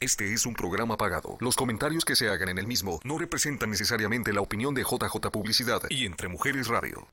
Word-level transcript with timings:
Este 0.00 0.32
es 0.32 0.46
un 0.46 0.54
programa 0.54 0.96
pagado. 0.96 1.36
Los 1.40 1.56
comentarios 1.56 2.04
que 2.04 2.14
se 2.14 2.28
hagan 2.28 2.50
en 2.50 2.58
el 2.58 2.68
mismo 2.68 3.00
no 3.02 3.18
representan 3.18 3.70
necesariamente 3.70 4.32
la 4.32 4.40
opinión 4.40 4.72
de 4.72 4.82
JJ 4.82 5.30
Publicidad 5.32 5.82
y 5.90 6.06
Entre 6.06 6.28
Mujeres 6.28 6.68
Radio. 6.68 7.08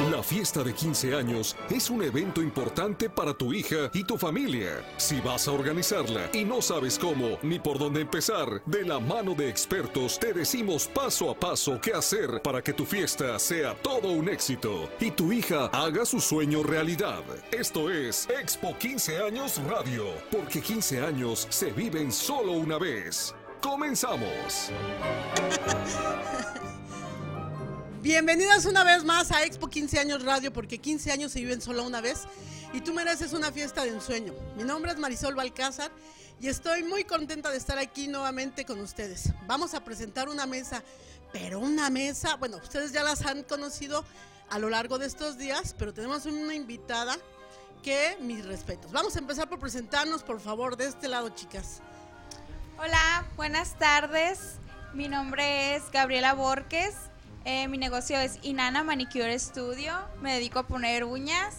La 0.00 0.22
fiesta 0.22 0.62
de 0.62 0.74
15 0.74 1.14
años 1.14 1.56
es 1.70 1.88
un 1.88 2.02
evento 2.02 2.42
importante 2.42 3.08
para 3.08 3.32
tu 3.32 3.54
hija 3.54 3.90
y 3.94 4.04
tu 4.04 4.18
familia. 4.18 4.84
Si 4.98 5.22
vas 5.22 5.48
a 5.48 5.52
organizarla 5.52 6.28
y 6.34 6.44
no 6.44 6.60
sabes 6.60 6.98
cómo 6.98 7.38
ni 7.42 7.58
por 7.58 7.78
dónde 7.78 8.02
empezar, 8.02 8.62
de 8.66 8.84
la 8.84 9.00
mano 9.00 9.34
de 9.34 9.48
expertos 9.48 10.18
te 10.18 10.34
decimos 10.34 10.86
paso 10.86 11.30
a 11.30 11.34
paso 11.34 11.80
qué 11.80 11.94
hacer 11.94 12.42
para 12.42 12.60
que 12.60 12.74
tu 12.74 12.84
fiesta 12.84 13.38
sea 13.38 13.74
todo 13.74 14.10
un 14.10 14.28
éxito 14.28 14.90
y 15.00 15.10
tu 15.12 15.32
hija 15.32 15.66
haga 15.72 16.04
su 16.04 16.20
sueño 16.20 16.62
realidad. 16.62 17.22
Esto 17.50 17.90
es 17.90 18.28
Expo 18.28 18.76
15 18.78 19.22
años 19.22 19.58
Radio, 19.66 20.04
porque 20.30 20.60
15 20.60 21.00
años 21.00 21.46
se 21.48 21.72
viven 21.72 22.12
solo 22.12 22.52
una 22.52 22.78
vez. 22.78 23.34
Comenzamos. 23.62 24.70
Bienvenidas 28.06 28.66
una 28.66 28.84
vez 28.84 29.02
más 29.02 29.32
a 29.32 29.42
Expo 29.42 29.66
15 29.66 29.98
años 29.98 30.22
Radio, 30.22 30.52
porque 30.52 30.78
15 30.78 31.10
años 31.10 31.32
se 31.32 31.40
viven 31.40 31.60
solo 31.60 31.82
una 31.82 32.00
vez 32.00 32.20
y 32.72 32.80
tú 32.80 32.94
mereces 32.94 33.32
una 33.32 33.50
fiesta 33.50 33.82
de 33.82 33.88
ensueño. 33.88 34.32
Mi 34.56 34.62
nombre 34.62 34.92
es 34.92 34.96
Marisol 34.96 35.34
Balcázar 35.34 35.90
y 36.40 36.46
estoy 36.46 36.84
muy 36.84 37.02
contenta 37.02 37.50
de 37.50 37.56
estar 37.56 37.78
aquí 37.78 38.06
nuevamente 38.06 38.64
con 38.64 38.78
ustedes. 38.78 39.30
Vamos 39.48 39.74
a 39.74 39.82
presentar 39.82 40.28
una 40.28 40.46
mesa, 40.46 40.84
pero 41.32 41.58
una 41.58 41.90
mesa, 41.90 42.36
bueno, 42.36 42.58
ustedes 42.58 42.92
ya 42.92 43.02
las 43.02 43.26
han 43.26 43.42
conocido 43.42 44.04
a 44.50 44.60
lo 44.60 44.70
largo 44.70 44.98
de 44.98 45.06
estos 45.06 45.36
días, 45.36 45.74
pero 45.76 45.92
tenemos 45.92 46.26
una 46.26 46.54
invitada 46.54 47.16
que 47.82 48.16
mis 48.20 48.46
respetos. 48.46 48.92
Vamos 48.92 49.16
a 49.16 49.18
empezar 49.18 49.48
por 49.48 49.58
presentarnos, 49.58 50.22
por 50.22 50.38
favor, 50.38 50.76
de 50.76 50.86
este 50.86 51.08
lado, 51.08 51.30
chicas. 51.30 51.82
Hola, 52.78 53.26
buenas 53.34 53.76
tardes. 53.80 54.60
Mi 54.94 55.08
nombre 55.08 55.74
es 55.74 55.90
Gabriela 55.90 56.34
Borges. 56.34 56.94
Eh, 57.48 57.68
mi 57.68 57.78
negocio 57.78 58.18
es 58.18 58.40
Inana 58.42 58.82
Manicure 58.82 59.38
Studio. 59.38 59.94
Me 60.20 60.34
dedico 60.34 60.58
a 60.58 60.66
poner 60.66 61.04
uñas. 61.04 61.58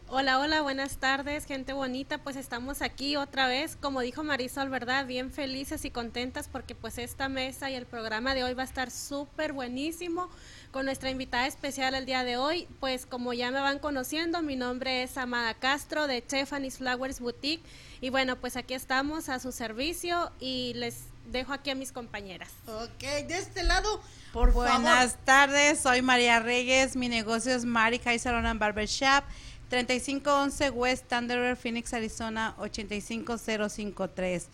Hola, 0.07 0.39
hola, 0.39 0.61
buenas 0.61 0.95
tardes, 0.95 1.43
gente 1.43 1.73
bonita. 1.73 2.19
Pues 2.19 2.37
estamos 2.37 2.81
aquí 2.81 3.17
otra 3.17 3.49
vez, 3.49 3.75
como 3.75 3.99
dijo 3.99 4.23
Marisol, 4.23 4.69
¿verdad? 4.69 5.05
Bien 5.05 5.29
felices 5.29 5.83
y 5.83 5.91
contentas 5.91 6.47
porque 6.47 6.73
pues 6.73 6.99
esta 6.99 7.27
mesa 7.27 7.69
y 7.69 7.75
el 7.75 7.85
programa 7.85 8.33
de 8.33 8.45
hoy 8.45 8.53
va 8.53 8.61
a 8.61 8.65
estar 8.65 8.91
súper 8.91 9.51
buenísimo 9.51 10.29
con 10.77 10.85
nuestra 10.85 11.09
invitada 11.09 11.47
especial 11.47 11.95
el 11.95 12.05
día 12.05 12.23
de 12.23 12.37
hoy. 12.37 12.67
Pues 12.79 13.07
como 13.07 13.33
ya 13.33 13.49
me 13.49 13.59
van 13.59 13.79
conociendo, 13.79 14.43
mi 14.43 14.55
nombre 14.55 15.01
es 15.01 15.17
Amada 15.17 15.55
Castro 15.55 16.05
de 16.05 16.21
Tiffany's 16.21 16.77
Flowers 16.77 17.19
Boutique 17.19 17.63
y 17.99 18.11
bueno, 18.11 18.35
pues 18.35 18.55
aquí 18.57 18.75
estamos 18.75 19.27
a 19.27 19.39
su 19.39 19.51
servicio 19.51 20.31
y 20.39 20.73
les 20.75 21.05
dejo 21.31 21.51
aquí 21.51 21.71
a 21.71 21.75
mis 21.75 21.91
compañeras. 21.91 22.51
Ok, 22.67 22.99
de 22.99 23.39
este 23.39 23.63
lado, 23.63 24.03
por 24.31 24.53
Buenas 24.53 25.17
tardes, 25.25 25.79
soy 25.79 26.03
María 26.03 26.41
Reyes, 26.41 26.95
mi 26.95 27.09
negocio 27.09 27.55
es 27.55 27.65
Mari 27.65 27.97
Kai 27.97 28.19
Salon 28.19 28.59
Barbershop, 28.59 29.23
3511 29.69 30.69
West 30.69 31.07
Thunderbird, 31.07 31.57
Phoenix, 31.57 31.91
Arizona, 31.91 32.53
85053. 32.59 34.47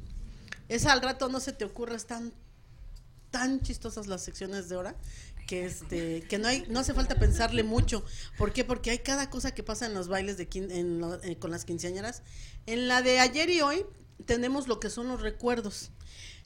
es 0.70 0.86
al 0.86 1.02
rato 1.02 1.30
no 1.30 1.40
se 1.40 1.54
te 1.54 1.66
ocurra, 1.66 1.96
están 1.96 2.34
tan 3.32 3.62
chistosas 3.62 4.08
las 4.08 4.22
secciones 4.22 4.68
de 4.70 4.76
hora 4.76 4.96
que 5.52 5.66
este 5.66 6.22
que 6.30 6.38
no 6.38 6.48
hay 6.48 6.64
no 6.70 6.80
hace 6.80 6.94
falta 6.94 7.16
pensarle 7.16 7.64
mucho 7.64 8.06
¿por 8.38 8.54
qué? 8.54 8.64
porque 8.64 8.90
hay 8.90 9.00
cada 9.00 9.30
cosa 9.30 9.54
que 9.54 9.64
pasa 9.64 9.86
en 9.86 9.94
los 9.94 10.08
bailes 10.08 10.38
de 10.38 10.48
eh, 10.54 11.36
con 11.40 11.52
las 11.52 11.66
quinceañeras 11.66 12.24
en 12.68 12.88
la 12.88 13.02
de 13.02 13.20
ayer 13.20 13.50
y 13.50 13.60
hoy 13.60 13.86
tenemos 14.26 14.70
lo 14.70 14.80
que 14.80 14.90
son 14.90 15.10
los 15.10 15.20
recuerdos 15.20 15.92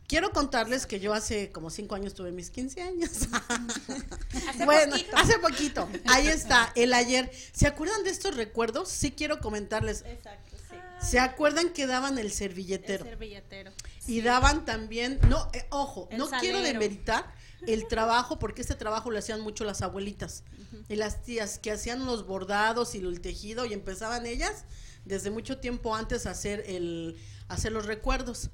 Quiero 0.08 0.32
contarles 0.32 0.86
que 0.86 1.00
yo 1.00 1.16
hace 1.16 1.52
como 1.52 1.72
cinco 1.72 1.96
años 1.96 2.14
tuve 2.14 2.32
mis 2.32 2.52
15 2.52 2.80
años. 2.80 3.10
hace 4.50 4.64
bueno, 4.66 4.92
poquito. 4.92 5.18
hace 5.18 5.40
poquito. 5.40 5.90
Ahí 6.06 6.28
está, 6.28 6.72
el 6.76 6.94
ayer. 6.94 7.32
¿Se 7.54 7.66
acuerdan 7.66 8.04
de 8.04 8.12
estos 8.12 8.36
recuerdos? 8.36 8.88
Sí 8.90 9.14
quiero 9.14 9.40
comentarles. 9.40 10.04
Exacto, 10.06 10.58
sí. 10.70 10.76
¿Se 11.10 11.18
acuerdan 11.18 11.70
que 11.70 11.88
daban 11.88 12.20
el 12.20 12.32
servilletero? 12.32 13.04
El 13.04 13.10
servilletero. 13.10 13.72
Y 14.08 14.22
daban 14.22 14.66
también, 14.66 15.20
no, 15.30 15.50
eh, 15.54 15.66
ojo, 15.70 16.08
El 16.12 16.20
no 16.20 16.30
quiero 16.40 16.60
demeritar 16.60 17.34
el 17.68 17.88
trabajo, 17.88 18.40
porque 18.40 18.62
este 18.62 18.76
trabajo 18.76 19.12
lo 19.12 19.20
hacían 19.20 19.42
mucho 19.42 19.64
las 19.64 19.82
abuelitas. 19.82 20.44
Y 20.90 20.96
las 20.96 21.24
tías 21.24 21.58
que 21.58 21.72
hacían 21.72 22.06
los 22.06 22.28
bordados 22.28 22.96
y 22.96 23.00
el 23.00 23.22
tejido 23.22 23.66
y 23.66 23.74
empezaban 23.74 24.26
ellas 24.26 24.66
desde 25.06 25.32
mucho 25.32 25.58
tiempo 25.58 25.96
antes 25.96 26.26
a 26.26 26.32
hacer 26.32 26.64
el 26.68 27.18
a 27.48 27.54
hacer 27.56 27.72
los 27.72 27.86
recuerdos. 27.86 28.50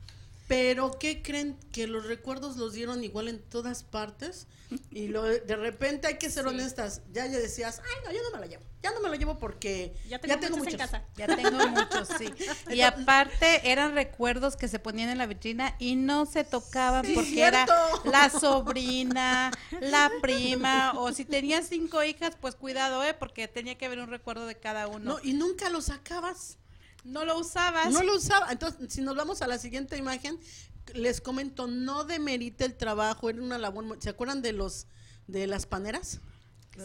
Pero 0.52 0.92
¿qué 1.00 1.22
creen? 1.22 1.58
Que 1.72 1.88
los 1.88 2.08
recuerdos 2.08 2.58
los 2.58 2.74
dieron 2.74 3.06
igual 3.06 3.30
en 3.30 3.40
todas 3.40 3.84
partes 3.84 4.48
y 4.90 5.08
lo, 5.08 5.24
de 5.24 5.56
repente 5.56 6.08
hay 6.08 6.18
que 6.18 6.30
ser 6.30 6.46
honestas. 6.46 7.04
Ya 7.14 7.26
ya 7.26 7.40
decías, 7.40 7.80
ay 7.82 8.04
no, 8.04 8.12
yo 8.12 8.22
no 8.22 8.32
me 8.32 8.42
la 8.42 8.48
llevo. 8.48 8.64
Ya 8.84 8.92
no 8.92 9.00
me 9.00 9.08
la 9.08 9.16
llevo 9.16 9.38
porque 9.38 9.94
Ya 10.10 10.20
tengo, 10.20 10.58
muchos 10.58 10.74
en 10.74 10.78
casa. 10.78 11.06
Ya 11.16 11.28
tengo 11.28 11.52
muchos, 11.70 12.10
sí. 12.18 12.26
Y 12.70 12.82
aparte 12.82 13.72
eran 13.72 13.96
recuerdos 13.96 14.58
que 14.58 14.68
se 14.68 14.78
ponían 14.78 15.10
en 15.10 15.20
la 15.20 15.26
vitrina 15.26 15.74
y 15.80 15.96
no 15.96 16.26
se 16.26 16.44
tocaban 16.44 17.06
Sí, 17.06 17.14
porque 17.14 17.44
era 17.44 17.66
la 18.04 18.30
sobrina, 18.30 19.52
la 19.80 20.12
prima, 20.22 20.92
o 20.98 21.14
si 21.14 21.24
tenías 21.24 21.68
cinco 21.70 22.04
hijas, 22.04 22.36
pues 22.42 22.56
cuidado, 22.56 23.06
¿eh? 23.06 23.14
Porque 23.14 23.48
tenía 23.48 23.78
que 23.78 23.86
haber 23.86 24.00
un 24.00 24.10
recuerdo 24.10 24.46
de 24.48 24.56
cada 24.56 24.88
uno. 24.88 25.14
No, 25.14 25.20
y 25.24 25.32
nunca 25.32 25.70
lo 25.70 25.80
sacabas. 25.80 26.58
No 27.04 27.26
lo 27.26 27.38
usabas. 27.40 27.92
No 27.92 28.04
lo 28.04 28.16
usaba. 28.16 28.52
Entonces, 28.52 28.94
si 28.94 29.02
nos 29.02 29.16
vamos 29.16 29.42
a 29.42 29.48
la 29.48 29.58
siguiente 29.58 29.98
imagen, 29.98 30.40
les 30.94 31.22
comento, 31.22 31.68
no 31.68 32.04
demerita 32.04 32.66
el 32.66 32.76
trabajo, 32.76 33.30
era 33.30 33.42
una 33.42 33.58
labor. 33.58 33.98
¿Se 34.00 34.10
acuerdan 34.10 34.42
de 34.42 34.54
los 34.54 34.88
de 35.28 35.48
las 35.48 35.66
paneras? 35.66 36.20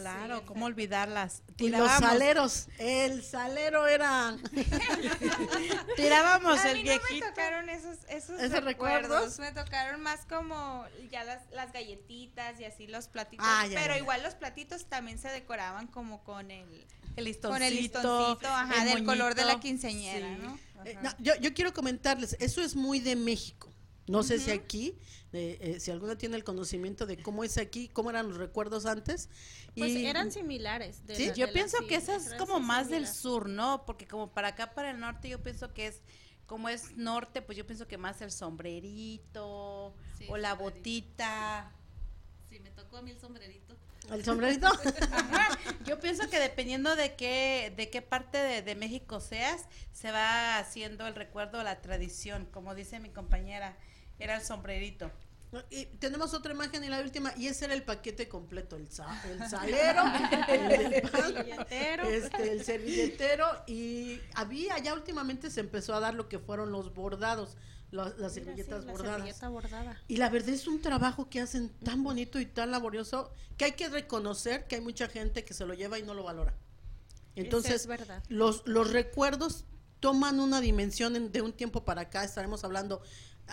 Claro, 0.01 0.45
cómo 0.45 0.65
olvidarlas. 0.65 1.41
Y 1.57 1.69
los 1.69 1.81
Tirábamos, 1.81 1.99
saleros. 1.99 2.67
El 2.77 3.23
salero 3.23 3.87
era. 3.87 4.37
tirábamos 5.95 6.59
A 6.59 6.71
el 6.71 6.77
mí 6.77 6.83
no 6.83 6.89
me 6.91 6.99
viejito. 6.99 7.27
tocaron 7.27 7.69
esos, 7.69 7.97
esos, 8.09 8.39
¿Esos 8.39 8.63
recuerdos. 8.63 9.09
recuerdos? 9.11 9.39
Me 9.39 9.51
tocaron 9.51 10.01
más 10.01 10.25
como 10.25 10.85
ya 11.11 11.23
las, 11.23 11.41
las 11.51 11.71
galletitas 11.71 12.59
y 12.59 12.65
así 12.65 12.87
los 12.87 13.07
platitos. 13.07 13.45
Ah, 13.47 13.65
ya, 13.67 13.75
pero 13.79 13.87
ya, 13.93 13.93
ya. 13.95 13.99
igual 13.99 14.23
los 14.23 14.35
platitos 14.35 14.85
también 14.85 15.19
se 15.19 15.29
decoraban 15.29 15.87
como 15.87 16.23
con 16.23 16.51
el, 16.51 16.85
El 17.15 17.25
listoncito. 17.25 17.49
con 17.49 17.61
el 17.63 17.75
listoncito, 17.75 18.47
ajá, 18.47 18.83
el 18.83 18.89
del 18.95 19.03
color 19.05 19.35
de 19.35 19.41
la 19.41 19.53
moñito. 19.53 19.61
quinceñera, 19.61 20.27
Sí. 20.27 20.41
¿no? 20.41 20.59
Eh, 20.85 20.97
no, 21.01 21.11
yo, 21.19 21.35
yo 21.35 21.53
quiero 21.53 21.73
comentarles, 21.73 22.37
eso 22.39 22.61
es 22.61 22.75
muy 22.75 22.99
de 22.99 23.15
México. 23.15 23.73
No 24.07 24.23
sé 24.23 24.39
si 24.39 24.51
aquí, 24.51 24.97
eh, 25.33 25.57
eh, 25.59 25.79
si 25.81 25.91
alguno 25.91 26.17
tiene 26.17 26.37
el 26.37 26.43
conocimiento 26.45 27.05
de 27.05 27.21
cómo 27.21 27.43
es 27.43 27.57
aquí, 27.57 27.89
cómo 27.89 28.09
eran 28.09 28.29
los 28.29 28.37
recuerdos 28.37 28.85
antes. 28.85 29.29
Pues 29.75 29.91
y 29.91 30.05
eran 30.05 30.31
similares. 30.31 31.05
de 31.05 31.15
Sí, 31.15 31.27
la- 31.27 31.33
Yo 31.33 31.47
de 31.47 31.51
pienso 31.53 31.77
que 31.87 31.95
eso 31.95 32.13
es 32.13 32.33
como 32.35 32.59
más 32.61 32.89
del 32.89 33.05
sur, 33.07 33.49
¿no? 33.49 33.85
Porque 33.85 34.07
como 34.07 34.31
para 34.33 34.49
acá, 34.49 34.73
para 34.73 34.91
el 34.91 34.99
norte, 34.99 35.27
yo 35.29 35.43
pienso 35.43 35.73
que 35.73 35.87
es 35.87 36.01
como 36.45 36.69
es 36.69 36.95
norte, 36.95 37.41
pues 37.41 37.57
yo 37.57 37.67
pienso 37.67 37.87
que 37.89 37.97
más 37.97 38.21
el 38.21 38.31
sombrerito 38.31 39.93
Sí, 40.17 40.25
o 40.29 40.37
la 40.37 40.51
sombrerito. 40.51 40.77
botita. 40.79 41.71
Sí, 42.49 42.59
me 42.61 42.71
tocó 42.71 42.97
a 42.97 43.01
mí 43.01 43.11
el 43.11 43.19
sombrerito. 43.19 43.75
¿El 44.09 44.23
sombrerito? 44.23 44.67
Ajá. 45.11 45.49
Yo 45.85 45.99
pienso 45.99 46.29
que 46.29 46.39
dependiendo 46.39 46.95
de 46.95 47.15
qué, 47.15 47.73
de 47.75 47.89
qué 47.89 48.01
parte 48.01 48.37
de, 48.37 48.61
de 48.61 48.75
México 48.75 49.19
seas, 49.19 49.65
se 49.91 50.11
va 50.11 50.57
haciendo 50.59 51.05
el 51.07 51.15
recuerdo, 51.15 51.61
la 51.63 51.81
tradición, 51.81 52.45
como 52.45 52.73
dice 52.73 53.01
mi 53.01 53.09
compañera, 53.09 53.77
era 54.19 54.35
el 54.37 54.41
sombrerito. 54.43 55.11
Y 55.69 55.85
tenemos 55.85 56.33
otra 56.33 56.53
imagen 56.53 56.83
y 56.83 56.89
la 56.89 56.99
última, 56.99 57.33
y 57.37 57.47
ese 57.47 57.65
era 57.65 57.73
el 57.73 57.83
paquete 57.83 58.27
completo, 58.27 58.75
el, 58.75 58.91
sa- 58.91 59.21
el 59.29 59.39
salero, 59.49 60.03
el, 60.49 61.01
pan, 61.09 61.33
servilletero. 61.33 62.03
este, 62.03 62.51
el 62.51 62.63
servilletero, 62.65 63.45
y 63.65 64.19
había, 64.35 64.77
ya 64.79 64.93
últimamente 64.93 65.49
se 65.49 65.61
empezó 65.61 65.95
a 65.95 66.01
dar 66.01 66.15
lo 66.15 66.27
que 66.27 66.37
fueron 66.37 66.71
los 66.73 66.93
bordados, 66.93 67.55
las 67.91 68.13
Mira, 68.17 68.29
servilletas 68.29 68.81
sí, 68.81 68.85
la 68.87 68.91
bordadas. 68.91 69.15
servilleta 69.15 69.47
bordada. 69.49 70.01
Y 70.09 70.17
la 70.17 70.29
verdad 70.29 70.49
es 70.49 70.67
un 70.67 70.81
trabajo 70.81 71.29
que 71.29 71.39
hacen 71.39 71.69
tan 71.81 72.03
bonito 72.03 72.39
y 72.41 72.45
tan 72.45 72.69
laborioso 72.69 73.31
que 73.55 73.63
hay 73.65 73.71
que 73.71 73.87
reconocer 73.87 74.67
que 74.67 74.75
hay 74.75 74.81
mucha 74.81 75.07
gente 75.07 75.45
que 75.45 75.53
se 75.53 75.65
lo 75.65 75.73
lleva 75.73 75.97
y 75.97 76.03
no 76.03 76.13
lo 76.13 76.23
valora. 76.23 76.53
Entonces, 77.35 77.71
es 77.75 77.87
verdad. 77.87 78.21
los, 78.27 78.63
los 78.67 78.91
recuerdos 78.91 79.63
toman 80.01 80.39
una 80.41 80.59
dimensión 80.59 81.15
en- 81.15 81.31
de 81.31 81.41
un 81.41 81.53
tiempo 81.53 81.85
para 81.85 82.01
acá, 82.01 82.23
estaremos 82.25 82.63
hablando, 82.65 83.01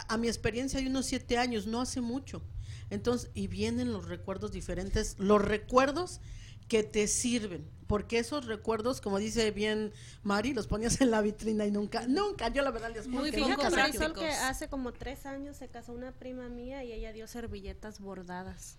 a, 0.08 0.17
mi 0.17 0.29
experiencia 0.29 0.79
hay 0.79 0.87
unos 0.87 1.06
siete 1.06 1.38
años, 1.38 1.67
no 1.67 1.81
hace 1.81 2.00
mucho. 2.00 2.43
Entonces, 2.91 3.31
y 3.35 3.46
vienen 3.46 3.93
los 3.93 4.06
recuerdos 4.06 4.52
diferentes, 4.52 5.17
los 5.19 5.43
recuerdos 5.43 6.20
que 6.69 6.82
te 6.82 7.06
sirven, 7.06 7.69
porque 7.87 8.19
esos 8.19 8.46
recuerdos, 8.46 9.02
como 9.02 9.19
dice 9.19 9.50
bien 9.50 9.93
Mari, 10.22 10.55
los 10.55 10.66
ponías 10.66 10.99
en 11.02 11.11
la 11.11 11.20
vitrina 11.20 11.66
y 11.66 11.70
nunca, 11.70 12.06
nunca, 12.08 12.49
yo 12.49 12.62
la 12.62 12.70
verdad 12.70 12.90
les 12.94 13.06
Muy 13.06 13.31
que 13.31 13.38
poco 13.43 13.69
práctico. 13.70 14.14
Que 14.14 14.31
hace 14.31 14.69
como 14.69 14.93
tres 14.94 15.26
años 15.26 15.58
se 15.58 15.69
casó 15.69 15.93
una 15.93 16.11
prima 16.12 16.49
mía 16.49 16.82
y 16.82 16.93
ella 16.93 17.12
dio 17.12 17.28
servilletas 17.28 18.00
bordadas. 18.00 18.78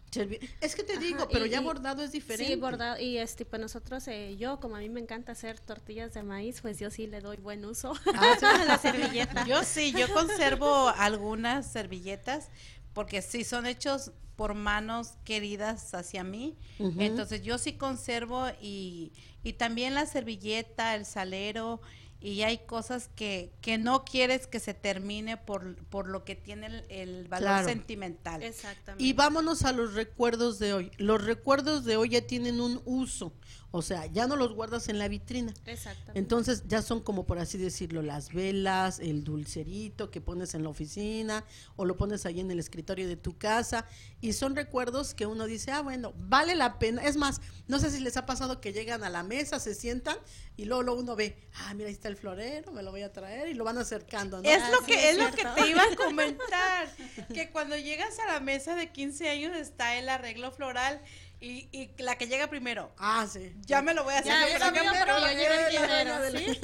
Es 0.61 0.75
que 0.75 0.83
te 0.83 0.93
Ajá, 0.93 1.01
digo, 1.01 1.27
pero 1.31 1.45
y- 1.45 1.49
ya 1.51 1.61
bordado 1.61 2.01
es 2.03 2.11
diferente. 2.11 2.51
Sí, 2.55 2.59
bordado. 2.59 2.99
Y 2.99 3.19
este, 3.19 3.45
pues 3.45 3.61
nosotros, 3.61 4.07
eh, 4.07 4.35
yo, 4.37 4.59
como 4.59 4.75
a 4.75 4.79
mí 4.79 4.89
me 4.89 4.99
encanta 5.01 5.33
hacer 5.33 5.59
tortillas 5.59 6.13
de 6.15 6.23
maíz, 6.23 6.61
pues 6.61 6.79
yo 6.79 6.89
sí 6.89 7.05
le 7.05 7.21
doy 7.21 7.37
buen 7.37 7.63
uso 7.65 7.93
Ah, 8.15 8.35
sí. 8.39 8.45
a 8.45 8.65
la 8.65 8.77
servilleta. 8.79 9.45
Yo 9.45 9.63
sí, 9.63 9.91
yo 9.95 10.11
conservo 10.11 10.89
algunas 10.89 11.71
servilletas 11.71 12.49
porque 12.93 13.21
sí 13.21 13.43
son 13.43 13.67
hechos 13.67 14.11
por 14.35 14.53
manos 14.53 15.13
queridas 15.23 15.93
hacia 15.93 16.23
mí. 16.23 16.55
Entonces 16.79 17.41
yo 17.41 17.57
sí 17.57 17.73
conservo 17.73 18.47
y, 18.61 19.11
y 19.43 19.53
también 19.53 19.93
la 19.93 20.05
servilleta, 20.05 20.95
el 20.95 21.05
salero 21.05 21.81
y 22.25 22.41
hay 22.41 22.57
cosas 22.65 23.09
que, 23.15 23.51
que 23.61 23.77
no 23.77 24.03
quieres 24.03 24.47
que 24.47 24.59
se 24.59 24.73
termine 24.73 25.37
por, 25.37 25.75
por 25.85 26.07
lo 26.07 26.25
que 26.25 26.35
tiene 26.35 26.65
el, 26.67 26.85
el 26.89 27.27
valor 27.27 27.45
Claro. 27.49 27.67
sentimental. 27.69 28.41
Exactamente. 28.41 29.03
Y 29.03 29.13
vámonos 29.13 29.63
a 29.63 29.71
los 29.73 29.93
recuerdos 29.93 30.57
de 30.57 30.73
hoy. 30.73 30.91
Los 30.97 31.23
recuerdos 31.23 31.85
de 31.85 31.97
hoy 31.97 32.09
ya 32.09 32.21
tienen 32.25 32.59
un 32.59 32.81
uso, 32.85 33.31
o 33.69 33.81
sea, 33.81 34.05
ya 34.07 34.25
no 34.25 34.35
los 34.37 34.53
guardas 34.53 34.89
en 34.89 34.97
la 34.97 35.07
vitrina. 35.07 35.53
Exactamente. 35.65 36.17
Entonces 36.17 36.63
ya 36.67 36.81
son 36.81 37.01
como 37.01 37.25
por 37.27 37.37
así 37.37 37.57
decirlo, 37.59 38.01
las 38.01 38.33
velas, 38.33 38.99
el 38.99 39.23
dulcerito 39.23 40.09
que 40.09 40.19
pones 40.21 40.55
en 40.55 40.63
la 40.63 40.69
oficina 40.69 41.43
o 41.75 41.85
lo 41.85 41.95
pones 41.95 42.25
ahí 42.25 42.39
en 42.39 42.49
el 42.49 42.57
escritorio 42.59 43.07
de 43.07 43.17
tu 43.17 43.37
casa 43.37 43.85
y 44.19 44.33
son 44.33 44.55
recuerdos 44.55 45.13
que 45.13 45.27
uno 45.27 45.45
dice, 45.45 45.71
ah, 45.71 45.81
bueno, 45.81 46.13
vale 46.17 46.55
la 46.55 46.79
pena. 46.79 47.03
Es 47.03 47.17
más, 47.17 47.39
no 47.67 47.77
sé 47.79 47.91
si 47.91 47.99
les 47.99 48.17
ha 48.17 48.25
pasado 48.25 48.61
que 48.61 48.73
llegan 48.73 49.03
a 49.03 49.09
la 49.09 49.21
mesa, 49.23 49.59
se 49.59 49.75
sientan 49.75 50.17
y 50.57 50.65
luego, 50.65 50.83
luego 50.83 50.99
uno 51.01 51.15
ve, 51.15 51.37
ah, 51.55 51.73
mira, 51.73 51.87
ahí 51.89 51.93
está 51.93 52.07
el 52.07 52.15
florero, 52.17 52.71
me 52.71 52.81
lo 52.83 52.91
voy 52.91 53.01
a 53.03 53.11
traer 53.11 53.47
y 53.49 53.53
lo 53.53 53.63
van 53.63 53.77
acercando, 53.77 54.41
¿no? 54.41 54.49
Es 54.49 54.61
Ah, 54.63 54.69
lo 54.71 54.79
sí, 54.79 54.85
que 54.87 55.09
es 55.09 55.17
es 55.17 55.17
lo 55.17 55.31
que 55.31 55.43
te 55.45 55.67
iba 55.67 55.83
a 55.83 55.95
comentar, 55.95 56.87
que 57.33 57.49
cuando 57.51 57.75
llegas 57.77 58.17
a 58.19 58.25
la 58.27 58.39
mesa 58.39 58.75
de 58.75 58.91
15 58.91 59.29
años 59.29 59.55
está 59.57 59.95
el 59.95 60.07
arreglo 60.09 60.51
floral 60.51 61.01
y, 61.41 61.67
y 61.71 61.91
la 62.01 62.17
que 62.17 62.27
llega 62.27 62.47
primero. 62.47 62.91
Ah, 62.97 63.27
sí. 63.31 63.53
Ya 63.65 63.81
me 63.81 63.93
lo 63.93 64.03
voy 64.05 64.13
a 64.13 64.19
hacer. 64.19 64.31
Ya, 64.31 64.41
yo, 64.47 64.57
ya 64.57 64.71
pero 64.71 64.71
primero 64.81 65.05
pero 65.05 65.19
lo 65.19 65.27
yo 65.27 65.37
llegué 65.37 65.67
quiero 65.69 65.85
primero, 65.87 66.19
la- 66.19 66.39
¿sí? 66.39 66.59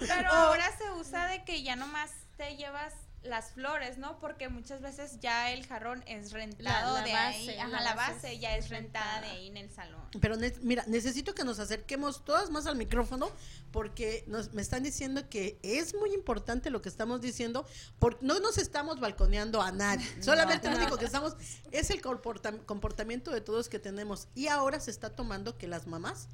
Pero 0.08 0.30
Oh. 0.30 0.34
ahora 0.34 0.70
se 0.78 0.90
usa 0.92 1.26
de 1.26 1.44
que 1.44 1.62
ya 1.62 1.74
nomás 1.76 2.10
te 2.36 2.56
llevas 2.56 2.94
las 3.24 3.52
flores, 3.52 3.98
¿no? 3.98 4.18
Porque 4.18 4.48
muchas 4.48 4.80
veces 4.80 5.18
ya 5.20 5.50
el 5.50 5.66
jarrón 5.66 6.04
es 6.06 6.32
rentado 6.32 6.94
La- 6.94 7.00
la 7.00 7.06
de 7.06 7.12
base, 7.12 7.50
ahí. 7.50 7.58
Ajá, 7.58 7.68
la 7.68 7.80
la 7.80 7.94
base 7.94 8.38
ya 8.38 8.56
es 8.56 8.68
rentada 8.68 9.20
de 9.22 9.28
ahí 9.28 9.46
en 9.48 9.56
el 9.56 9.70
salón. 9.70 10.02
Pero 10.20 10.36
ne- 10.36 10.54
mira, 10.62 10.84
necesito 10.86 11.34
que 11.34 11.42
nos 11.44 11.58
acerquemos 11.58 12.24
todas 12.24 12.50
más 12.50 12.66
al 12.66 12.76
micrófono 12.76 13.30
porque 13.72 14.24
nos, 14.28 14.52
me 14.52 14.62
están 14.62 14.82
diciendo 14.82 15.28
que 15.28 15.58
es 15.62 15.94
muy 15.94 16.12
importante 16.14 16.70
lo 16.70 16.80
que 16.82 16.88
estamos 16.88 17.20
diciendo, 17.20 17.66
porque 17.98 18.24
no 18.24 18.38
nos 18.40 18.58
estamos 18.58 19.00
balconeando 19.00 19.60
a 19.62 19.72
nadie, 19.72 20.06
solamente 20.22 20.70
lo 20.70 20.76
único 20.76 20.96
que 20.96 21.06
estamos 21.06 21.34
es 21.72 21.90
el 21.90 22.00
comporta- 22.02 22.56
comportamiento 22.66 23.30
de 23.30 23.40
todos 23.40 23.68
que 23.68 23.78
tenemos 23.78 24.28
y 24.34 24.48
ahora 24.48 24.78
se 24.80 24.90
está 24.90 25.10
tomando 25.10 25.56
que 25.58 25.66
las 25.66 25.86
mamás 25.86 26.28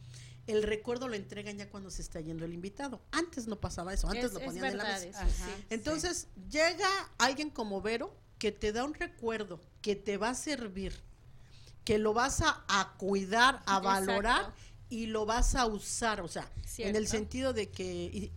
el 0.50 0.62
recuerdo 0.62 1.08
lo 1.08 1.14
entregan 1.14 1.56
ya 1.56 1.68
cuando 1.70 1.90
se 1.90 2.02
está 2.02 2.20
yendo 2.20 2.44
el 2.44 2.52
invitado. 2.54 3.00
Antes 3.12 3.46
no 3.46 3.56
pasaba 3.56 3.92
eso, 3.94 4.08
antes 4.08 4.26
Es- 4.26 4.32
lo 4.32 4.40
ponían 4.40 4.64
en 4.66 4.76
la 4.78 4.84
mesa. 4.84 5.06
eso, 5.06 5.18
Ajá. 5.18 5.28
sí. 5.30 5.64
Entonces 5.70 6.26
llega 6.50 6.88
alguien 7.18 7.50
como 7.50 7.80
Vero 7.80 8.14
que 8.38 8.52
te 8.52 8.72
da 8.72 8.84
un 8.84 8.94
recuerdo, 8.94 9.60
que 9.82 9.96
te 9.96 10.16
va 10.16 10.30
a 10.30 10.34
servir, 10.34 10.94
que 11.84 11.98
lo 11.98 12.12
vas 12.14 12.40
a, 12.42 12.64
a 12.68 12.94
cuidar, 12.98 13.56
a 13.66 13.78
Exacto. 13.78 13.82
valorar 13.84 14.52
y 14.88 15.06
lo 15.06 15.24
vas 15.26 15.54
a 15.54 15.66
usar, 15.66 16.20
o 16.20 16.28
sea, 16.28 16.50
en 16.78 16.96
el 16.96 17.06
sentido 17.06 17.52
de 17.52 17.68
que 17.70 17.84
y- 17.84 18.32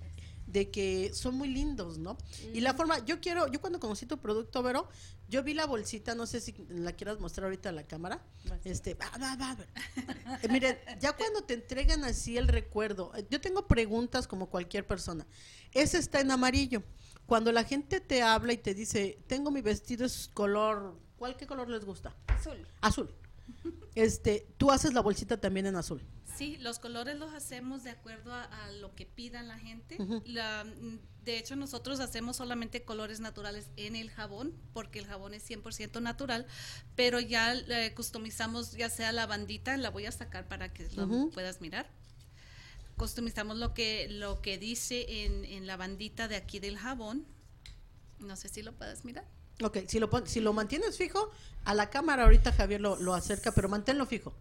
de 0.53 0.69
que 0.69 1.11
son 1.13 1.35
muy 1.35 1.49
lindos, 1.49 1.97
¿no? 1.97 2.15
Y 2.53 2.61
la 2.61 2.75
forma, 2.75 3.03
yo 3.05 3.19
quiero, 3.19 3.51
yo 3.51 3.59
cuando 3.59 3.79
conocí 3.79 4.05
tu 4.05 4.19
producto, 4.19 4.61
Vero, 4.61 4.87
yo 5.27 5.41
vi 5.41 5.55
la 5.55 5.65
bolsita, 5.65 6.13
no 6.13 6.27
sé 6.27 6.39
si 6.39 6.53
la 6.69 6.93
quieras 6.93 7.19
mostrar 7.19 7.45
ahorita 7.45 7.69
a 7.69 7.71
la 7.71 7.83
cámara. 7.87 8.23
Este, 8.63 8.93
va, 8.93 9.09
va, 9.19 9.35
va. 9.35 9.57
Eh, 10.43 10.47
miren, 10.49 10.77
ya 10.99 11.13
cuando 11.13 11.43
te 11.43 11.55
entregan 11.55 12.03
así 12.03 12.37
el 12.37 12.47
recuerdo, 12.47 13.11
eh, 13.15 13.25
yo 13.31 13.41
tengo 13.41 13.67
preguntas 13.67 14.27
como 14.27 14.47
cualquier 14.47 14.85
persona. 14.85 15.25
Ese 15.71 15.97
está 15.97 16.21
en 16.21 16.29
amarillo. 16.29 16.83
Cuando 17.25 17.51
la 17.51 17.63
gente 17.63 17.99
te 17.99 18.21
habla 18.21 18.53
y 18.53 18.57
te 18.57 18.75
dice, 18.75 19.17
tengo 19.25 19.49
mi 19.49 19.61
vestido 19.61 20.05
es 20.05 20.29
color, 20.33 20.99
¿cuál 21.17 21.35
qué 21.35 21.47
color 21.47 21.67
les 21.67 21.83
gusta? 21.83 22.15
Azul. 22.27 22.67
Azul. 22.81 23.09
Este, 23.95 24.47
tú 24.57 24.71
haces 24.71 24.93
la 24.93 25.01
bolsita 25.01 25.39
también 25.39 25.65
en 25.65 25.75
azul. 25.75 26.01
Sí, 26.35 26.57
los 26.57 26.79
colores 26.79 27.17
los 27.19 27.31
hacemos 27.33 27.83
de 27.83 27.91
acuerdo 27.91 28.33
a, 28.33 28.43
a 28.43 28.71
lo 28.71 28.95
que 28.95 29.05
pidan 29.05 29.47
la 29.47 29.59
gente. 29.59 29.97
La- 30.25 30.63
mm, 30.63 30.99
de 31.23 31.37
hecho, 31.37 31.55
nosotros 31.55 31.99
hacemos 32.01 32.35
solamente 32.37 32.83
colores 32.83 33.19
naturales 33.21 33.67
en 33.77 33.95
el 33.95 34.09
jabón, 34.09 34.51
porque 34.73 34.99
el 34.99 35.05
jabón 35.05 35.33
es 35.33 35.43
100% 35.49 36.01
natural, 36.01 36.45
pero 36.95 37.19
ya 37.21 37.53
eh, 37.53 37.93
customizamos 37.95 38.71
ya 38.73 38.89
sea 38.89 39.11
la 39.13 39.25
bandita, 39.25 39.77
la 39.77 39.89
voy 39.89 40.05
a 40.05 40.11
sacar 40.11 40.47
para 40.47 40.73
que 40.73 40.89
lo 40.95 41.07
puedas 41.31 41.61
mirar. 41.61 41.87
Customizamos 42.97 43.57
lo 43.57 43.73
que, 43.73 44.07
lo 44.09 44.41
que 44.41 44.57
dice 44.57 45.23
en, 45.25 45.45
en 45.45 45.65
la 45.65 45.77
bandita 45.77 46.27
de 46.27 46.35
aquí 46.35 46.59
del 46.59 46.77
jabón. 46.77 47.25
No 48.19 48.35
sé 48.35 48.49
si 48.49 48.61
lo 48.61 48.73
puedes 48.73 49.05
mirar. 49.05 49.25
Ok, 49.61 49.79
si 49.87 49.99
lo, 49.99 50.09
pon- 50.09 50.27
si 50.27 50.39
lo 50.39 50.51
mantienes 50.53 50.97
fijo, 50.97 51.29
a 51.65 51.73
la 51.73 51.89
cámara 51.89 52.23
ahorita 52.23 52.51
Javier 52.51 52.81
lo, 52.81 52.95
lo 52.97 53.13
acerca, 53.13 53.51
pero 53.53 53.69
manténlo 53.69 54.05
fijo. 54.05 54.33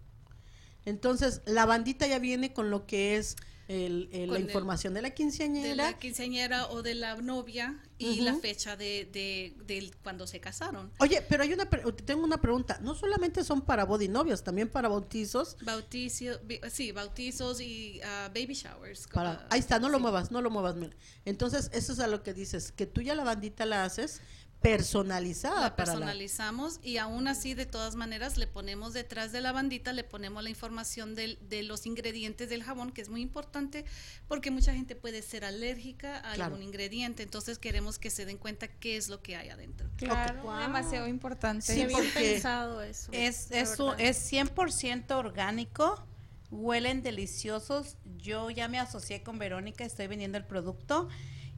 Entonces, 0.85 1.43
la 1.47 1.67
bandita 1.67 2.07
ya 2.07 2.19
viene 2.19 2.53
con 2.53 2.71
lo 2.71 2.87
que 2.87 3.17
es 3.17 3.37
el- 3.69 4.09
el- 4.13 4.31
la 4.31 4.39
el- 4.39 4.45
información 4.45 4.93
de 4.93 5.01
la 5.03 5.09
de 5.11 5.15
quinceañera. 5.15 5.75
la 5.77 5.99
quinceañera 5.99 6.67
o 6.71 6.83
de 6.83 6.97
la 6.97 7.15
novia 7.17 7.79
y 7.97 8.21
la 8.21 8.35
fecha 8.35 8.77
de, 8.77 9.09
de, 9.13 9.55
del- 9.65 9.95
cuando 10.03 10.27
se 10.27 10.41
casaron. 10.41 10.91
Oye, 10.99 11.23
pero 11.29 11.45
hay 11.45 11.53
una 11.53 11.71
pre- 11.71 11.85
tengo 12.05 12.25
una 12.25 12.41
pregunta. 12.41 12.79
No 12.83 12.97
solamente 12.97 13.45
son 13.45 13.61
para 13.63 13.85
body 13.85 14.09
novios, 14.09 14.43
también 14.43 14.69
para 14.69 14.89
bautizos. 14.89 15.57
Bautizo, 15.63 16.41
bi- 16.43 16.61
sí, 16.71 16.91
bautizos 16.91 17.61
y 17.61 18.01
ah, 18.05 18.29
baby 18.35 18.55
showers. 18.55 19.07
Para, 19.13 19.33
ah, 19.33 19.47
ahí 19.51 19.61
está, 19.61 19.79
no 19.79 19.89
lo 19.89 20.01
muevas, 20.01 20.33
no 20.33 20.43
lo 20.43 20.51
muevas. 20.51 20.75
mira. 20.75 20.95
Entonces, 21.25 21.71
eso 21.73 21.93
es 21.93 22.01
a 22.01 22.09
lo 22.09 22.25
que 22.25 22.35
dices, 22.35 22.73
que 22.73 22.87
tú 22.87 23.01
ya 23.01 23.15
la 23.15 23.23
bandita 23.23 23.65
la 23.65 23.85
haces 23.85 24.21
personalizada 24.63 25.61
La 25.61 25.77
para 25.77 25.93
la... 25.93 25.99
personalizamos 25.99 26.81
y 26.83 26.97
aún 26.99 27.29
así, 27.29 27.55
de 27.55 27.67
todas 27.67 27.95
maneras, 27.97 28.37
le 28.39 28.47
ponemos 28.47 28.93
detrás 28.95 29.33
de 29.33 29.41
la 29.41 29.53
bandita, 29.53 29.93
le 29.93 30.05
ponemos 30.05 30.43
la 30.43 30.51
información 30.51 31.15
del- 31.15 31.39
de 31.49 31.63
los 31.63 31.85
ingredientes 31.87 32.49
del 32.49 32.63
jabón, 32.63 32.93
que 32.93 33.01
es 33.03 33.09
muy 33.09 33.21
importante 33.21 33.85
porque 34.29 34.51
mucha 34.51 34.73
gente 34.75 34.95
puede 34.97 35.23
ser 35.23 35.45
alérgica 35.45 36.19
a 36.19 36.35
Claro. 36.35 36.45
algún 36.55 36.63
ingrediente. 36.63 37.23
Entonces, 37.23 37.59
queremos 37.59 37.99
que 37.99 38.11
se 38.11 38.25
den 38.25 38.39
cuenta 38.39 38.69
qué 38.69 38.97
es 38.97 39.09
lo 39.09 39.21
que 39.23 39.37
hay 39.37 39.51
adentro. 39.51 39.91
Claro, 39.97 40.43
Wow. 40.43 40.59
demasiado 40.61 41.09
importante. 41.09 41.67
Sí, 41.75 41.85
bien 41.87 42.05
pensado 42.15 42.83
eso. 42.83 43.11
Es, 43.13 43.51
es, 43.51 43.79
un- 43.81 43.99
es 43.99 44.17
100% 44.33 45.11
orgánico, 45.17 46.07
huelen 46.51 47.03
deliciosos. 47.03 47.97
Yo 48.19 48.51
ya 48.51 48.69
me 48.69 48.79
asocié 48.79 49.23
con 49.23 49.39
Verónica, 49.39 49.85
estoy 49.85 50.07
vendiendo 50.07 50.39
el 50.39 50.45
producto 50.45 51.09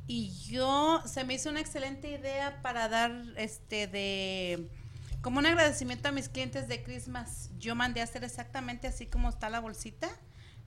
y 0.06 0.30
yo 0.44 1.02
se 1.06 1.24
me 1.24 1.34
hizo 1.34 1.50
una 1.50 1.60
excelente 1.60 2.10
idea 2.10 2.60
para 2.62 2.88
dar 2.88 3.12
este 3.36 3.86
de 3.86 4.68
como 5.22 5.38
un 5.38 5.46
agradecimiento 5.46 6.08
a 6.08 6.12
mis 6.12 6.28
clientes 6.28 6.68
de 6.68 6.82
Christmas. 6.82 7.50
Yo 7.58 7.74
mandé 7.74 8.02
a 8.02 8.04
hacer 8.04 8.24
exactamente 8.24 8.86
así 8.86 9.06
como 9.06 9.30
está 9.30 9.48
la 9.48 9.60
bolsita. 9.60 10.08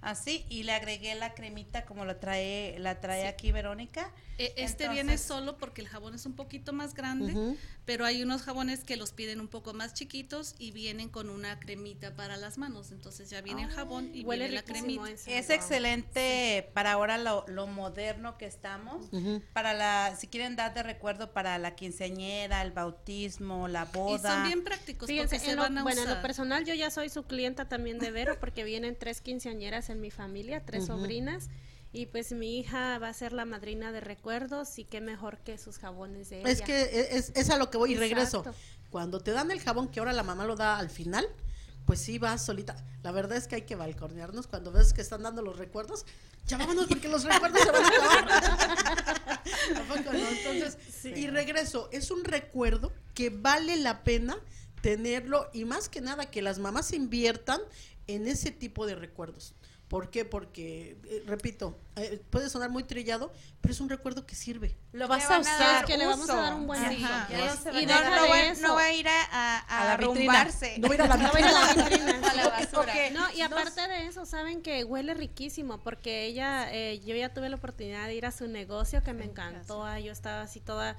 Así 0.02 0.46
y 0.50 0.64
le 0.64 0.74
agregué 0.74 1.16
la 1.16 1.34
cremita 1.34 1.86
como 1.86 2.06
la 2.06 2.20
trae 2.20 2.78
la 2.80 3.00
trae 3.00 3.28
aquí 3.28 3.52
Verónica. 3.52 4.12
E- 4.38 4.54
Este 4.56 4.84
Entonces- 4.84 4.90
viene 4.92 5.18
solo 5.18 5.58
porque 5.58 5.82
el 5.82 5.88
jabón 5.88 6.14
es 6.14 6.26
un 6.28 6.34
poquito 6.36 6.72
más 6.72 6.94
grande, 6.94 7.34
Ujú. 7.34 7.58
pero 7.86 8.06
hay 8.06 8.22
unos 8.22 8.44
jabones 8.44 8.84
que 8.84 8.96
los 8.96 9.12
piden 9.12 9.40
un 9.42 9.48
poco 9.48 9.74
más 9.74 9.96
chiquitos 9.96 10.54
y 10.60 10.70
vienen 10.70 11.10
con 11.10 11.32
una 11.32 11.60
cremita 11.60 12.16
para 12.16 12.38
las 12.38 12.60
manos. 12.60 12.92
Entonces 12.92 13.32
ya 13.32 13.42
viene 13.42 13.64
el 13.64 13.72
jabón 13.72 14.12
y 14.14 14.24
Huele 14.24 14.44
viene 14.50 14.56
la 14.56 14.62
cremita. 14.64 15.10
ese. 15.10 15.40
Es 15.40 15.48
Wow. 15.48 15.56
excelente 15.56 16.70
para 16.76 16.92
ahora 16.92 17.18
lo, 17.18 17.46
lo 17.48 17.66
moderno 17.66 18.38
que 18.38 18.46
estamos. 18.46 19.08
Ujú. 19.12 19.42
Para 19.54 19.74
la, 19.74 20.16
si 20.16 20.28
quieren 20.28 20.56
dar 20.56 20.74
de 20.76 20.84
recuerdo 20.84 21.32
para 21.34 21.58
la 21.58 21.76
quinceañera, 21.76 22.62
el 22.62 22.72
bautismo, 22.72 23.68
la 23.68 23.88
Y 23.92 23.98
boda. 23.98 24.34
son 24.36 24.44
bien 24.44 24.64
prácticos 24.64 25.08
Fíjense, 25.08 25.36
porque 25.38 25.46
se 25.46 25.52
en 25.52 25.56
lo- 25.58 25.64
van 25.64 25.78
a 25.80 25.84
bueno, 25.84 26.02
en 26.02 26.06
usar. 26.08 26.18
lo 26.18 26.22
personal 26.22 26.64
yo 26.66 26.76
ya 26.76 26.92
soy 26.92 27.10
su 27.10 27.24
clienta 27.24 27.68
también 27.68 27.98
de 27.98 28.12
Vero 28.12 28.40
porque 28.40 28.64
vienen 28.64 28.96
tres 28.98 29.22
quinceañeras 29.22 29.90
en 29.90 29.97
mi 29.98 30.12
familia, 30.12 30.66
tres 30.66 30.86
sobrinas 30.86 31.50
y 31.94 32.06
pues 32.08 32.32
mi 32.32 32.60
hija 32.60 33.00
va 33.00 33.10
a 33.10 33.14
ser 33.14 33.34
la 33.34 33.46
madrina 33.46 33.92
de 33.92 34.02
recuerdos 34.02 34.78
y 34.78 34.84
qué 34.84 35.02
mejor 35.02 35.40
que 35.40 35.58
sus 35.58 35.78
jabones 35.78 36.30
de 36.30 36.42
ella. 36.42 36.50
Es 36.50 36.62
que 36.62 36.82
e, 36.82 37.18
es, 37.18 37.32
es 37.36 37.50
a 37.50 37.58
lo 37.58 37.70
que 37.70 37.78
voy 37.78 37.94
y 37.94 37.98
regreso. 37.98 38.40
Exacto. 38.40 38.60
Cuando 38.90 39.20
te 39.20 39.32
dan 39.32 39.52
el 39.52 39.60
jabón 39.60 39.90
que 39.90 40.00
ahora 40.00 40.14
la 40.14 40.24
mamá 40.24 40.46
lo 40.46 40.56
da 40.56 40.78
al 40.78 40.90
final, 40.90 41.28
pues 41.86 42.02
sí 42.02 42.20
vas 42.20 42.46
solita. 42.46 42.76
La 43.02 43.12
verdad 43.12 43.38
es 43.38 43.48
que 43.48 43.56
hay 43.56 43.62
que 43.62 43.76
balconearnos 43.76 44.48
cuando 44.48 44.72
ves 44.72 44.94
que 44.94 45.02
están 45.02 45.24
dando 45.24 45.42
los 45.42 45.58
recuerdos. 45.58 46.06
Ya 46.46 46.58
vámonos 46.58 46.88
porque 46.88 47.08
los 47.08 47.24
recuerdos 47.24 47.62
se 47.62 47.72
van 47.72 47.84
a 47.84 47.88
acabar. 47.88 49.42
¿A 49.76 49.82
poco 49.88 50.14
no? 50.14 50.30
Entonces, 50.30 50.78
y 51.06 51.28
regreso, 51.28 51.90
es 51.92 52.12
un 52.12 52.24
recuerdo 52.24 52.92
que 53.14 53.30
vale 53.30 53.78
la 53.78 54.04
pena 54.04 54.38
tenerlo 54.82 55.50
y 55.54 55.66
más 55.66 55.90
que 55.90 56.02
nada 56.02 56.30
que 56.30 56.42
las 56.42 56.60
mamás 56.60 56.92
inviertan 56.92 57.62
en 58.08 58.28
ese 58.28 58.52
tipo 58.52 58.86
de 58.86 58.96
recuerdos. 58.96 59.54
¿Por 59.88 60.10
qué? 60.10 60.26
Porque, 60.26 60.98
eh, 61.06 61.24
repito, 61.28 61.80
eh, 61.96 62.22
puede 62.30 62.50
sonar 62.50 62.70
muy 62.70 62.84
trillado, 62.84 63.32
pero 63.62 63.74
es 63.74 63.80
un 63.80 63.88
recuerdo 63.88 64.26
que 64.26 64.36
sirve. 64.36 64.76
Lo 64.92 65.08
vas 65.08 65.30
a 65.32 65.40
usar. 65.40 65.86
que 65.86 65.98
le 65.98 66.06
vamos 66.06 66.30
a 66.30 66.36
dar 66.36 66.54
un 66.56 66.68
buen 66.68 66.82
uso. 66.82 66.92
No 66.92 67.10
va 67.10 67.28
Y 67.32 67.34
a 67.36 67.38
No, 67.48 67.56
no, 67.56 67.72
de 67.72 68.28
va, 68.30 68.54
no 68.62 68.76
va 68.76 68.84
a 68.84 68.94
ir 68.94 69.08
a, 69.08 69.24
a, 69.32 69.60
A 69.60 69.82
a 69.82 69.86
la 69.86 69.98
vitrina. 69.98 70.34
arrumbarse. 70.34 70.78
No 70.80 70.88
voy 70.90 70.98
a 70.98 71.00
ir 71.00 71.02
a 71.04 71.08
la 71.08 71.18
No 71.24 71.32
voy 71.32 71.42
a 71.42 71.52
la 71.52 71.74
vitrina. 71.74 72.20
a 72.30 72.34
la 72.34 72.50
basura. 72.50 72.94
No, 73.14 73.32
y 73.34 73.42
aparte 73.42 73.88
de 73.88 74.08
eso, 74.08 74.26
saben 74.26 74.62
que 74.62 74.84
huele 74.84 75.14
riquísimo, 75.14 75.80
porque 75.80 76.26
ella, 76.26 76.68
eh, 76.74 77.00
yo 77.06 77.16
ya 77.16 77.34
tuve 77.34 77.48
la 77.48 77.56
oportunidad 77.56 78.08
de 78.08 78.16
ir 78.16 78.26
a 78.26 78.32
su 78.34 78.46
negocio 78.48 79.02
que 79.04 79.14
me 79.14 79.24
encantó, 79.24 79.98
yo 80.00 80.12
estaba 80.12 80.42
así 80.42 80.60
toda, 80.60 80.98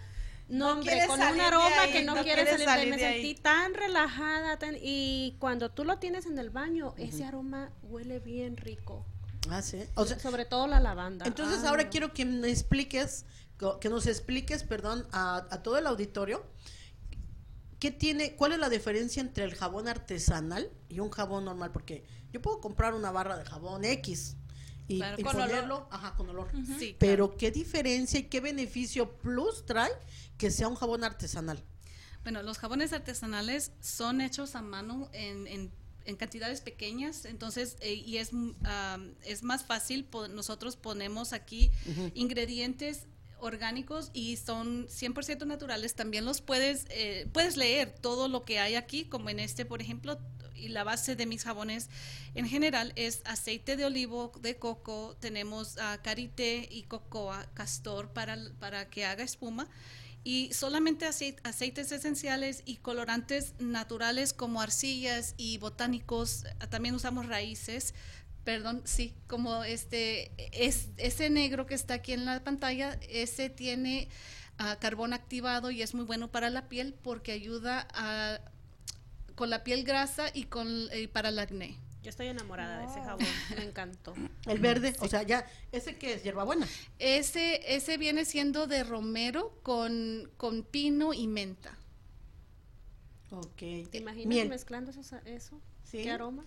no, 0.48 0.58
No 0.58 0.72
hombre, 0.80 1.06
con 1.06 1.20
un 1.20 1.40
aroma 1.40 1.80
ahí, 1.82 1.92
que 1.92 2.02
no, 2.04 2.14
no 2.14 2.22
quiere 2.22 2.44
quieres 2.44 2.64
salir, 2.64 2.84
de- 2.86 2.90
me 2.90 2.96
de 2.96 3.04
ahí. 3.06 3.22
sentí 3.22 3.40
tan 3.42 3.74
relajada, 3.74 4.58
tan- 4.58 4.76
y 4.80 5.36
cuando 5.38 5.70
tú 5.70 5.84
lo 5.84 5.98
tienes 5.98 6.26
en 6.26 6.38
el 6.38 6.50
baño, 6.50 6.94
ese 6.96 7.24
aroma 7.24 7.70
huele 7.82 8.18
bien 8.20 8.56
rico, 8.56 9.04
Ah, 9.50 9.62
sí. 9.62 9.78
O 9.94 10.04
sea, 10.04 10.18
sobre 10.18 10.44
todo 10.44 10.66
la 10.66 10.78
lavanda. 10.80 11.24
Entonces 11.26 11.60
Ay, 11.62 11.68
ahora 11.68 11.88
quiero 11.88 12.12
que 12.12 12.24
me 12.26 12.50
expliques, 12.50 13.24
que 13.80 13.88
nos 13.88 14.06
expliques, 14.06 14.62
perdón, 14.62 15.06
a, 15.12 15.46
a 15.50 15.62
todo 15.62 15.78
el 15.78 15.86
auditorio, 15.86 16.44
¿qué 17.78 17.90
tiene, 17.90 18.34
cuál 18.36 18.52
es 18.52 18.58
la 18.58 18.68
diferencia 18.68 19.20
entre 19.20 19.44
el 19.44 19.54
jabón 19.54 19.88
artesanal 19.88 20.70
y 20.88 21.00
un 21.00 21.10
jabón 21.10 21.44
normal? 21.44 21.72
Porque 21.72 22.04
yo 22.32 22.42
puedo 22.42 22.60
comprar 22.60 22.94
una 22.94 23.10
barra 23.10 23.36
de 23.38 23.44
jabón 23.44 23.84
X 23.84 24.36
y, 24.88 24.96
Claro, 24.98 25.16
y 25.20 25.22
con 25.22 25.36
ponerlo, 25.36 25.86
ajá, 25.90 26.14
con 26.16 26.28
olor. 26.30 26.50
Sí, 26.78 26.96
Pero 26.98 27.36
¿qué 27.36 27.50
diferencia 27.50 28.18
y 28.20 28.24
qué 28.24 28.40
beneficio 28.40 29.12
plus 29.18 29.64
trae 29.66 29.90
que 30.38 30.50
sea 30.50 30.66
un 30.68 30.74
jabón 30.76 31.04
artesanal? 31.04 31.62
Bueno, 32.22 32.42
los 32.42 32.58
jabones 32.58 32.92
artesanales 32.92 33.72
son 33.80 34.20
hechos 34.20 34.54
a 34.54 34.62
mano 34.62 35.08
en, 35.12 35.46
en- 35.46 35.70
en 36.04 36.16
cantidades 36.16 36.62
pequeñas, 36.62 37.26
entonces, 37.26 37.76
eh, 37.80 37.92
y 37.92 38.16
es, 38.16 38.32
mm, 38.32 38.52
am, 38.64 39.14
es 39.24 39.42
más 39.42 39.64
fácil, 39.66 40.04
po- 40.06 40.26
nosotros 40.26 40.76
ponemos 40.76 41.34
aquí 41.34 41.70
ingredientes 42.14 43.06
orgánicos 43.40 44.10
y 44.14 44.36
son 44.36 44.88
100% 44.88 45.46
naturales, 45.46 45.94
también 45.94 46.24
los 46.24 46.40
puedes, 46.40 46.86
eh, 46.88 47.28
puedes 47.32 47.56
leer 47.56 47.94
todo 48.00 48.26
lo 48.28 48.44
que 48.44 48.58
hay 48.58 48.74
aquí, 48.74 49.04
como 49.04 49.28
en 49.30 49.38
este, 49.38 49.64
por 49.64 49.80
ejemplo, 49.82 50.18
y 50.58 50.68
la 50.68 50.84
base 50.84 51.16
de 51.16 51.26
mis 51.26 51.44
jabones 51.44 51.88
en 52.34 52.48
general 52.48 52.92
es 52.96 53.22
aceite 53.24 53.76
de 53.76 53.84
olivo, 53.84 54.32
de 54.40 54.58
coco, 54.58 55.16
tenemos 55.20 55.76
ah, 55.78 55.98
karité 56.02 56.68
y 56.70 56.82
cocoa, 56.84 57.46
castor 57.54 58.12
para, 58.12 58.36
para 58.58 58.88
que 58.90 59.04
haga 59.04 59.24
espuma 59.24 59.68
y 60.24 60.52
solamente 60.52 61.06
acei- 61.06 61.38
aceites 61.44 61.92
esenciales 61.92 62.62
y 62.66 62.76
colorantes 62.76 63.54
naturales 63.60 64.32
como 64.32 64.60
arcillas 64.60 65.34
y 65.36 65.58
botánicos, 65.58 66.44
también 66.70 66.94
usamos 66.94 67.26
raíces, 67.26 67.94
perdón, 68.44 68.82
sí, 68.84 69.14
como 69.26 69.62
este, 69.64 70.32
es, 70.52 70.88
ese 70.96 71.30
negro 71.30 71.66
que 71.66 71.74
está 71.74 71.94
aquí 71.94 72.12
en 72.12 72.24
la 72.24 72.42
pantalla, 72.42 72.98
ese 73.08 73.48
tiene 73.48 74.08
ah, 74.58 74.76
carbón 74.80 75.12
activado 75.12 75.70
y 75.70 75.82
es 75.82 75.94
muy 75.94 76.04
bueno 76.04 76.30
para 76.30 76.50
la 76.50 76.68
piel 76.68 76.94
porque 77.02 77.32
ayuda 77.32 77.86
a, 77.94 78.40
con 79.38 79.50
la 79.50 79.62
piel 79.62 79.84
grasa 79.84 80.30
y 80.34 80.44
con 80.44 80.88
eh, 80.90 81.06
para 81.06 81.28
el 81.28 81.38
acné. 81.38 81.78
Yo 82.02 82.10
estoy 82.10 82.26
enamorada 82.26 82.80
de 82.80 82.86
ese 82.86 83.00
jabón, 83.00 83.24
me 83.56 83.62
encantó. 83.62 84.14
El 84.46 84.58
verde, 84.58 84.94
o 84.98 85.06
sea, 85.06 85.22
ya, 85.22 85.46
¿ese 85.70 85.96
qué 85.96 86.14
es? 86.14 86.24
¿Hierbabuena? 86.24 86.66
Ese, 86.98 87.74
ese 87.76 87.98
viene 87.98 88.24
siendo 88.24 88.66
de 88.66 88.82
romero 88.82 89.60
con, 89.62 90.28
con 90.36 90.64
pino 90.64 91.14
y 91.14 91.28
menta. 91.28 91.76
Ok. 93.30 93.56
¿Te 93.90 93.98
imaginas 93.98 94.26
Miel. 94.26 94.48
mezclando 94.48 94.90
eso? 94.90 95.60
Sí. 95.84 96.02
¿Qué 96.02 96.10
aroma? 96.10 96.44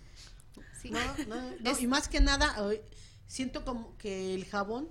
Sí. 0.80 0.90
No, 0.90 1.00
no, 1.28 1.50
no, 1.60 1.78
y 1.78 1.86
más 1.86 2.08
que 2.08 2.20
nada, 2.20 2.54
siento 3.26 3.64
como 3.64 3.96
que 3.96 4.34
el 4.34 4.44
jabón 4.44 4.88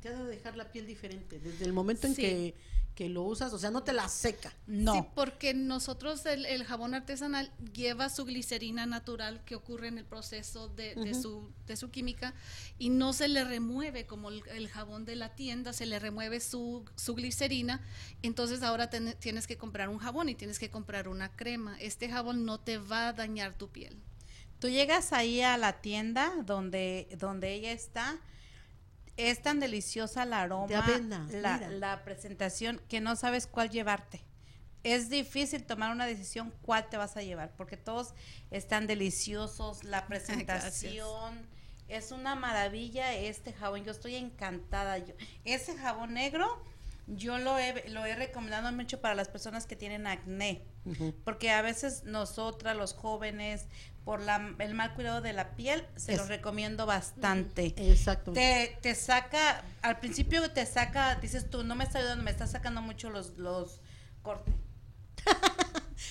te 0.00 0.08
ha 0.08 0.12
de 0.12 0.24
dejar 0.24 0.56
la 0.56 0.72
piel 0.72 0.86
diferente 0.86 1.38
desde 1.38 1.64
el 1.64 1.72
momento 1.72 2.08
en 2.08 2.16
Sí. 2.16 2.22
que, 2.22 2.54
que 2.94 3.08
lo 3.08 3.22
usas, 3.22 3.52
o 3.52 3.58
sea, 3.58 3.70
no 3.72 3.82
te 3.82 3.92
la 3.92 4.08
seca. 4.08 4.54
No. 4.68 4.92
Sí, 4.94 5.00
porque 5.16 5.52
nosotros 5.52 6.24
el, 6.26 6.46
el 6.46 6.64
jabón 6.64 6.94
artesanal 6.94 7.50
lleva 7.72 8.08
su 8.08 8.24
glicerina 8.24 8.86
natural 8.86 9.42
que 9.44 9.56
ocurre 9.56 9.88
en 9.88 9.98
el 9.98 10.04
proceso 10.04 10.68
de, 10.68 10.94
de 10.94 11.12
su, 11.14 11.50
de 11.66 11.76
su 11.76 11.90
química 11.90 12.34
y 12.78 12.90
no 12.90 13.12
se 13.12 13.26
le 13.26 13.42
remueve 13.42 14.06
como 14.06 14.28
el, 14.30 14.42
el 14.48 14.68
jabón 14.68 15.04
de 15.04 15.16
la 15.16 15.34
tienda, 15.34 15.72
se 15.72 15.86
le 15.86 15.98
remueve 15.98 16.38
su, 16.38 16.84
su 16.94 17.14
glicerina. 17.16 17.80
Entonces 18.22 18.62
ahora 18.62 18.90
ten- 18.90 19.16
tienes 19.18 19.46
que 19.48 19.56
comprar 19.56 19.88
un 19.88 19.98
jabón 19.98 20.28
y 20.28 20.36
tienes 20.36 20.60
que 20.60 20.70
comprar 20.70 21.08
una 21.08 21.34
crema. 21.34 21.76
Este 21.80 22.08
jabón 22.08 22.44
no 22.44 22.60
te 22.60 22.78
va 22.78 23.08
a 23.08 23.12
dañar 23.12 23.58
tu 23.58 23.68
piel. 23.70 23.96
Tú 24.60 24.68
llegas 24.68 25.12
ahí 25.12 25.40
a 25.40 25.58
la 25.58 25.80
tienda 25.82 26.32
donde, 26.46 27.08
donde 27.18 27.52
ella 27.54 27.72
está. 27.72 28.18
Es 29.16 29.42
tan 29.42 29.60
deliciosa 29.60 30.24
el 30.24 30.32
aroma, 30.32 30.66
De 30.66 30.74
avena, 30.76 31.26
la, 31.30 31.58
mira. 31.58 31.70
la 31.70 32.04
presentación, 32.04 32.80
que 32.88 33.00
no 33.00 33.16
sabes 33.16 33.46
cuál 33.46 33.70
llevarte. 33.70 34.24
Es 34.82 35.08
difícil 35.08 35.64
tomar 35.64 35.92
una 35.92 36.04
decisión 36.06 36.52
cuál 36.62 36.88
te 36.88 36.96
vas 36.96 37.16
a 37.16 37.22
llevar, 37.22 37.52
porque 37.56 37.76
todos 37.76 38.14
están 38.50 38.86
deliciosos, 38.86 39.84
la 39.84 40.06
presentación. 40.08 41.46
Es 41.88 42.12
una 42.12 42.34
maravilla 42.34 43.14
este 43.14 43.52
jabón, 43.52 43.84
yo 43.84 43.92
estoy 43.92 44.16
encantada. 44.16 44.98
Yo, 44.98 45.14
ese 45.44 45.76
jabón 45.76 46.14
negro, 46.14 46.62
yo 47.06 47.38
lo 47.38 47.58
he, 47.58 47.88
lo 47.90 48.04
he 48.04 48.14
recomendado 48.14 48.72
mucho 48.72 49.00
para 49.00 49.14
las 49.14 49.28
personas 49.28 49.66
que 49.66 49.76
tienen 49.76 50.06
acné 50.06 50.62
porque 51.24 51.50
a 51.50 51.62
veces 51.62 52.04
nosotras 52.04 52.76
los 52.76 52.92
jóvenes 52.92 53.66
por 54.04 54.20
la, 54.20 54.54
el 54.58 54.74
mal 54.74 54.94
cuidado 54.94 55.20
de 55.22 55.32
la 55.32 55.56
piel 55.56 55.86
se 55.96 56.12
Es- 56.12 56.18
los 56.18 56.28
recomiendo 56.28 56.84
bastante 56.86 57.72
Exacto. 57.76 58.32
te, 58.32 58.76
te 58.82 58.94
saca 58.94 59.64
al 59.82 59.98
principio 59.98 60.50
te 60.50 60.66
saca 60.66 61.14
dices 61.16 61.48
tú 61.48 61.64
no 61.64 61.74
me 61.74 61.84
está 61.84 61.98
ayudando 62.00 62.22
me 62.22 62.30
está 62.30 62.46
sacando 62.46 62.82
mucho 62.82 63.08
los 63.10 63.38
los 63.38 63.80
cortes 64.22 64.54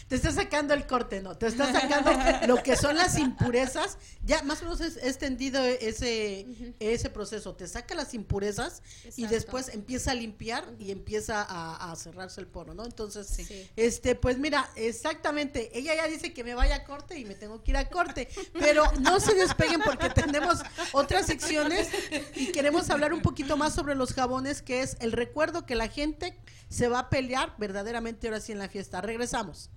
Te 0.07 0.15
está 0.15 0.31
sacando 0.31 0.73
el 0.73 0.85
corte, 0.87 1.21
no, 1.21 1.37
te 1.37 1.47
está 1.47 1.71
sacando 1.71 2.11
lo 2.47 2.61
que 2.63 2.75
son 2.75 2.95
las 2.95 3.17
impurezas. 3.17 3.97
Ya 4.23 4.43
más 4.43 4.61
o 4.61 4.65
menos 4.65 4.81
es, 4.81 4.97
es 4.97 5.17
tendido 5.17 5.63
ese, 5.63 6.45
ese 6.79 7.09
proceso. 7.09 7.55
Te 7.55 7.67
saca 7.67 7.95
las 7.95 8.13
impurezas 8.13 8.81
y 9.15 9.27
después 9.27 9.69
empieza 9.69 10.11
a 10.11 10.15
limpiar 10.15 10.65
y 10.79 10.91
empieza 10.91 11.41
a, 11.41 11.91
a 11.91 11.95
cerrarse 11.95 12.41
el 12.41 12.47
poro, 12.47 12.73
¿no? 12.73 12.85
Entonces, 12.85 13.27
Sí. 13.27 13.69
este, 13.75 14.15
pues 14.15 14.37
mira, 14.37 14.69
exactamente. 14.75 15.77
Ella 15.77 15.95
ya 15.95 16.07
dice 16.07 16.33
que 16.33 16.43
me 16.43 16.55
vaya 16.55 16.75
a 16.75 16.83
corte 16.83 17.17
y 17.19 17.25
me 17.25 17.35
tengo 17.35 17.63
que 17.63 17.71
ir 17.71 17.77
a 17.77 17.89
corte. 17.89 18.27
Pero 18.59 18.91
no 19.01 19.19
se 19.19 19.33
despeguen 19.35 19.81
porque 19.81 20.09
tenemos 20.09 20.59
otras 20.91 21.25
secciones 21.25 21.89
y 22.35 22.51
queremos 22.51 22.89
hablar 22.89 23.13
un 23.13 23.21
poquito 23.21 23.57
más 23.57 23.73
sobre 23.73 23.95
los 23.95 24.13
jabones, 24.13 24.61
que 24.61 24.81
es 24.81 24.97
el 24.99 25.11
recuerdo 25.11 25.65
que 25.65 25.75
la 25.75 25.87
gente 25.87 26.37
se 26.69 26.87
va 26.87 26.99
a 26.99 27.09
pelear 27.09 27.53
verdaderamente 27.57 28.27
ahora 28.27 28.39
sí 28.39 28.51
en 28.51 28.59
la 28.59 28.69
fiesta. 28.69 29.01
Regresamos. 29.01 29.69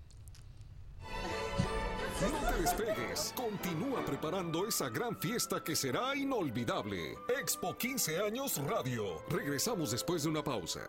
No 2.21 2.51
te 2.51 2.61
despegues. 2.63 3.35
Continúa 3.37 4.05
preparando 4.05 4.67
esa 4.67 4.89
gran 4.89 5.17
fiesta 5.17 5.63
que 5.63 5.77
será 5.77 6.17
inolvidable. 6.17 7.19
Expo 7.41 7.77
15 7.77 8.21
años 8.21 8.57
Radio. 8.67 9.23
Regresamos 9.29 9.91
después 9.91 10.23
de 10.23 10.31
una 10.31 10.43
pausa. 10.43 10.81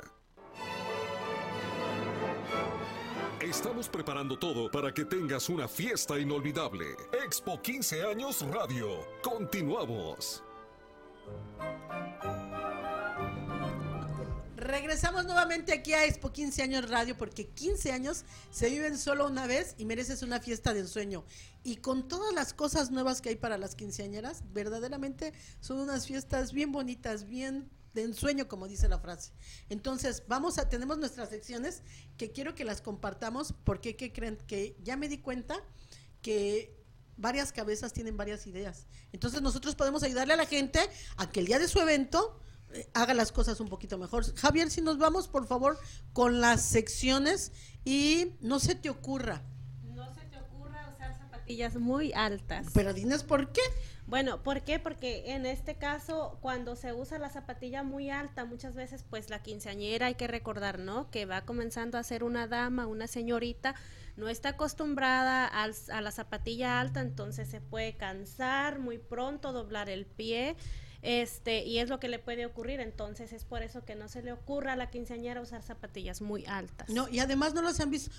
Estamos 3.41 3.87
preparando 3.87 4.37
todo 4.39 4.71
para 4.71 4.93
que 4.93 5.05
tengas 5.05 5.49
una 5.49 5.67
fiesta 5.67 6.17
inolvidable. 6.17 6.95
Expo 7.25 7.61
15 7.61 8.03
años 8.03 8.45
Radio. 8.49 9.05
Continuamos. 9.21 10.43
Regresamos 14.57 15.23
nuevamente 15.25 15.71
aquí 15.71 15.93
a 15.93 16.05
Expo 16.05 16.33
15 16.33 16.63
años 16.63 16.89
Radio 16.89 17.15
porque 17.15 17.47
15 17.47 17.91
años 17.91 18.25
se 18.49 18.71
viven 18.71 18.97
solo 18.97 19.27
una 19.27 19.45
vez 19.45 19.75
y 19.77 19.85
mereces 19.85 20.23
una 20.23 20.39
fiesta 20.39 20.73
de 20.73 20.79
ensueño. 20.79 21.23
Y 21.63 21.75
con 21.75 22.07
todas 22.07 22.33
las 22.33 22.55
cosas 22.55 22.89
nuevas 22.89 23.21
que 23.21 23.29
hay 23.29 23.35
para 23.35 23.59
las 23.59 23.75
quinceañeras, 23.75 24.41
verdaderamente 24.53 25.31
son 25.59 25.77
unas 25.77 26.07
fiestas 26.07 26.53
bien 26.53 26.71
bonitas, 26.71 27.25
bien 27.25 27.69
de 27.93 28.01
ensueño, 28.01 28.47
como 28.47 28.67
dice 28.67 28.89
la 28.89 28.97
frase. 28.97 29.31
Entonces, 29.69 30.23
vamos 30.27 30.57
a, 30.57 30.67
tenemos 30.67 30.97
nuestras 30.97 31.29
secciones 31.29 31.83
que 32.17 32.31
quiero 32.31 32.55
que 32.55 32.65
las 32.65 32.81
compartamos 32.81 33.53
porque 33.63 33.95
¿qué 33.95 34.11
creen? 34.11 34.39
Que 34.47 34.75
ya 34.81 34.97
me 34.97 35.07
di 35.07 35.19
cuenta 35.19 35.63
que 36.23 36.75
varias 37.15 37.51
cabezas 37.51 37.93
tienen 37.93 38.17
varias 38.17 38.47
ideas. 38.47 38.87
Entonces, 39.11 39.43
nosotros 39.43 39.75
podemos 39.75 40.01
ayudarle 40.01 40.33
a 40.33 40.37
la 40.37 40.47
gente 40.47 40.79
a 41.17 41.29
que 41.29 41.41
el 41.41 41.45
día 41.45 41.59
de 41.59 41.67
su 41.67 41.79
evento 41.79 42.41
haga 42.93 43.13
las 43.13 43.31
cosas 43.31 43.59
un 43.59 43.67
poquito 43.69 43.97
mejor. 43.97 44.23
Javier, 44.35 44.69
si 44.69 44.81
nos 44.81 44.97
vamos, 44.97 45.27
por 45.27 45.47
favor, 45.47 45.79
con 46.13 46.41
las 46.41 46.61
secciones 46.63 47.51
y 47.85 48.33
no 48.41 48.59
se 48.59 48.75
te 48.75 48.89
ocurra. 48.89 49.41
No 49.83 50.13
se 50.13 50.21
te 50.25 50.37
ocurra 50.37 50.91
usar 50.93 51.17
zapatillas 51.17 51.75
muy 51.77 52.13
altas. 52.13 52.67
Pero 52.73 52.93
dinos 52.93 53.23
por 53.23 53.51
qué. 53.51 53.61
Bueno, 54.05 54.41
¿por 54.41 54.61
qué? 54.61 54.79
Porque 54.79 55.33
en 55.33 55.45
este 55.45 55.75
caso, 55.75 56.37
cuando 56.41 56.77
se 56.77 56.93
usa 56.93 57.19
la 57.19 57.29
zapatilla 57.29 57.83
muy 57.83 58.09
alta, 58.09 58.45
muchas 58.45 58.73
veces, 58.73 59.03
pues 59.09 59.29
la 59.29 59.41
quinceañera 59.43 60.05
hay 60.07 60.15
que 60.15 60.27
recordar, 60.27 60.79
¿no? 60.79 61.11
Que 61.11 61.25
va 61.25 61.41
comenzando 61.43 61.97
a 61.97 62.03
ser 62.03 62.23
una 62.23 62.47
dama, 62.47 62.87
una 62.87 63.07
señorita, 63.07 63.75
no 64.15 64.29
está 64.29 64.49
acostumbrada 64.49 65.45
al- 65.45 65.75
a, 65.91 65.99
la 65.99 66.11
zapatilla 66.11 66.79
alta, 66.79 67.01
entonces 67.01 67.49
se 67.49 67.59
puede 67.59 67.97
cansar 67.97 68.79
muy 68.79 68.97
pronto, 68.97 69.51
doblar 69.51 69.89
el 69.89 70.05
pie. 70.05 70.55
Este, 71.07 71.63
y 71.63 71.79
es 71.79 71.87
lo 71.87 72.01
que 72.01 72.09
le 72.09 72.19
puede 72.19 72.45
ocurrir, 72.45 72.81
entonces 72.81 73.31
es 73.31 73.45
por 73.45 73.63
eso 73.63 73.85
que 73.85 73.95
no 73.95 74.09
se 74.09 74.21
le 74.21 74.33
ocurra 74.33 74.73
a 74.73 74.75
la 74.75 74.89
quinceañera 74.89 75.39
usar 75.41 75.61
zapatillas 75.63 76.19
muy 76.21 76.45
altas. 76.45 76.89
No, 76.89 77.07
y 77.07 77.19
además 77.19 77.53
no 77.53 77.61
las 77.61 77.79
han 77.79 77.89
visto, 77.91 78.11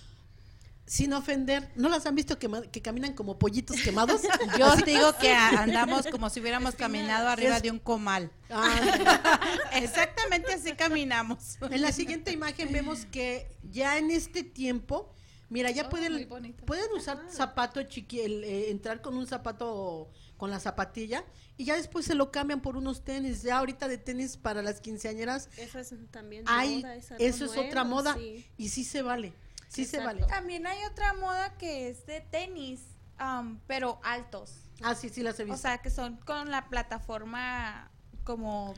sin 0.86 1.12
ofender, 1.12 1.70
¿no 1.76 1.90
las 1.90 2.06
han 2.06 2.14
visto 2.14 2.38
quema- 2.38 2.66
que 2.70 2.80
caminan 2.80 3.12
como 3.12 3.38
pollitos 3.38 3.76
quemados? 3.82 4.22
Yo 4.58 4.72
os 4.72 4.82
digo 4.86 5.12
que 5.20 5.34
a- 5.34 5.50
andamos 5.64 6.06
como 6.06 6.30
si 6.30 6.40
hubiéramos 6.40 6.76
caminado 6.76 7.28
arriba 7.28 7.56
Es- 7.58 7.62
de 7.62 7.70
un 7.70 7.78
comal. 7.78 8.30
Ah, 8.48 9.60
Exactamente 9.74 10.54
así 10.54 10.72
caminamos. 10.72 11.58
en 11.70 11.82
la 11.82 11.92
siguiente 11.92 12.32
imagen 12.32 12.72
vemos 12.72 13.04
que 13.06 13.48
ya 13.70 13.98
en 13.98 14.10
este 14.10 14.44
tiempo, 14.44 15.12
mira, 15.50 15.70
ya 15.70 15.84
Oh, 15.86 15.88
pueden, 15.90 16.26
pueden 16.64 16.90
usar 16.96 17.20
zapato 17.30 17.82
chiqui, 17.82 18.20
el, 18.20 18.44
eh, 18.44 18.70
entrar 18.70 19.02
con 19.02 19.14
un 19.16 19.26
zapato 19.26 20.08
con 20.38 20.50
la 20.50 20.58
zapatilla 20.60 21.24
y 21.58 21.64
ya 21.64 21.74
después 21.74 22.06
se 22.06 22.14
lo 22.14 22.30
cambian 22.30 22.60
por 22.62 22.76
unos 22.76 23.04
tenis. 23.04 23.42
Ya 23.42 23.58
ahorita 23.58 23.88
de 23.88 23.98
tenis 23.98 24.36
para 24.36 24.62
las 24.62 24.80
quinceañeras 24.80 25.50
Eso 25.58 25.80
es 25.80 25.92
también 26.10 26.44
hay, 26.46 26.76
moda, 26.78 26.94
es 26.94 27.10
algo 27.10 27.24
eso 27.24 27.44
es 27.44 27.56
otra 27.58 27.84
moda 27.84 28.14
sí. 28.14 28.46
y 28.56 28.68
sí 28.70 28.84
se 28.84 29.02
vale, 29.02 29.34
sí 29.68 29.84
se 29.84 29.98
vale. 29.98 30.24
También 30.26 30.66
hay 30.66 30.78
otra 30.84 31.12
moda 31.14 31.58
que 31.58 31.88
es 31.90 32.06
de 32.06 32.20
tenis, 32.22 32.80
am, 33.18 33.60
pero 33.66 34.00
altos. 34.04 34.54
Ah, 34.80 34.94
sí, 34.94 35.08
sí 35.08 35.22
las 35.22 35.38
he 35.40 35.42
O 35.42 35.46
visto. 35.46 35.60
sea, 35.62 35.78
que 35.78 35.90
son 35.90 36.16
con 36.18 36.50
la 36.52 36.68
plataforma 36.68 37.90
como 38.22 38.74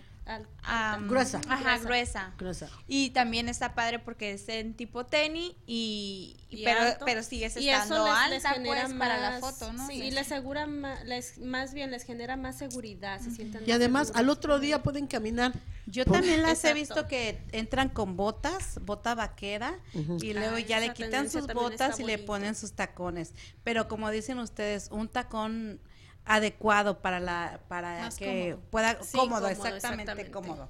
Am, 0.63 1.09
Gruesa. 1.09 1.41
Ajá, 1.49 1.79
gruesa. 1.79 2.33
Gruesa. 2.39 2.69
Y 2.87 3.11
también 3.11 3.49
está 3.49 3.75
padre 3.75 3.99
porque 3.99 4.33
es 4.33 4.49
en 4.49 4.75
tipo 4.75 5.05
tenis 5.07 5.53
y, 5.67 6.37
y 6.51 6.65
pero, 6.65 6.81
alto. 6.83 7.05
pero 7.05 7.23
sigues 7.23 7.57
Y 7.57 7.69
eso 7.71 7.83
estando 7.83 8.05
les- 8.05 8.15
alta 8.45 8.51
genera 8.55 8.83
pues 8.85 8.95
para 8.95 9.19
la 9.19 9.31
más- 9.31 9.41
foto, 9.41 9.73
¿no? 9.73 9.87
Sí, 9.87 9.95
Sí. 10.01 10.03
y 10.07 10.11
les 10.11 10.27
asegura 10.31 10.67
les, 11.05 11.39
más 11.39 11.75
bien 11.75 11.91
les 11.91 12.05
genera 12.05 12.37
más 12.37 12.57
seguridad, 12.59 13.21
se 13.21 13.31
sienten 13.31 13.63
Y 13.65 13.67
más 13.69 13.77
además 13.77 14.07
seguros. 14.09 14.21
al 14.21 14.29
otro 14.31 14.59
día 14.61 14.83
pueden 14.83 15.07
caminar. 15.07 15.53
Yo 15.87 16.05
Por- 16.05 16.19
también 16.19 16.43
las 16.43 16.63
he 16.65 16.73
visto 16.75 17.09
que 17.09 17.43
entran 17.53 17.89
con 17.89 18.17
botas, 18.17 18.79
bota 18.83 19.15
vaquera, 19.15 19.79
y 20.21 20.35
luego 20.35 20.57
Ah, 20.57 20.61
ya 20.61 20.79
le 20.79 20.93
quitan 20.93 21.29
sus 21.31 21.47
botas 21.49 21.99
y 21.99 22.05
le 22.05 22.19
ponen 22.19 22.55
sus 22.55 22.73
tacones. 22.73 23.33
Pero 23.65 23.89
como 23.89 24.11
dicen 24.11 24.39
ustedes, 24.39 24.89
un 24.93 25.09
tacón 25.09 25.81
adecuado 26.25 27.01
para 27.01 27.21
la 27.21 27.61
para 27.69 28.01
Más 28.01 28.17
que 28.17 28.51
cómodo. 28.53 28.71
pueda 28.71 29.03
Sí, 29.03 29.17
cómodo, 29.17 29.49
cómodo, 29.49 29.49
exactamente, 29.49 30.13
exactamente. 30.13 30.31
cómodo. 30.31 30.69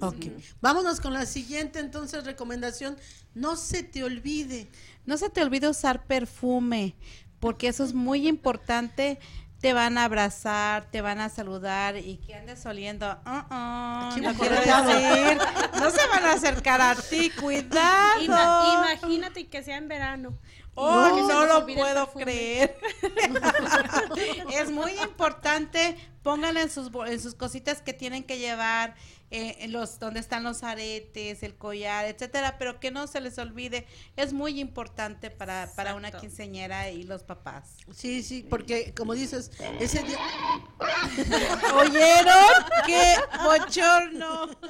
Ok. 0.00 0.26
Vámonos 0.60 1.00
con 1.00 1.12
la 1.12 1.26
siguiente 1.26 1.78
entonces 1.78 2.24
recomendación. 2.24 2.96
No 3.34 3.56
se 3.56 3.82
te 3.82 4.02
olvide. 4.02 4.68
No 5.06 5.16
se 5.16 5.30
te 5.30 5.42
olvide 5.42 5.68
usar 5.68 6.06
perfume, 6.06 6.96
porque 7.38 7.68
eso 7.68 7.84
es 7.84 7.94
muy 7.94 8.26
importante. 8.26 9.18
Te 9.62 9.72
van 9.72 9.96
a 9.96 10.04
abrazar, 10.06 10.90
te 10.90 11.00
van 11.02 11.20
a 11.20 11.28
saludar 11.28 11.96
y 11.96 12.16
que 12.16 12.34
andes 12.34 12.66
oliendo. 12.66 13.06
Uh-uh, 13.24 13.48
no 13.48 14.10
Chivo 14.12 14.32
quiero 14.34 14.56
decir. 14.56 15.38
No 15.78 15.90
se 15.90 16.06
van 16.08 16.24
a 16.24 16.32
acercar 16.32 16.80
a 16.80 16.96
ti, 16.96 17.30
cuidado. 17.30 18.20
Ima- 18.22 18.96
imagínate 18.98 19.46
que 19.48 19.62
sea 19.62 19.76
en 19.76 19.86
verano. 19.86 20.36
Oh, 20.74 21.10
no 21.10 21.28
nos 21.46 21.48
lo 21.48 21.66
puedo 21.74 22.10
creer. 22.12 22.76
es 24.52 24.70
muy 24.72 24.92
importante. 25.00 25.96
Pónganle 26.24 26.62
en 26.62 26.70
sus, 26.70 26.90
en 27.06 27.20
sus 27.20 27.36
cositas 27.36 27.82
que 27.82 27.92
tienen 27.92 28.24
que 28.24 28.38
llevar, 28.38 28.96
eh, 29.32 29.56
en 29.60 29.72
los 29.72 29.98
donde 29.98 30.20
están 30.20 30.44
los 30.44 30.62
aretes, 30.62 31.42
el 31.42 31.54
collar, 31.54 32.04
etcétera, 32.04 32.58
pero 32.58 32.78
que 32.78 32.90
no 32.90 33.06
se 33.06 33.20
les 33.20 33.38
olvide. 33.38 33.86
Es 34.14 34.34
muy 34.34 34.60
importante 34.60 35.30
para, 35.30 35.72
para 35.74 35.94
una 35.94 36.12
quinceñera 36.12 36.90
y 36.90 37.04
los 37.04 37.22
papás. 37.22 37.78
Sí, 37.94 38.22
sí, 38.22 38.46
porque 38.48 38.92
como 38.94 39.14
dices, 39.14 39.50
ese 39.80 40.02
día 40.02 40.18
¿Oyeron? 41.74 42.64
¡Qué 42.86 43.14
bochorno! 43.42 44.50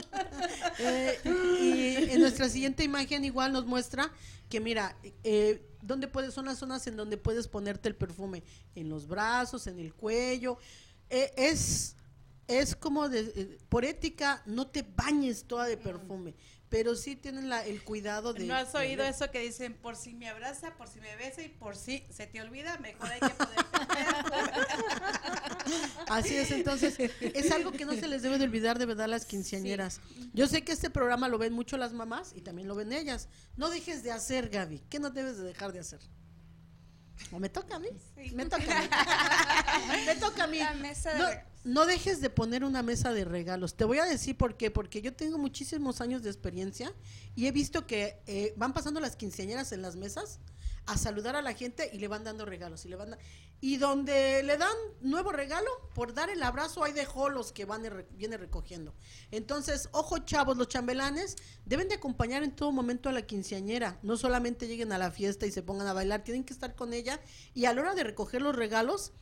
Eh, 0.78 1.18
y 1.24 2.10
en 2.12 2.20
nuestra 2.20 2.48
siguiente 2.48 2.82
imagen 2.82 3.24
igual 3.24 3.52
nos 3.52 3.66
muestra 3.66 4.10
que 4.48 4.60
mira, 4.60 4.96
eh, 5.22 5.66
¿dónde 5.80 6.08
puedes, 6.08 6.34
son 6.34 6.46
las 6.46 6.58
zonas 6.58 6.86
en 6.86 6.96
donde 6.96 7.16
puedes 7.16 7.46
ponerte 7.48 7.88
el 7.88 7.94
perfume, 7.94 8.42
en 8.74 8.88
los 8.88 9.06
brazos, 9.06 9.66
en 9.66 9.78
el 9.78 9.92
cuello. 9.94 10.58
Eh, 11.08 11.32
es, 11.36 11.96
es 12.60 12.76
como 12.76 13.08
de, 13.08 13.20
eh, 13.20 13.58
por 13.68 13.84
ética, 13.84 14.42
no 14.46 14.66
te 14.66 14.82
bañes 14.82 15.44
toda 15.44 15.66
de 15.66 15.76
perfume, 15.76 16.34
pero 16.68 16.94
sí 16.94 17.16
tienen 17.16 17.48
la, 17.48 17.64
el 17.64 17.82
cuidado 17.84 18.32
de... 18.32 18.44
¿No 18.44 18.54
has 18.54 18.74
oído 18.74 19.04
eso 19.04 19.30
que 19.30 19.40
dicen, 19.40 19.74
por 19.74 19.96
si 19.96 20.14
me 20.14 20.28
abraza, 20.28 20.74
por 20.76 20.88
si 20.88 21.00
me 21.00 21.14
besa 21.16 21.42
y 21.42 21.48
por 21.48 21.76
si 21.76 22.04
se 22.10 22.26
te 22.26 22.40
olvida, 22.40 22.78
mejor 22.78 23.10
hay 23.10 23.20
que 23.20 23.28
poner 23.28 23.56
Así 26.08 26.36
es, 26.36 26.50
entonces 26.50 26.96
es 26.98 27.50
algo 27.50 27.72
que 27.72 27.84
no 27.84 27.92
se 27.92 28.08
les 28.08 28.22
debe 28.22 28.38
de 28.38 28.44
olvidar 28.44 28.78
de 28.78 28.86
verdad 28.86 29.08
las 29.08 29.26
quinceañeras. 29.26 30.00
Yo 30.32 30.46
sé 30.46 30.62
que 30.62 30.72
este 30.72 30.90
programa 30.90 31.28
lo 31.28 31.38
ven 31.38 31.52
mucho 31.52 31.76
las 31.76 31.92
mamás 31.92 32.32
y 32.34 32.40
también 32.40 32.68
lo 32.68 32.74
ven 32.74 32.92
ellas. 32.92 33.28
No 33.56 33.70
dejes 33.70 34.02
de 34.02 34.12
hacer, 34.12 34.48
Gaby. 34.48 34.82
¿Qué 34.88 34.98
no 34.98 35.10
debes 35.10 35.38
de 35.38 35.44
dejar 35.44 35.72
de 35.72 35.80
hacer? 35.80 36.00
¿O 37.30 37.38
me 37.38 37.48
toca 37.48 37.76
a 37.76 37.78
mí? 37.78 37.88
Me 38.34 38.46
toca 38.46 38.78
a 38.78 38.82
mí. 38.82 38.88
me 40.06 40.16
toca 40.16 40.44
a 40.44 40.46
mí. 40.46 40.58
La 40.58 40.74
mesa 40.74 41.12
de 41.12 41.18
no. 41.18 41.51
No 41.64 41.86
dejes 41.86 42.20
de 42.20 42.28
poner 42.30 42.64
una 42.64 42.82
mesa 42.82 43.12
de 43.12 43.24
regalos. 43.24 43.74
Te 43.76 43.84
voy 43.84 43.98
a 43.98 44.04
decir 44.04 44.36
por 44.36 44.56
qué. 44.56 44.70
Porque 44.70 45.00
yo 45.00 45.14
tengo 45.14 45.38
muchísimos 45.38 46.00
años 46.00 46.22
de 46.22 46.30
experiencia 46.30 46.92
y 47.36 47.46
he 47.46 47.52
visto 47.52 47.86
que 47.86 48.20
eh, 48.26 48.52
van 48.56 48.72
pasando 48.72 48.98
las 49.00 49.14
quinceañeras 49.16 49.72
en 49.72 49.82
las 49.82 49.94
mesas 49.96 50.40
a 50.86 50.98
saludar 50.98 51.36
a 51.36 51.42
la 51.42 51.54
gente 51.54 51.88
y 51.92 51.98
le 51.98 52.08
van 52.08 52.24
dando 52.24 52.44
regalos 52.44 52.84
y 52.84 52.88
le 52.88 52.96
van 52.96 53.10
da- 53.10 53.18
y 53.60 53.76
donde 53.76 54.42
le 54.42 54.56
dan 54.58 54.74
nuevo 55.00 55.30
regalo 55.30 55.70
por 55.94 56.12
dar 56.12 56.28
el 56.28 56.42
abrazo 56.42 56.82
hay 56.82 56.92
de 56.92 57.04
jolos 57.04 57.52
que 57.52 57.64
van 57.64 57.84
re- 57.84 58.08
viene 58.16 58.36
recogiendo 58.36 58.92
entonces 59.30 59.88
ojo 59.92 60.18
chavos 60.18 60.56
los 60.56 60.66
chambelanes 60.66 61.36
deben 61.64 61.88
de 61.88 61.94
acompañar 61.94 62.42
en 62.42 62.50
todo 62.50 62.72
momento 62.72 63.08
a 63.08 63.12
la 63.12 63.22
quinceañera 63.22 64.00
no 64.02 64.16
solamente 64.16 64.66
lleguen 64.66 64.90
a 64.90 64.98
la 64.98 65.12
fiesta 65.12 65.46
y 65.46 65.52
se 65.52 65.62
pongan 65.62 65.86
a 65.86 65.92
bailar 65.92 66.24
tienen 66.24 66.42
que 66.42 66.52
estar 66.52 66.74
con 66.74 66.92
ella 66.92 67.20
y 67.54 67.66
a 67.66 67.72
la 67.74 67.80
hora 67.82 67.94
de 67.94 68.02
recoger 68.02 68.42
los 68.42 68.56
regalos 68.56 69.12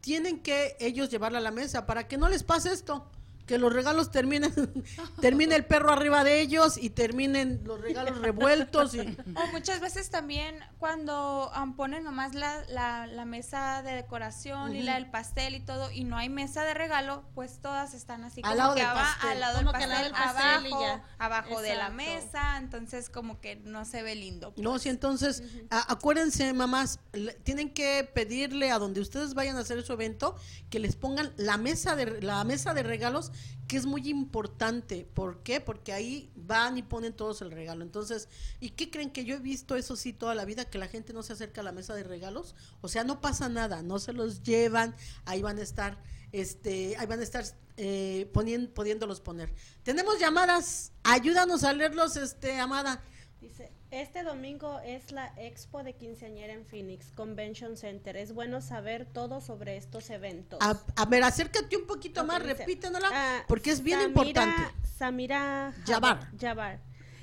tienen 0.00 0.40
que 0.40 0.76
ellos 0.80 1.10
llevarla 1.10 1.38
a 1.38 1.42
la 1.42 1.50
mesa 1.50 1.86
para 1.86 2.08
que 2.08 2.18
no 2.18 2.28
les 2.28 2.42
pase 2.42 2.72
esto 2.72 3.10
que 3.46 3.58
los 3.58 3.72
regalos 3.72 4.10
terminen 4.10 4.52
termine 5.20 5.54
el 5.56 5.64
perro 5.64 5.92
arriba 5.92 6.24
de 6.24 6.40
ellos 6.40 6.76
y 6.76 6.90
terminen 6.90 7.60
los 7.64 7.80
regalos 7.80 8.18
revueltos 8.20 8.94
y 8.94 9.00
O 9.00 9.46
muchas 9.52 9.80
veces 9.80 10.10
también 10.10 10.58
cuando 10.78 11.50
am, 11.54 11.76
ponen 11.76 12.04
nomás 12.04 12.34
la, 12.34 12.64
la, 12.68 13.06
la 13.06 13.24
mesa 13.24 13.82
de 13.82 13.92
decoración 13.92 14.74
y 14.74 14.82
la 14.82 14.94
del 14.94 15.10
pastel 15.10 15.54
y 15.54 15.60
todo 15.60 15.90
y 15.90 16.04
no 16.04 16.16
hay 16.16 16.28
mesa 16.28 16.64
de 16.64 16.74
regalo, 16.74 17.24
pues 17.34 17.60
todas 17.60 17.94
están 17.94 18.24
así 18.24 18.40
Al 18.44 18.52
como 18.52 18.56
lado 18.56 18.74
que 18.74 18.82
del 18.82 18.92
pastel. 18.92 19.30
al 19.30 19.40
lado 19.40 19.58
Como 19.58 19.72
del 19.72 19.78
que 19.78 19.84
al 19.84 19.90
pastel, 19.90 20.12
lado 20.12 20.62
del 20.62 20.72
pastel 20.72 20.72
abajo, 20.72 21.02
abajo 21.18 21.60
de 21.62 21.74
la 21.76 21.90
mesa, 21.90 22.56
entonces 22.58 23.08
como 23.10 23.40
que 23.40 23.56
no 23.56 23.84
se 23.84 24.02
ve 24.02 24.14
lindo. 24.16 24.52
pues. 24.52 24.62
No, 24.64 24.78
sí, 24.78 24.88
entonces, 24.88 25.42
acuérdense, 25.70 26.52
mamás, 26.52 27.00
le- 27.12 27.34
tienen 27.34 27.72
que 27.72 28.08
pedirle 28.14 28.70
a 28.70 28.78
donde 28.78 29.00
ustedes 29.00 29.34
vayan 29.34 29.56
a 29.56 29.60
hacer 29.60 29.82
su 29.82 29.92
evento 29.92 30.36
que 30.70 30.78
les 30.78 30.96
pongan 30.96 31.32
la 31.36 31.56
mesa 31.56 31.94
de 31.96 32.20
la 32.22 32.42
mesa 32.44 32.74
de 32.74 32.82
regalos 32.82 33.32
que 33.66 33.76
es 33.76 33.86
muy 33.86 34.08
importante. 34.08 35.06
¿Por 35.14 35.42
qué? 35.42 35.60
Porque 35.60 35.92
ahí 35.92 36.30
van 36.36 36.78
y 36.78 36.82
ponen 36.82 37.12
todos 37.12 37.42
el 37.42 37.50
regalo. 37.50 37.82
Entonces, 37.82 38.28
¿y 38.60 38.70
qué 38.70 38.90
creen 38.90 39.10
que 39.10 39.24
yo 39.24 39.36
he 39.36 39.40
visto 39.40 39.76
eso 39.76 39.96
sí 39.96 40.12
toda 40.12 40.34
la 40.34 40.44
vida, 40.44 40.64
que 40.64 40.78
la 40.78 40.88
gente 40.88 41.12
no 41.12 41.22
se 41.22 41.32
acerca 41.32 41.60
a 41.60 41.64
la 41.64 41.72
mesa 41.72 41.94
de 41.94 42.04
regalos? 42.04 42.54
O 42.80 42.88
sea, 42.88 43.04
no 43.04 43.20
pasa 43.20 43.48
nada, 43.48 43.82
no 43.82 43.98
se 43.98 44.12
los 44.12 44.42
llevan, 44.42 44.94
ahí 45.24 45.42
van 45.42 45.58
a 45.58 45.62
estar, 45.62 46.00
este, 46.32 46.96
ahí 46.96 47.06
van 47.06 47.20
a 47.20 47.24
estar 47.24 47.44
eh, 47.76 48.30
poner. 48.32 49.52
Tenemos 49.82 50.18
llamadas, 50.18 50.92
ayúdanos 51.02 51.64
a 51.64 51.72
leerlos, 51.72 52.16
este, 52.16 52.58
Amada. 52.58 53.02
Dice, 53.40 53.72
este 53.90 54.22
domingo 54.22 54.80
es 54.80 55.12
la 55.12 55.32
expo 55.36 55.82
de 55.82 55.94
quinceañera 55.94 56.52
en 56.52 56.64
Phoenix 56.64 57.10
Convention 57.12 57.76
Center. 57.76 58.16
Es 58.16 58.32
bueno 58.34 58.60
saber 58.60 59.06
todo 59.06 59.40
sobre 59.40 59.76
estos 59.76 60.10
eventos. 60.10 60.58
A, 60.62 60.76
a 60.96 61.04
ver, 61.06 61.22
acércate 61.22 61.76
un 61.76 61.86
poquito 61.86 62.24
más, 62.24 62.42
dice, 62.42 62.54
repítenosla, 62.54 63.08
ah, 63.12 63.44
porque 63.46 63.70
es 63.70 63.82
bien 63.82 64.00
Samira- 64.00 64.08
importante. 64.08 64.62
Samira 64.98 65.72
Yabar. 65.86 66.30
Yabar. 66.36 66.80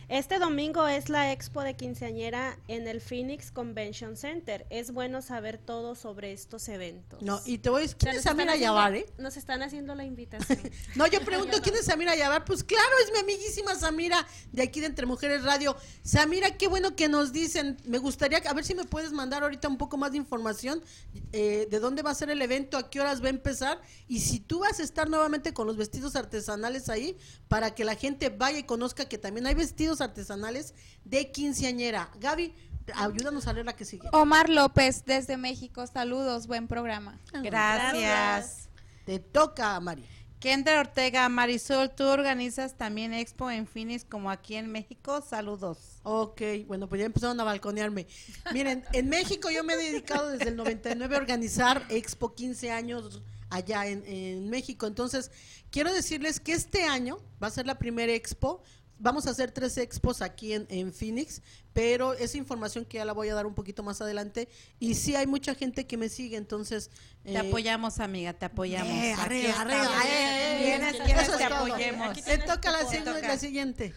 Este 0.10 0.38
domingo 0.38 0.88
es 0.88 1.10
la 1.10 1.32
expo 1.32 1.62
de 1.62 1.76
quinceañera 1.76 2.58
en 2.68 2.88
el 2.88 3.02
Phoenix 3.02 3.52
Convention 3.52 4.18
Center. 4.18 4.66
Es 4.70 4.92
bueno 4.92 5.22
saber 5.22 5.58
todo 5.58 5.96
sobre 5.96 6.34
estos 6.34 6.68
eventos. 6.68 7.22
No, 7.22 7.40
y 7.46 7.58
te 7.58 7.70
voy 7.70 7.80
a 7.80 7.82
decir, 7.84 7.98
¿quién 7.98 8.16
es 8.16 8.24
Samira 8.24 8.56
Yabar, 8.56 8.96
eh? 8.96 9.06
Nos 9.18 9.38
están 9.38 9.62
haciendo 9.62 9.96
la 9.96 10.06
invitación. 10.06 10.60
No, 10.96 11.08
yo 11.08 11.22
pregunto 11.22 11.58
quién 11.62 11.76
es 11.76 11.86
Samira 11.86 12.16
Yabar. 12.16 12.46
Pues 12.46 12.64
claro, 12.64 12.92
es 13.04 13.12
mi 13.12 13.20
amiguísima 13.20 13.74
Samira 13.76 14.26
de 14.52 14.64
aquí 14.64 14.80
de 14.80 14.88
Entre 14.88 15.06
Mujeres 15.06 15.44
Radio. 15.44 15.76
Samira, 16.04 16.58
qué 16.58 16.68
bueno 16.68 16.96
que 16.96 17.08
nos 17.08 17.32
dicen. 17.32 17.78
Me 17.86 17.98
gustaría, 17.98 18.40
a 18.40 18.54
ver 18.54 18.64
si 18.64 18.76
me 18.76 18.84
puedes 18.84 19.12
mandar 19.12 19.44
ahorita 19.44 19.68
un 19.68 19.78
poco 19.78 19.98
más 19.98 20.12
de 20.12 20.18
información 20.18 20.84
eh, 21.32 21.68
de 21.70 21.80
dónde 21.80 22.02
va 22.02 22.12
a 22.12 22.16
ser 22.16 22.30
el 22.30 22.42
evento, 22.42 22.78
a 22.78 22.90
qué 22.90 23.00
horas 23.00 23.22
va 23.22 23.28
a 23.28 23.30
empezar 23.30 23.82
y 24.08 24.20
si 24.20 24.40
tú 24.40 24.60
vas 24.60 24.80
a 24.80 24.84
estar 24.84 25.10
nuevamente 25.10 25.54
con 25.54 25.66
los 25.68 25.78
vestidos 25.78 26.16
artesanales 26.16 26.90
ahí 26.90 27.18
para 27.48 27.74
que 27.74 27.84
la 27.84 27.96
gente 27.96 28.30
vaya 28.30 28.60
y 28.60 28.64
conozca 28.64 29.10
que 29.10 29.18
también 29.18 29.48
hay 29.48 29.56
vestidos 29.56 29.93
artesanales 30.02 30.74
de 31.06 31.32
quinceañera. 31.32 32.10
Gaby, 32.20 32.54
ayúdanos 32.96 33.48
a 33.48 33.54
leer 33.54 33.66
la 33.66 33.76
que 33.76 33.86
sigue. 33.86 34.08
Omar 34.12 34.50
López 34.50 35.04
desde 35.06 35.38
México, 35.38 35.86
saludos, 35.88 36.48
buen 36.48 36.68
programa. 36.68 37.20
Gracias. 37.42 38.70
Te 39.06 39.20
toca, 39.20 39.80
Mari. 39.80 40.06
Kendra 40.44 40.82
Ortega, 40.82 41.30
Marisol, 41.30 41.90
tú 41.96 42.04
organizas 42.04 42.76
también 42.76 43.14
Expo 43.14 43.50
en 43.50 43.66
Phoenix 43.66 44.04
como 44.04 44.30
aquí 44.30 44.56
en 44.56 44.70
México. 44.70 45.22
Saludos. 45.22 46.02
Ok, 46.04 46.42
bueno, 46.68 46.90
pues 46.90 47.00
ya 47.00 47.06
empezaron 47.06 47.40
a 47.40 47.46
balconearme. 47.46 48.08
Miren, 48.52 48.84
en 48.92 49.08
México 49.08 49.50
yo 49.50 49.64
me 49.64 49.76
he 49.76 49.78
dedicado 49.78 50.28
desde 50.28 50.50
el 50.50 50.58
99 50.58 51.16
a 51.16 51.18
organizar 51.18 51.86
Expo 51.88 52.34
15 52.36 52.72
años 52.72 53.22
allá 53.50 53.88
en, 53.88 54.04
en 54.06 54.50
México. 54.50 54.86
Entonces, 54.86 55.32
quiero 55.72 55.94
decirles 55.94 56.42
que 56.42 56.52
este 56.52 56.84
año 56.84 57.20
va 57.42 57.48
a 57.48 57.52
ser 57.52 57.66
la 57.66 57.80
primera 57.80 58.12
Expo. 58.12 58.62
Vamos 59.04 59.28
a 59.28 59.32
hacer 59.32 59.52
tres 59.52 59.78
expos 59.78 60.22
aquí 60.22 60.54
en, 60.54 60.66
en 60.70 60.94
Phoenix, 60.94 61.42
pero 61.74 62.14
esa 62.14 62.38
información 62.38 62.86
que 62.86 63.00
ya 63.00 63.06
la 63.06 63.12
voy 63.12 63.28
a 63.28 63.36
dar 63.36 63.46
un 63.46 63.54
poquito 63.54 63.84
más 63.84 64.00
adelante. 64.00 64.48
Y 64.80 64.96
sí 64.96 65.14
hay 65.18 65.28
mucha 65.28 65.56
gente 65.56 65.86
que 65.86 65.98
me 65.98 66.08
sigue, 66.08 66.38
entonces... 66.38 66.90
Te 67.24 67.34
eh, 67.34 67.38
apoyamos, 67.38 68.00
amiga, 68.00 68.32
te 68.32 68.46
apoyamos. 68.46 68.90
eh, 68.94 69.12
Aquí 69.14 69.22
arriba, 69.22 69.60
arriba, 69.62 69.84
estamos. 69.84 70.06
eh, 70.06 70.10
eh, 70.10 70.66
Vienes, 70.66 70.96
eh, 70.96 71.02
vienes, 71.06 71.28
eso 71.28 71.38
te 71.38 71.44
apoyemos. 71.44 72.24
Te 72.24 72.38
toca 72.38 72.72
la, 72.72 72.88
Te 72.90 72.98
toca. 73.02 73.28
la 73.28 73.38
siguiente. 73.38 73.94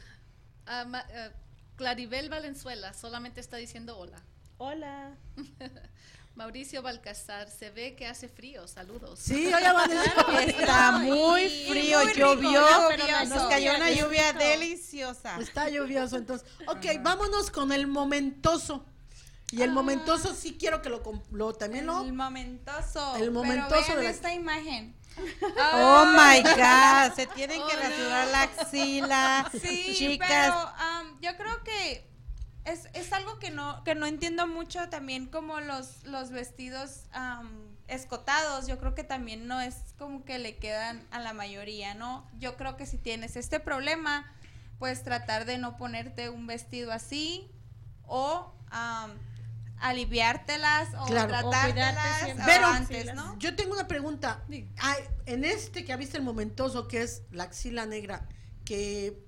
Ah, 0.67 0.85
ma- 0.85 1.07
ah, 1.15 1.31
Claribel 1.77 2.29
Valenzuela 2.29 2.93
solamente 2.93 3.41
está 3.41 3.59
diciendo 3.59 3.97
hola. 3.97 4.21
Hola. 4.59 5.17
Mauricio 6.37 6.83
Balcazar, 6.83 7.49
se 7.51 7.71
ve 7.71 7.97
que 7.97 8.07
hace 8.07 8.29
frío, 8.29 8.69
saludos. 8.69 9.19
Sí, 9.19 9.47
oye, 9.55 9.73
Vanessa. 9.73 10.13
Está 10.43 10.93
muy 10.93 11.49
frío, 11.49 11.99
muy 12.01 12.09
rico, 12.13 12.19
llovió, 12.35 12.61
lluvioso. 12.91 13.35
nos 13.35 13.47
cayó 13.49 13.75
una 13.75 13.89
Rico. 13.89 14.05
lluvia 14.05 14.33
deliciosa. 14.35 15.39
Está 15.41 15.71
lluvioso, 15.71 16.17
entonces. 16.17 16.47
Ok, 16.69 16.85
vámonos 17.01 17.51
con 17.51 17.73
el 17.73 17.87
momentoso. 17.87 18.85
Y 19.51 19.63
el 19.63 19.71
momentoso 19.71 20.35
sí 20.35 20.57
quiero 20.59 20.83
que 20.83 20.91
lo, 20.91 21.03
lo 21.31 21.55
también 21.55 21.87
lo... 21.87 22.03
El 22.05 22.13
momentoso. 22.13 23.17
El 23.17 23.31
momentoso 23.31 23.71
Pero 23.71 23.87
vean 23.87 23.97
de 23.99 24.05
la- 24.05 24.11
esta 24.11 24.35
imagen. 24.35 24.95
Oh 25.73 26.05
my 26.05 26.43
God, 26.43 27.15
se 27.17 27.27
tienen 27.29 27.63
que 27.67 27.75
Oh, 27.77 27.81
rasurar 27.81 28.27
no. 28.27 28.33
la 28.33 28.43
axila, 28.43 29.51
Sí, 29.63 29.95
chicas. 29.95 30.29
pero 30.29 30.73
yo 31.23 31.37
creo 31.39 31.63
que 31.65 32.07
es, 32.67 32.89
es 32.93 33.13
algo 33.13 33.39
que 33.39 33.51
no 33.51 33.83
que 33.85 33.95
no 33.95 34.07
entiendo 34.07 34.47
mucho 34.47 34.89
también 34.89 35.27
como 35.27 35.61
los 35.61 36.05
los 36.05 36.31
vestidos 36.31 37.05
am, 37.13 37.49
escotados. 37.89 38.67
Yo 38.67 38.79
creo 38.79 38.95
que 38.95 39.05
también 39.05 39.47
no 39.47 39.61
es 39.61 39.77
como 39.99 40.25
que 40.25 40.39
le 40.39 40.57
quedan 40.57 41.07
a 41.11 41.21
la 41.21 41.33
mayoría, 41.33 41.95
¿no? 41.95 42.29
Yo 42.39 42.57
creo 42.57 42.77
que 42.77 42.85
si 42.85 42.99
tienes 42.99 43.37
este 43.37 43.61
problema, 43.61 44.31
pues 44.79 45.03
tratar 45.05 45.45
de 45.47 45.59
no 45.59 45.77
ponerte 45.77 46.29
un 46.29 46.47
vestido 46.47 46.93
así 46.93 47.51
o 48.03 48.53
am, 48.71 49.13
aliviártelas 49.79 50.89
o 50.99 51.07
Claro. 51.07 51.29
Tratártelas 51.29 52.23
o 52.35 52.43
Pero- 52.47 52.67
antes, 52.67 53.15
¿no? 53.15 53.39
Yo 53.39 53.55
tengo 53.55 53.75
una 53.75 53.87
pregunta. 53.89 54.43
Ay, 54.79 55.03
en 55.27 55.45
este 55.45 55.85
que 55.85 55.97
viste 55.97 56.17
el 56.17 56.23
momentoso, 56.25 56.89
que 56.89 57.03
es 57.03 57.23
la 57.31 57.45
axila 57.45 57.87
negra, 57.87 58.29
que... 58.65 59.25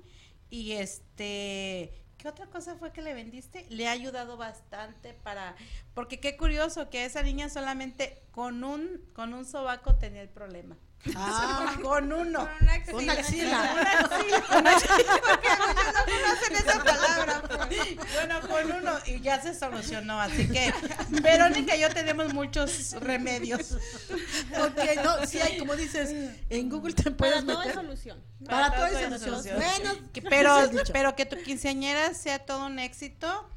y 0.51 0.73
este, 0.73 2.04
¿qué 2.25 2.29
otra 2.29 2.47
cosa 2.47 2.75
fue 2.75 2.91
que 2.91 3.03
le 3.03 3.13
vendiste? 3.13 3.67
Le 3.69 3.87
ha 3.87 3.91
ayudado 3.91 4.35
bastante 4.35 5.13
para, 5.13 5.55
porque 5.93 6.19
qué 6.19 6.35
curioso 6.35 6.89
que 6.89 7.05
esa 7.05 7.21
niña 7.21 7.49
solamente 7.49 8.23
con 8.31 8.63
un, 8.63 8.99
con 9.13 9.35
un 9.35 9.45
sobaco 9.45 9.95
tenía 9.97 10.23
el 10.23 10.29
problema. 10.29 10.75
Ah, 11.15 11.75
Con 11.81 12.11
uno. 12.11 12.49
Con 12.89 13.03
una 13.03 13.13
axila. 13.13 13.73
Una 13.73 13.99
axila. 13.99 14.43
Porque 15.29 15.49
muchos 15.49 15.93
no 15.93 16.05
conocen 16.05 16.55
esa 16.55 16.83
palabra. 16.83 17.41
pues. 17.47 17.95
Bueno, 18.13 18.41
con 18.47 18.71
uno 18.71 18.91
y 19.05 19.19
ya 19.21 19.41
se 19.41 19.53
solucionó, 19.53 20.19
así 20.21 20.47
que 20.47 20.73
Verónica 21.09 21.75
y 21.75 21.81
yo 21.81 21.89
tenemos 21.89 22.33
muchos 22.33 22.93
remedios. 23.01 23.73
Ok, 24.59 25.03
no, 25.03 25.25
sí 25.25 25.39
hay, 25.39 25.57
como 25.57 25.75
dices, 25.75 26.09
en 26.49 26.69
Google 26.69 26.93
te 26.93 27.11
puedes 27.11 27.43
Para 27.43 27.45
todo 27.45 27.59
hay 27.61 27.67
meter. 27.67 27.75
solución. 27.83 28.23
Para 28.45 28.67
todo 28.71 28.87
todo 28.87 28.97
hay 28.97 29.03
solución. 29.05 29.29
solución. 29.43 29.55
Bueno, 29.57 29.99
pero, 30.29 30.69
pero 30.93 31.15
que 31.15 31.25
tu 31.25 31.37
quinceañera 31.37 32.13
sea 32.13 32.39
todo 32.39 32.65
un 32.65 32.79
éxito, 32.79 33.49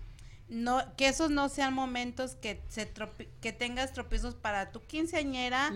no, 0.48 0.82
que 0.96 1.08
esos 1.08 1.30
no 1.30 1.48
sean 1.48 1.74
momentos 1.74 2.34
que 2.36 2.62
se 2.68 2.92
tropi- 2.92 3.28
que 3.40 3.52
tengas 3.52 3.92
tropiezos 3.92 4.34
para 4.34 4.72
tu 4.72 4.80
quinceañera, 4.82 5.70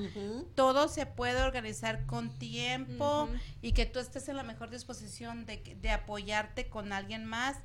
todo 0.54 0.88
se 0.88 1.04
puede 1.06 1.42
organizar 1.42 2.06
con 2.06 2.30
tiempo 2.38 3.28
y 3.60 3.72
que 3.72 3.86
tú 3.86 3.98
estés 3.98 4.28
en 4.28 4.36
la 4.36 4.42
mejor 4.42 4.70
disposición 4.70 5.44
de, 5.46 5.58
de 5.80 5.90
apoyarte 5.90 6.68
con 6.68 6.92
alguien 6.92 7.24
más 7.26 7.56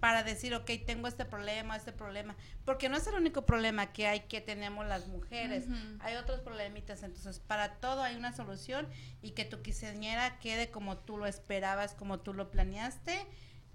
para 0.00 0.22
decir, 0.22 0.54
ok, 0.54 0.70
tengo 0.86 1.08
este 1.08 1.24
problema, 1.24 1.76
este 1.76 1.92
problema, 1.92 2.36
porque 2.66 2.90
no 2.90 2.96
es 2.98 3.06
el 3.06 3.14
único 3.14 3.46
problema 3.46 3.92
que 3.92 4.06
hay 4.06 4.20
que 4.20 4.42
tenemos 4.42 4.86
las 4.86 5.06
mujeres, 5.06 5.64
hay 6.00 6.16
otros 6.16 6.40
problemitas, 6.40 7.02
entonces 7.02 7.38
para 7.38 7.74
todo 7.76 8.02
hay 8.02 8.14
una 8.16 8.34
solución 8.34 8.86
y 9.22 9.30
que 9.30 9.46
tu 9.46 9.62
quinceañera 9.62 10.38
quede 10.40 10.70
como 10.70 10.98
tú 10.98 11.16
lo 11.16 11.26
esperabas, 11.26 11.94
como 11.94 12.20
tú 12.20 12.34
lo 12.34 12.50
planeaste 12.50 13.26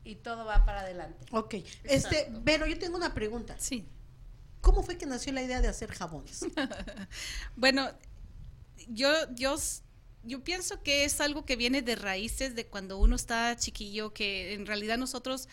y 0.03 0.15
todo 0.15 0.45
va 0.45 0.65
para 0.65 0.81
adelante. 0.81 1.25
Ok, 1.31 1.55
este, 1.83 2.31
pero 2.45 2.65
yo 2.65 2.77
tengo 2.79 2.97
una 2.97 3.13
pregunta. 3.13 3.55
Sí. 3.59 3.87
¿Cómo 4.61 4.83
fue 4.83 4.97
que 4.97 5.05
nació 5.05 5.31
la 5.33 5.41
idea 5.41 5.61
de 5.61 5.67
hacer 5.69 5.91
jabones? 5.91 6.45
Bueno, 7.55 7.89
yo, 8.87 9.09
yo, 9.35 9.55
yo 10.23 10.43
pienso 10.43 10.81
que 10.83 11.05
es 11.05 11.21
algo 11.21 11.45
que 11.45 11.55
viene 11.55 11.81
de 11.81 11.95
raíces 11.95 12.55
de 12.55 12.67
cuando 12.67 12.97
uno 12.97 13.15
está 13.15 13.55
chiquillo, 13.57 14.13
que 14.13 14.53
en 14.53 14.65
realidad 14.65 14.97
nosotros 14.97 15.47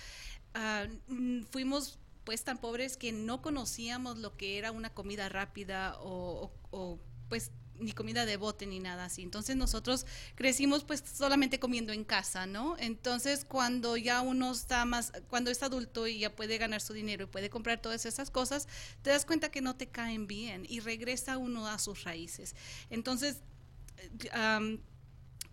ah, 0.55 0.87
mm, 1.09 1.43
fuimos 1.51 1.99
pues 2.25 2.43
tan 2.43 2.59
pobres 2.59 2.97
que 2.97 3.13
no 3.13 3.41
conocíamos 3.43 4.19
lo 4.19 4.37
que 4.37 4.59
era 4.59 4.73
una 4.73 4.93
comida 4.93 5.29
rápida 5.29 5.97
o, 6.01 6.51
o- 6.71 6.77
o, 6.77 6.99
pues 7.29 7.53
ni 7.81 7.93
comida 7.93 8.27
de 8.27 8.37
bote 8.37 8.67
ni 8.67 8.81
nada 8.81 9.07
así. 9.07 9.23
Entonces 9.23 9.57
nosotros 9.57 10.07
crecimos 10.35 10.85
pues 10.85 11.03
solamente 11.07 11.59
comiendo 11.59 11.93
en 11.93 12.05
casa, 12.05 12.47
¿no? 12.47 12.77
Entonces 12.79 13.45
cuando 13.45 13.97
ya 13.97 14.21
uno 14.21 14.53
está 14.53 14.85
más, 14.85 15.12
cuando 15.29 15.51
es 15.51 15.62
adulto 15.62 16.07
y 16.07 16.21
ya 16.21 16.35
puede 16.35 16.59
ganar 16.59 16.81
su 16.81 16.93
dinero 16.93 17.25
y 17.25 17.27
puede 17.27 17.51
comprar 17.51 17.81
todas 17.81 18.07
esas 18.07 18.31
cosas, 18.31 18.69
te 19.03 19.11
das 19.11 19.25
cuenta 19.25 19.51
que 19.51 19.61
no 19.61 19.77
te 19.77 19.89
caen 19.89 20.27
bien 20.27 20.67
y 20.69 20.81
regresa 20.81 21.39
uno 21.39 21.67
a 21.67 21.79
sus 21.79 22.05
raíces. 22.05 22.55
Entonces, 22.91 23.43
eh, 24.33 24.79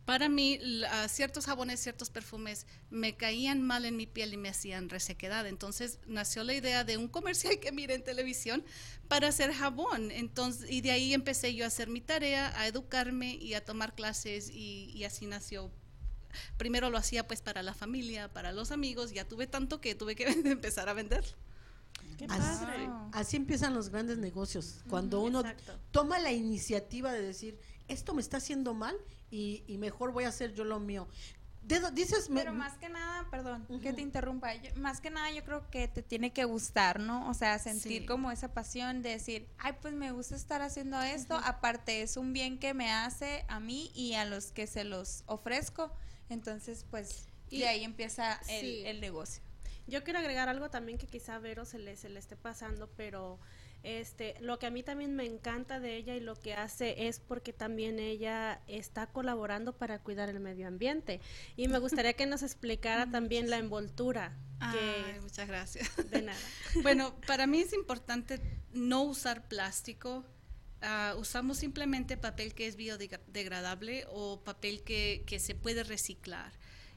para 0.06 0.28
mí, 0.30 0.58
la- 0.62 1.08
ciertos 1.08 1.46
jabones, 1.46 1.80
ciertos 1.80 2.10
perfumes 2.10 2.66
me 2.90 3.16
caían 3.16 3.62
mal 3.62 3.86
en 3.86 3.96
mi 3.96 4.06
piel 4.06 4.34
y 4.34 4.38
me 4.38 4.50
hacían 4.50 4.90
resequedad. 4.90 5.48
Entonces 5.48 6.00
nació 6.08 6.44
la 6.44 6.54
idea 6.54 6.84
de 6.84 6.98
un 6.98 7.08
comercial 7.08 7.60
que 7.60 7.72
miré 7.72 7.94
en 7.96 8.04
televisión 8.04 8.64
para 9.08 9.30
hacer 9.30 9.54
jabón. 9.54 10.12
Entonces, 10.12 10.70
y 10.70 10.82
de 10.82 10.92
ahí 10.92 11.14
empecé 11.14 11.56
yo 11.56 11.64
a 11.64 11.68
hacer 11.68 11.88
mi 11.90 12.02
tarea, 12.02 12.52
a 12.60 12.68
educarme 12.68 13.36
y 13.36 13.54
a 13.54 13.64
tomar 13.64 13.96
clases 13.96 14.50
y, 14.50 14.92
y 14.94 15.06
así 15.06 15.26
nació. 15.26 15.72
Primero 16.58 16.90
lo 16.90 16.98
hacía 16.98 17.28
pues 17.28 17.42
para 17.42 17.62
la 17.64 17.74
familia, 17.74 18.28
para 18.34 18.52
los 18.52 18.72
amigos, 18.72 19.12
ya 19.12 19.26
tuve 19.28 19.48
tanto 19.48 19.80
que 19.80 19.96
tuve 19.96 20.16
que 20.16 20.24
empezar 20.46 20.90
a 20.90 20.94
vender. 20.94 21.24
Así, 22.30 22.66
Wow. 22.66 23.10
así 23.14 23.38
empiezan 23.38 23.74
los 23.74 23.90
grandes 23.90 24.18
negocios, 24.18 24.82
cuando 24.90 25.22
uno 25.22 25.42
exacto. 25.42 25.80
toma 25.92 26.20
la 26.20 26.32
iniciativa 26.32 27.12
de 27.12 27.22
decir, 27.22 27.58
esto 27.88 28.14
me 28.14 28.22
está 28.22 28.38
haciendo 28.38 28.74
mal 28.74 28.96
y, 29.34 29.64
y 29.68 29.78
mejor 29.80 30.12
voy 30.12 30.26
a 30.26 30.28
hacer 30.30 30.54
yo 30.54 30.64
lo 30.64 30.80
mío. 30.80 31.08
De 31.64 31.80
me- 31.80 32.42
Pero 32.42 32.54
más 32.54 32.78
que 32.78 32.90
nada, 32.90 33.26
perdón, 33.32 33.66
que 33.82 33.94
te 33.94 34.02
interrumpa, 34.02 34.54
yo- 34.56 34.70
más 34.76 35.00
que 35.00 35.10
nada 35.10 35.32
yo 35.32 35.44
creo 35.46 35.70
que 35.72 35.88
te 35.88 36.04
tiene 36.04 36.34
que 36.34 36.44
gustar, 36.44 37.00
¿no? 37.00 37.30
O 37.30 37.34
sea, 37.34 37.58
sentir 37.58 38.02
Sí. 38.02 38.06
como 38.06 38.32
esa 38.32 38.54
pasión 38.54 39.02
de 39.02 39.12
decir, 39.12 39.48
ay, 39.60 39.74
pues 39.82 39.94
me 39.94 40.12
gusta 40.12 40.36
estar 40.36 40.62
haciendo 40.62 41.02
esto, 41.02 41.36
aparte 41.38 42.02
es 42.02 42.18
un 42.18 42.34
bien 42.34 42.60
que 42.60 42.74
me 42.74 42.92
hace 42.92 43.46
a 43.48 43.62
mí 43.62 43.92
y 43.96 44.14
a 44.16 44.26
los 44.26 44.52
que 44.52 44.68
se 44.68 44.84
los 44.84 45.24
ofrezco, 45.26 45.90
entonces 46.30 46.86
pues 46.92 47.28
Y- 47.50 47.60
de 47.60 47.68
ahí 47.70 47.84
empieza 47.86 48.34
el, 48.50 48.60
Sí. 48.62 48.84
el 48.86 49.00
negocio. 49.00 49.42
Yo 49.88 50.04
quiero 50.04 50.20
agregar 50.20 50.50
algo 50.50 50.70
también 50.70 50.98
que 50.98 51.08
quizá 51.08 51.36
a 51.36 51.40
Vero 51.40 51.64
se 51.66 51.80
le, 51.80 51.96
se 51.96 52.10
le 52.10 52.20
esté 52.20 52.36
pasando, 52.36 52.90
pero 52.98 53.40
este, 53.84 54.36
lo 54.40 54.60
que 54.60 54.66
a 54.66 54.70
mí 54.72 54.82
también 54.82 55.14
me 55.14 55.26
encanta 55.26 55.82
de 55.82 55.98
ella 55.98 56.16
y 56.16 56.22
lo 56.22 56.36
que 56.36 56.54
hace 56.54 57.08
es 57.08 57.20
porque 57.20 57.52
también 57.52 58.00
ella 58.00 58.62
está 58.68 59.08
colaborando 59.08 59.74
para 59.74 60.00
cuidar 60.00 60.30
el 60.30 60.40
medio 60.40 60.68
ambiente. 60.68 61.20
Y 61.58 61.68
me 61.68 61.80
gustaría 61.80 62.14
que 62.14 62.26
nos 62.26 62.44
explicara 62.44 63.06
también 63.12 63.50
la 63.50 63.58
envoltura. 63.58 64.38
Ay, 64.60 65.20
muchas 65.22 65.48
gracias. 65.48 65.90
de 66.12 66.22
nada. 66.22 66.40
Bueno, 66.82 67.14
para 67.28 67.46
mí 67.46 67.60
es 67.60 67.74
importante 67.74 68.40
no 68.72 69.04
usar 69.04 69.48
plástico. 69.50 70.26
Ah, 70.82 71.16
usamos 71.18 71.58
simplemente 71.58 72.18
papel 72.18 72.54
que 72.54 72.68
es 72.68 72.78
biodegradable 72.78 74.06
o 74.10 74.42
papel 74.44 74.84
que, 74.84 75.24
que 75.28 75.40
se 75.40 75.56
puede 75.56 75.84
reciclar. 75.84 76.54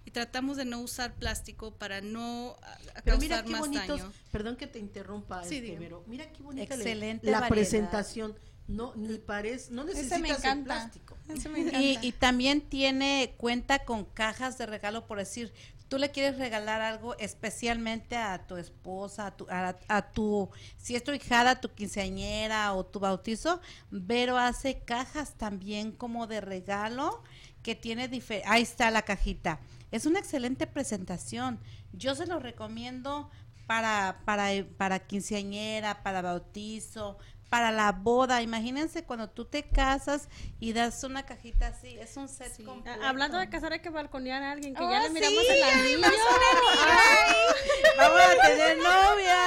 Y 0.07 0.12
tratamos 0.12 0.57
de 0.57 0.64
no 0.64 0.81
usar 0.81 1.12
plástico 1.14 1.73
para 1.75 2.01
no 2.01 2.57
ah, 2.62 2.79
pero 3.05 3.19
mira 3.19 3.42
qué 3.42 3.51
más 3.51 3.61
bonitos, 3.61 4.01
daño. 4.01 4.12
perdón 4.33 4.57
que 4.57 4.66
te 4.69 4.79
interrumpa, 4.79 5.45
Sí, 5.45 5.57
este. 5.57 5.90
Mira 6.07 6.33
qué 6.33 6.42
bonita 6.42 6.75
le- 6.77 6.83
Excelente 6.83 7.27
la 7.27 7.40
variedad. 7.40 7.49
presentación. 7.49 8.35
No, 8.69 8.95
ni 8.97 9.19
parece, 9.19 9.73
no 9.73 9.85
necesitas 9.85 10.21
me 10.21 10.31
el 10.31 10.64
plástico. 10.64 11.16
Ese 11.29 11.49
me 11.49 11.61
encanta. 11.61 11.81
Y, 11.81 11.99
y 12.03 12.12
también 12.12 12.61
tiene 12.62 13.35
cuenta 13.37 13.85
con 13.85 14.05
cajas 14.05 14.59
de 14.59 14.66
regalo, 14.66 15.07
por 15.07 15.19
decir, 15.19 15.53
tú 15.88 15.99
le 15.99 16.11
quieres 16.11 16.37
regalar 16.38 16.81
algo 16.81 17.16
especialmente 17.19 18.16
a 18.16 18.45
tu 18.47 18.57
esposa, 18.57 19.27
a 19.27 19.37
tu, 19.37 19.47
a, 19.51 19.77
a 19.88 20.11
tu 20.12 20.51
si 20.79 20.97
es 20.97 21.05
tu 21.05 21.12
hijada, 21.12 21.61
tu 21.61 21.69
quinceañera 21.75 22.75
o 22.75 22.85
tu 22.85 22.99
bautizo, 23.01 23.61
Vero 23.90 24.37
hace 24.37 24.81
cajas 24.81 25.35
también 25.35 25.92
como 25.92 26.27
de 26.27 26.40
regalo 26.40 27.23
que 27.62 27.75
tiene 27.75 28.09
ahí 28.47 28.62
está 28.62 28.90
la 28.90 29.03
cajita. 29.03 29.61
Es 29.90 30.07
una 30.07 30.18
excelente 30.18 30.66
presentación. 30.66 31.61
Yo 31.92 32.14
se 32.14 32.27
lo 32.27 32.38
recomiendo 32.40 33.31
para, 33.66 34.20
para, 34.25 34.49
para 34.77 34.99
quinceañera, 35.01 36.03
para 36.03 36.22
bautizo, 36.22 37.18
para 37.49 37.70
la 37.70 37.92
boda. 37.92 38.42
Imagínense 38.42 39.05
cuando 39.05 39.31
tú 39.31 39.44
te 39.44 39.62
casas 39.68 40.29
y 40.61 40.72
das 40.72 41.03
una 41.05 41.25
cajita 41.25 41.68
así. 41.68 41.96
Es 41.99 42.16
un 42.16 42.29
set 42.29 42.53
Sí. 42.55 42.64
completo. 42.64 42.99
Ah, 43.03 43.09
Hablando 43.09 43.38
de 43.38 43.49
casar 43.49 43.72
hay 43.72 43.81
que 43.81 43.90
balconear 43.90 44.42
a 44.42 44.53
alguien 44.53 44.75
que 44.75 44.83
Oh, 44.83 44.90
ya 44.90 45.03
le 45.03 45.11
miramos 45.11 45.38
sí, 45.40 45.46
el 45.53 45.62
anillo. 45.62 45.99
Vamos 47.99 48.20
a 48.20 48.46
tener 48.49 48.77
novia. 48.79 49.38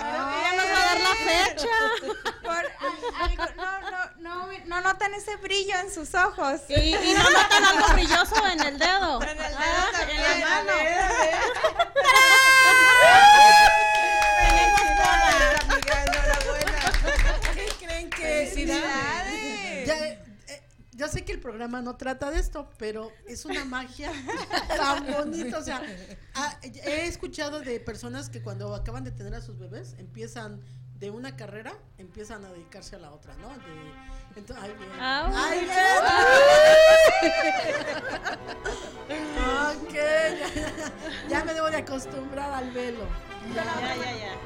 Ella 0.00 0.52
nos 0.56 0.66
va 0.66 0.78
a 0.80 0.84
dar 0.86 1.00
la 1.00 1.14
fecha. 1.14 1.68
Por 2.42 2.50
al- 2.50 3.14
algo- 3.20 3.54
no, 3.56 3.80
no, 3.90 3.98
no, 4.18 4.58
no 4.66 4.80
notan 4.80 5.14
ese 5.14 5.36
brillo 5.36 5.76
en 5.78 5.92
sus 5.92 6.14
ojos. 6.14 6.60
Y, 6.68 6.94
y 6.96 7.14
no 7.14 7.22
notan 7.30 7.64
algo 7.64 7.88
brilloso 7.92 8.46
en 8.46 8.60
el 8.60 8.78
dedo. 8.78 9.22
En 9.22 9.28
el 9.30 9.36
dedo 9.36 9.48
Ah, 9.58 9.88
también, 9.92 10.20
en 10.20 10.40
la 10.40 10.46
mano. 10.48 10.72
ver, 10.74 10.98
a 10.98 11.08
ver. 11.12 11.38
¿Qué 17.54 17.86
creen 17.86 18.10
que 18.10 18.50
yo 21.00 21.08
sé 21.08 21.24
que 21.24 21.32
el 21.32 21.40
programa 21.40 21.80
no 21.80 21.96
trata 21.96 22.30
de 22.30 22.38
esto, 22.38 22.68
pero 22.78 23.10
es 23.26 23.46
una 23.46 23.64
magia 23.64 24.12
tan 24.76 25.06
bonita. 25.10 25.58
O 25.58 25.64
sea, 25.64 25.82
ah, 26.34 26.58
he 26.62 27.06
escuchado 27.06 27.60
de 27.60 27.80
personas 27.80 28.28
que 28.28 28.42
cuando 28.42 28.74
acaban 28.74 29.02
de 29.02 29.10
tener 29.10 29.34
a 29.34 29.40
sus 29.40 29.58
bebés 29.58 29.94
empiezan 29.96 30.60
de 30.98 31.10
una 31.10 31.36
carrera, 31.36 31.72
empiezan 31.96 32.44
a 32.44 32.50
dedicarse 32.52 32.96
a 32.96 32.98
la 32.98 33.10
otra, 33.12 33.34
¿no? 33.36 33.48
De, 33.48 34.42
ento- 34.42 34.54
ay, 34.60 34.74
bien. 34.78 34.90
Ah, 35.00 35.30
Ay, 35.34 35.60
bien. 35.64 35.80
Ok, 39.80 39.94
ya, 39.94 40.48
ya 41.28 41.44
me 41.44 41.54
debo 41.54 41.70
de 41.70 41.78
acostumbrar 41.78 42.52
al 42.52 42.70
velo. 42.72 43.04
Ya, 43.54 43.64
ya, 43.64 43.96
ya. 43.96 44.36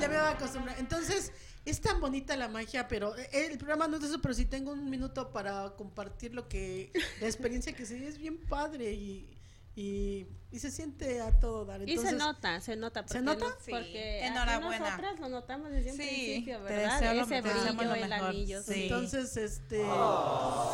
Ya 0.00 0.08
me 0.08 0.16
voy 0.16 0.16
a 0.16 0.30
acostumbrar. 0.30 0.78
Entonces, 0.78 1.32
es 1.66 1.80
tan 1.80 2.00
bonita 2.00 2.36
la 2.36 2.48
magia, 2.48 2.86
pero 2.86 3.16
eh, 3.16 3.48
el 3.50 3.58
programa 3.58 3.88
no 3.88 3.96
es 3.96 4.04
eso, 4.04 4.22
pero 4.22 4.32
si 4.32 4.46
tengo 4.46 4.72
un 4.72 4.88
minuto 4.88 5.32
para 5.32 5.74
compartir 5.76 6.32
lo 6.32 6.48
que, 6.48 6.92
la 7.20 7.26
experiencia 7.26 7.74
que 7.74 7.84
sí 7.84 8.02
es 8.04 8.16
bien 8.18 8.38
padre 8.38 8.92
y, 8.92 9.35
y, 9.78 10.26
y 10.50 10.58
se 10.58 10.70
siente 10.70 11.20
a 11.20 11.38
todo 11.38 11.66
dar. 11.66 11.82
Y 11.86 11.90
Entonces, 11.90 12.12
se 12.12 12.16
nota, 12.16 12.60
se 12.62 12.76
nota. 12.76 13.04
porque 13.04 13.20
nota? 13.20 13.44
no- 13.44 13.50
Sí. 13.62 13.70
Porque 13.70 14.24
Enhorabuena. 14.26 14.88
nosotras 14.90 15.20
lo 15.20 15.28
notamos 15.28 15.70
desde 15.70 15.90
un 15.90 15.96
Sí. 15.98 16.02
principio, 16.02 16.62
¿verdad? 16.62 17.14
Ese 17.14 17.40
brillo, 17.42 17.72
lo 17.84 17.94
el 17.94 18.08
mejor. 18.08 18.28
anillo. 18.30 18.62
Sí. 18.62 18.84
entonces, 18.84 19.36
este... 19.36 19.84
Ah. 19.88 20.72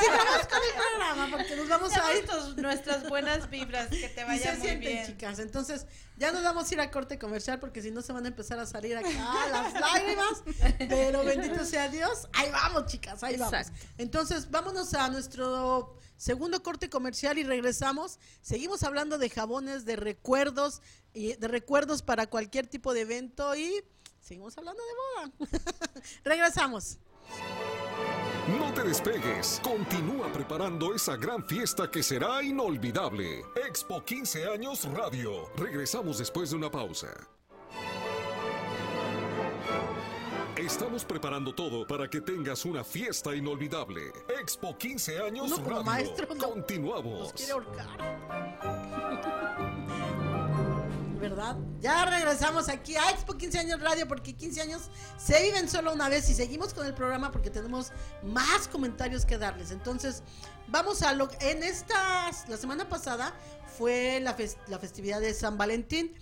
Sigamos 0.00 0.46
con 0.48 0.58
el 0.58 0.74
programa 0.74 1.28
porque 1.30 1.56
nos 1.56 1.68
vamos 1.68 1.92
a 1.96 2.14
ir. 2.14 2.24
Nuestras 2.62 3.08
buenas 3.08 3.48
vibras, 3.50 3.88
que 3.88 4.08
te 4.08 4.20
Y 4.22 4.24
vaya 4.24 4.52
se 4.52 4.58
muy 4.58 4.68
sienten, 4.68 4.92
bien. 4.92 5.06
chicas. 5.06 5.38
Entonces, 5.38 5.86
ya 6.16 6.32
nos 6.32 6.42
vamos 6.42 6.70
a 6.70 6.74
ir 6.74 6.80
a 6.80 6.90
corte 6.90 7.18
comercial 7.18 7.58
porque 7.60 7.82
si 7.82 7.90
no 7.90 8.02
se 8.02 8.12
van 8.12 8.24
a 8.24 8.28
empezar 8.28 8.58
a 8.58 8.66
salir 8.66 8.96
acá 8.96 9.08
las 9.50 9.72
lágrimas. 9.74 10.42
Pero 10.78 11.24
bendito 11.24 11.64
sea 11.64 11.88
Dios. 11.88 12.28
Ahí 12.32 12.50
vamos, 12.50 12.86
chicas, 12.86 13.22
ahí 13.22 13.36
vamos. 13.36 13.52
Exacto. 13.54 13.78
Entonces, 13.98 14.50
vámonos 14.50 14.94
a 14.94 15.08
nuestro 15.08 15.96
segundo 16.16 16.62
corte 16.62 16.88
comercial 16.90 17.38
y 17.38 17.44
regresamos. 17.44 18.18
Seguimos 18.40 18.82
hablando 18.82 19.18
de 19.18 19.30
jabones, 19.30 19.84
de 19.84 19.96
recuerdos, 19.96 20.80
y 21.14 21.34
de 21.34 21.48
recuerdos 21.48 22.02
para 22.02 22.26
cualquier 22.26 22.66
tipo 22.66 22.92
de 22.92 23.02
evento 23.02 23.54
y 23.54 23.82
seguimos 24.20 24.58
hablando 24.58 24.82
de 24.82 25.46
moda. 25.46 25.62
regresamos. 26.24 26.98
No 28.58 28.74
te 28.74 28.82
despegues. 28.82 29.60
Continúa 29.62 30.30
preparando 30.32 30.94
esa 30.94 31.16
gran 31.16 31.46
fiesta 31.46 31.90
que 31.90 32.02
será 32.02 32.42
inolvidable. 32.42 33.42
Expo 33.66 34.04
15 34.04 34.46
años 34.46 34.84
Radio. 34.92 35.48
Regresamos 35.56 36.18
después 36.18 36.50
de 36.50 36.56
una 36.56 36.70
pausa. 36.70 37.08
Estamos 40.56 41.04
preparando 41.04 41.52
todo 41.54 41.86
para 41.86 42.08
que 42.08 42.20
tengas 42.20 42.64
una 42.64 42.84
fiesta 42.84 43.34
inolvidable. 43.34 44.12
Expo 44.40 44.76
15 44.78 45.18
años 45.20 45.52
como 45.52 45.68
Radio. 45.68 45.82
maestro 45.84 46.34
no- 46.34 46.48
Continuamos. 46.50 47.18
Nos 47.20 47.32
quiere 47.32 47.52
ahorcar. 47.52 47.98
¿verdad? 51.20 51.56
Ya 51.80 52.04
regresamos 52.04 52.68
aquí 52.68 52.96
a 52.96 53.10
Expo 53.10 53.32
15 53.34 53.58
años 53.58 53.80
Radio 53.80 54.06
porque 54.06 54.34
15 54.34 54.60
años 54.60 54.82
se 55.16 55.42
viven 55.42 55.70
solo 55.70 55.94
una 55.94 56.10
vez 56.10 56.28
y 56.28 56.34
seguimos 56.34 56.74
con 56.74 56.86
el 56.86 56.92
programa 56.92 57.32
porque 57.32 57.48
tenemos 57.48 57.92
más 58.22 58.68
comentarios 58.68 59.24
que 59.24 59.38
darles. 59.38 59.70
Entonces, 59.70 60.22
vamos 60.68 61.02
a 61.02 61.14
lo 61.14 61.28
en 61.40 61.62
estas 61.62 62.46
la 62.48 62.58
semana 62.58 62.90
pasada 62.90 63.32
fue 63.78 64.20
la, 64.20 64.36
la 64.68 64.78
festividad 64.78 65.20
de 65.22 65.32
San 65.32 65.56
Valentín 65.56 66.12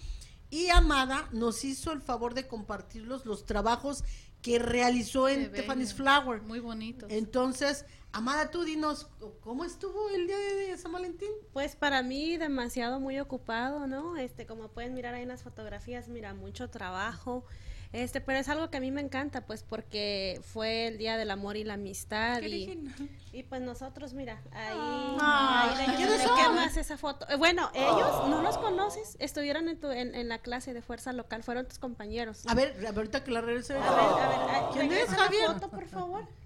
y 0.53 0.69
Amada 0.69 1.29
nos 1.33 1.65
hizo 1.65 1.93
el 1.93 2.03
favor 2.03 2.35
de 2.35 2.47
compartirlos 2.47 3.25
los 3.25 3.47
trabajos 3.47 4.05
que 4.43 4.59
realizó 4.59 5.29
en 5.29 5.51
Tiffany's 5.51 5.95
Flower. 5.95 6.43
Muy 6.43 6.61
bonito. 6.61 7.07
Entonces, 7.09 7.87
Amada, 8.13 8.51
tú 8.51 8.63
dinos, 8.63 9.09
¿cómo 9.41 9.65
estuvo 9.65 10.11
el 10.11 10.27
día 10.27 10.37
de 10.37 10.77
San 10.77 10.93
Valentín? 10.93 11.31
Pues 11.55 11.75
para 11.75 12.03
mí 12.03 12.37
demasiado 12.37 13.01
muy 13.01 13.19
ocupado, 13.19 13.87
¿no? 13.87 14.19
Este, 14.19 14.45
como 14.45 14.69
pueden 14.69 14.93
mirar 14.93 15.15
ahí 15.15 15.23
en 15.23 15.29
las 15.29 15.43
fotografías, 15.43 16.09
mira, 16.09 16.35
mucho 16.35 16.69
trabajo. 16.69 17.47
Este, 17.93 18.23
pero 18.23 18.39
es 18.39 18.49
algo 18.49 18.71
que 18.71 18.79
a 18.79 18.81
mí 18.81 18.91
me 18.91 19.03
encanta, 19.03 19.43
pues 19.43 19.63
porque 19.63 20.41
fue 20.43 20.87
el 20.87 20.97
día 20.97 21.19
del 21.19 21.31
amor 21.31 21.57
y 21.59 21.65
la 21.65 21.75
amistad 21.75 22.41
y, 22.41 22.91
y 23.33 23.43
pues 23.43 23.61
nosotros, 23.61 24.15
mira, 24.15 24.41
ahí, 24.53 24.77
ah, 25.21 25.75
ahí 25.77 26.03
de, 26.03 26.19
qué 26.19 26.49
más 26.55 26.77
esa 26.79 26.97
foto. 26.97 27.29
Eh, 27.29 27.37
bueno, 27.37 27.71
ellos 27.75 28.29
no 28.29 28.41
los 28.41 28.57
conoces, 28.57 29.17
estuvieron 29.19 29.69
en, 29.69 29.79
tu, 29.79 29.91
en, 29.91 30.29
la 30.29 30.39
clase 30.39 30.73
de 30.73 30.81
fuerza 30.81 31.13
local, 31.13 31.43
fueron 31.43 31.67
tus 31.67 31.79
compañeros. 31.79 32.47
A 32.47 32.55
ver, 32.55 32.75
ahorita 32.87 33.25
que 33.25 33.31
la 33.31 33.43
regrese. 33.43 33.75
A 33.75 33.79
ver, 33.79 33.91
a 33.91 34.61
ver, 34.61 34.71
¿quién 34.73 34.93
es 34.93 35.09
Javier? 35.11 35.47
foto, 35.53 35.69
por 35.69 35.87
favor 35.87 36.42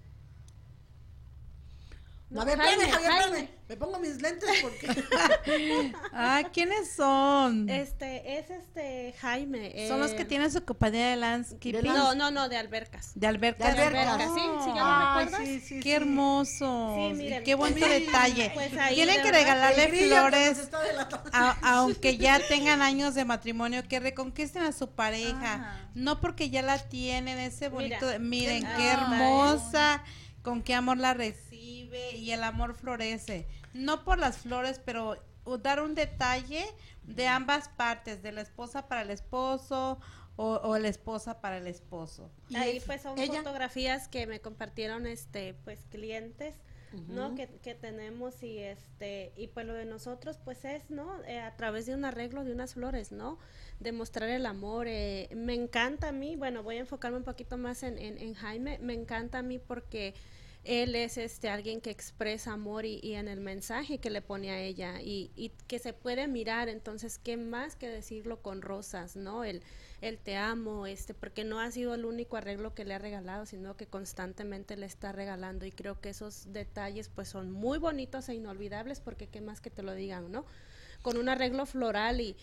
a 2.35 2.43
ver, 2.43 2.57
Jaime, 2.59 2.91
Javier, 2.91 3.49
Me 3.69 3.77
pongo 3.77 3.99
mis 3.99 4.21
lentes 4.21 4.49
porque. 4.61 4.87
ah, 6.13 6.43
¿quiénes 6.51 6.91
son? 6.91 7.69
Este, 7.69 8.37
es 8.37 8.49
este 8.49 9.13
Jaime. 9.21 9.87
son 9.87 10.01
los 10.01 10.11
que 10.11 10.23
eh, 10.23 10.25
tienen 10.25 10.51
su 10.51 10.63
compañía 10.65 11.11
de 11.11 11.15
landscaping. 11.15 11.85
No, 11.85 12.15
no, 12.15 12.29
no, 12.29 12.49
de 12.49 12.57
albercas. 12.57 13.11
De 13.15 13.27
albercas. 13.27 13.75
De 13.75 13.81
albercas, 13.81 14.33
sí, 14.33 14.41
sí, 14.63 14.71
ya 14.75 14.83
lo 14.83 15.19
recuerdas. 15.19 15.47
Sí, 15.47 15.59
sí, 15.61 15.79
qué 15.79 15.95
hermoso. 15.95 16.95
Sí, 16.95 17.13
miren. 17.13 17.43
Qué 17.45 17.55
bonito 17.55 17.87
detalle. 17.87 18.51
Pues 18.53 18.71
Tienen 18.89 19.21
que 19.21 19.31
regalarle 19.31 19.87
flores, 19.87 20.69
aunque 21.31 22.17
ya 22.17 22.39
tengan 22.49 22.81
años 22.81 23.15
de 23.15 23.23
matrimonio, 23.23 23.87
que 23.87 24.01
reconquisten 24.01 24.63
a 24.63 24.73
su 24.73 24.89
pareja. 24.89 25.87
No 25.95 26.19
porque 26.19 26.49
ya 26.49 26.61
la 26.61 26.77
tienen, 26.77 27.37
ese 27.37 27.69
bonito. 27.69 28.05
miren, 28.19 28.67
qué 28.75 28.89
hermosa, 28.89 30.03
con 30.41 30.61
qué 30.61 30.75
amor 30.75 30.97
la 30.97 31.13
reciben 31.13 31.46
y 32.15 32.31
el 32.31 32.43
amor 32.43 32.73
florece. 32.73 33.47
No 33.73 34.03
por 34.03 34.17
las 34.17 34.37
flores, 34.37 34.81
pero 34.83 35.17
dar 35.55 35.81
un 35.81 35.95
detalle 35.95 36.65
de 37.03 37.27
ambas 37.27 37.69
partes, 37.69 38.21
de 38.21 38.33
la 38.33 38.41
esposa 38.41 38.87
para 38.87 39.03
el 39.03 39.11
esposo 39.11 39.99
o, 40.35 40.77
la 40.77 40.87
esposa 40.87 41.39
para 41.39 41.57
el 41.57 41.67
esposo. 41.67 42.29
Ahí 42.53 42.79
pues 42.85 43.01
son 43.01 43.17
fotografías 43.17 44.07
que 44.07 44.27
me 44.27 44.41
compartieron 44.41 45.07
este 45.07 45.55
pues 45.63 45.79
clientes. 45.89 46.55
¿no? 47.09 47.35
Que, 47.35 47.47
que, 47.47 47.75
tenemos 47.75 48.41
y 48.41 48.59
este 48.59 49.33
y 49.35 49.47
pues 49.47 49.65
lo 49.65 49.73
de 49.73 49.85
nosotros 49.85 50.39
pues 50.43 50.63
es 50.63 50.89
no 50.89 51.21
eh, 51.25 51.37
a 51.37 51.53
través 51.57 51.85
de 51.85 51.93
un 51.93 52.05
arreglo 52.05 52.45
de 52.45 52.53
unas 52.53 52.75
flores 52.75 53.11
no 53.11 53.37
demostrar 53.81 54.29
el 54.29 54.45
amor 54.45 54.87
eh, 54.87 55.27
me 55.35 55.53
encanta 55.53 56.07
a 56.07 56.11
mí 56.13 56.37
bueno 56.37 56.63
voy 56.63 56.77
a 56.77 56.79
enfocarme 56.79 57.17
un 57.17 57.25
poquito 57.25 57.57
más 57.57 57.83
en, 57.83 57.99
en, 57.99 58.17
en 58.17 58.33
Jaime 58.33 58.79
me 58.79 58.93
encanta 58.93 59.39
a 59.39 59.41
mí 59.41 59.59
porque 59.59 60.15
él 60.67 60.95
es 60.95 61.17
este 61.17 61.49
alguien 61.49 61.79
que 61.79 61.89
expresa 61.89 62.51
amor 62.51 62.85
y, 62.85 63.13
en 63.15 63.29
el 63.29 63.39
mensaje 63.39 63.99
que 63.99 64.09
le 64.09 64.21
pone 64.21 64.51
a 64.51 64.61
ella 64.61 65.01
y, 65.01 65.31
y, 65.35 65.49
que 65.67 65.79
se 65.79 65.93
puede 65.93 66.27
mirar 66.27 66.67
entonces 66.67 67.17
qué 67.17 67.37
más 67.37 67.77
que 67.77 67.87
decirlo 67.87 68.41
con 68.41 68.61
rosas 68.61 69.15
no 69.15 69.45
el, 69.45 69.63
el 70.01 70.17
te 70.17 70.35
amo 70.35 70.85
este 70.85 71.13
porque 71.13 71.45
no 71.45 71.61
ha 71.61 71.71
sido 71.71 71.95
el 71.95 72.03
único 72.03 72.35
arreglo 72.35 72.75
que 72.75 72.83
le 72.83 72.93
ha 72.93 72.99
regalado 72.99 73.45
sino 73.45 73.77
que 73.77 73.87
constantemente 73.87 74.75
le 74.75 74.85
está 74.85 75.13
regalando 75.13 75.65
y 75.65 75.71
creo 75.71 76.01
que 76.01 76.09
esos 76.09 76.51
detalles 76.51 77.07
pues 77.07 77.29
son 77.29 77.49
muy 77.49 77.79
bonitos 77.79 78.27
e 78.27 78.35
inolvidables 78.35 78.99
porque 78.99 79.27
qué 79.27 79.39
más 79.39 79.61
que 79.61 79.69
te 79.69 79.83
lo 79.83 79.93
digan 79.93 80.31
no 80.31 80.45
con 81.01 81.17
un 81.17 81.29
arreglo 81.29 81.65
floral 81.65 82.19
y 82.19 82.35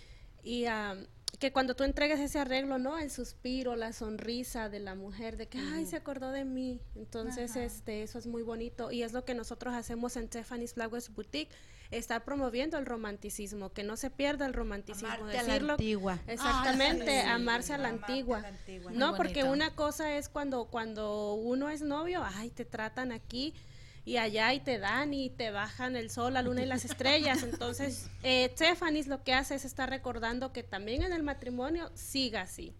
y 0.44 0.66
que 1.38 1.52
cuando 1.52 1.74
tú 1.74 1.84
entregues 1.84 2.20
ese 2.20 2.38
arreglo, 2.38 2.78
¿no? 2.78 2.98
El 2.98 3.10
suspiro, 3.10 3.76
la 3.76 3.92
sonrisa 3.92 4.68
de 4.68 4.80
la 4.80 4.94
mujer, 4.94 5.36
de 5.36 5.48
que, 5.48 5.58
ay, 5.58 5.86
se 5.86 5.96
acordó 5.96 6.30
de 6.30 6.44
mí. 6.44 6.80
Entonces, 6.94 7.56
este, 7.56 8.02
eso 8.02 8.18
es 8.18 8.26
muy 8.26 8.42
bonito. 8.42 8.90
Y 8.92 9.02
es 9.02 9.12
lo 9.12 9.24
que 9.24 9.34
nosotros 9.34 9.74
hacemos 9.74 10.16
en 10.16 10.28
Tiffany's 10.28 10.74
Flowers 10.74 11.12
Boutique, 11.14 11.50
estar 11.90 12.24
promoviendo 12.24 12.78
el 12.78 12.86
romanticismo, 12.86 13.72
que 13.72 13.82
no 13.82 13.96
se 13.96 14.10
pierda 14.10 14.46
el 14.46 14.52
romanticismo. 14.52 15.08
Amarte 15.08 15.36
decirlo, 15.36 15.54
a 15.54 15.60
la 15.66 15.72
antigua. 15.74 16.18
Exactamente, 16.26 17.20
amarse 17.22 17.74
a 17.74 17.78
la 17.78 17.88
antigua. 17.88 18.44
No, 18.92 19.16
porque 19.16 19.44
una 19.44 19.74
cosa 19.74 20.16
es 20.16 20.28
cuando, 20.28 20.66
cuando 20.66 21.34
uno 21.34 21.68
es 21.68 21.82
novio, 21.82 22.22
ay, 22.24 22.50
te 22.50 22.64
tratan 22.64 23.12
aquí 23.12 23.54
y 24.04 24.18
allá 24.18 24.52
y 24.52 24.60
te 24.60 24.78
dan 24.78 25.14
y 25.14 25.30
te 25.30 25.50
bajan 25.50 25.96
el 25.96 26.10
sol, 26.10 26.34
la 26.34 26.42
luna 26.42 26.62
y 26.62 26.66
las 26.66 26.84
estrellas. 26.84 27.42
Entonces, 27.42 28.10
eh, 28.22 28.54
lo 29.06 29.24
que 29.24 29.32
hace 29.32 29.54
es 29.54 29.64
estar 29.64 29.88
recordando 29.88 30.52
que 30.52 30.62
también 30.62 31.02
en 31.02 31.12
el 31.12 31.22
matrimonio 31.22 31.90
siga 31.94 32.42
así. 32.42 32.74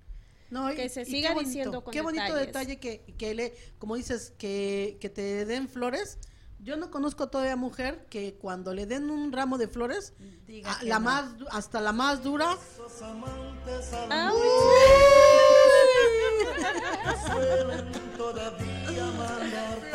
No, 0.51 0.69
que 0.75 0.89
se 0.89 1.05
siga 1.05 1.35
diciendo 1.35 1.83
con 1.83 1.93
Qué 1.93 2.03
bonito 2.03 2.35
detalle 2.35 2.79
que, 2.79 3.01
que 3.19 3.35
le, 3.35 3.55
como 3.79 3.97
dices, 3.97 4.33
que, 4.39 4.99
que 5.01 5.09
te 5.09 5.47
den 5.47 5.69
flores. 5.69 6.19
Yo 6.61 6.77
no 6.77 6.91
conozco 6.91 7.29
todavía 7.29 7.57
mujer 7.57 8.07
que 8.09 8.35
cuando 8.35 8.73
le 8.73 8.87
den 8.87 9.11
un 9.11 9.33
ramo 9.33 9.59
de 9.59 9.69
flores, 9.69 10.15
Diga 10.47 10.79
la 10.83 10.99
más 10.99 11.25
hasta 11.51 11.81
la 11.81 11.93
más 11.93 12.23
dura. 12.23 12.57
Flores 12.57 13.03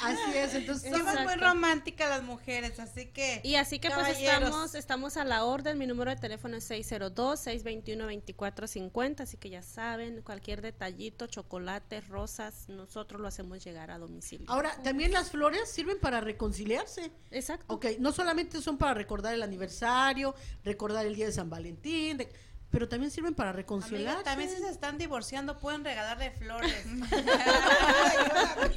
así 0.00 0.34
es. 0.34 0.54
Entonces 0.54 0.90
somos 0.90 1.20
muy 1.22 1.34
románticas 1.34 2.08
las 2.08 2.22
mujeres, 2.22 2.78
así 2.78 3.06
que. 3.06 3.40
Y 3.44 3.56
así 3.56 3.78
que 3.78 3.90
pues 3.90 4.18
estamos, 4.18 4.74
estamos 4.74 5.16
a 5.16 5.24
la 5.24 5.44
orden. 5.44 5.78
Mi 5.78 5.86
número 5.86 6.10
de 6.10 6.16
teléfono 6.16 6.56
es 6.56 6.70
602-621-2450, 6.70 9.20
así 9.20 9.36
que 9.36 9.50
ya 9.50 9.62
saben, 9.62 10.22
cualquier 10.22 10.62
detallito, 10.62 11.26
chocolate, 11.26 12.00
rosas, 12.02 12.68
nosotros 12.68 13.20
lo 13.20 13.28
hacemos 13.28 13.64
llegar 13.64 13.90
a 13.90 13.98
domicilio. 13.98 14.50
Ahora, 14.50 14.76
también 14.82 15.12
las 15.12 15.30
flores 15.30 15.70
sirven 15.70 15.98
para 16.00 16.20
reconciliarse. 16.20 17.12
Exacto. 17.30 17.74
Ok, 17.74 17.86
no 17.98 18.12
solamente 18.12 18.60
son 18.60 18.78
para 18.78 18.94
recordar 18.94 19.34
el 19.34 19.42
aniversario, 19.42 20.34
recordar 20.64 21.06
el 21.06 21.14
día 21.14 21.26
de 21.26 21.32
San 21.32 21.50
Valentín, 21.50 22.26
pero 22.72 22.88
también 22.88 23.10
sirven 23.10 23.34
para 23.34 23.52
reconciliar. 23.52 24.22
También 24.22 24.48
si 24.48 24.56
se 24.56 24.70
están 24.70 24.96
divorciando 24.96 25.58
pueden 25.58 25.84
regalarle 25.84 26.30
flores. 26.30 26.74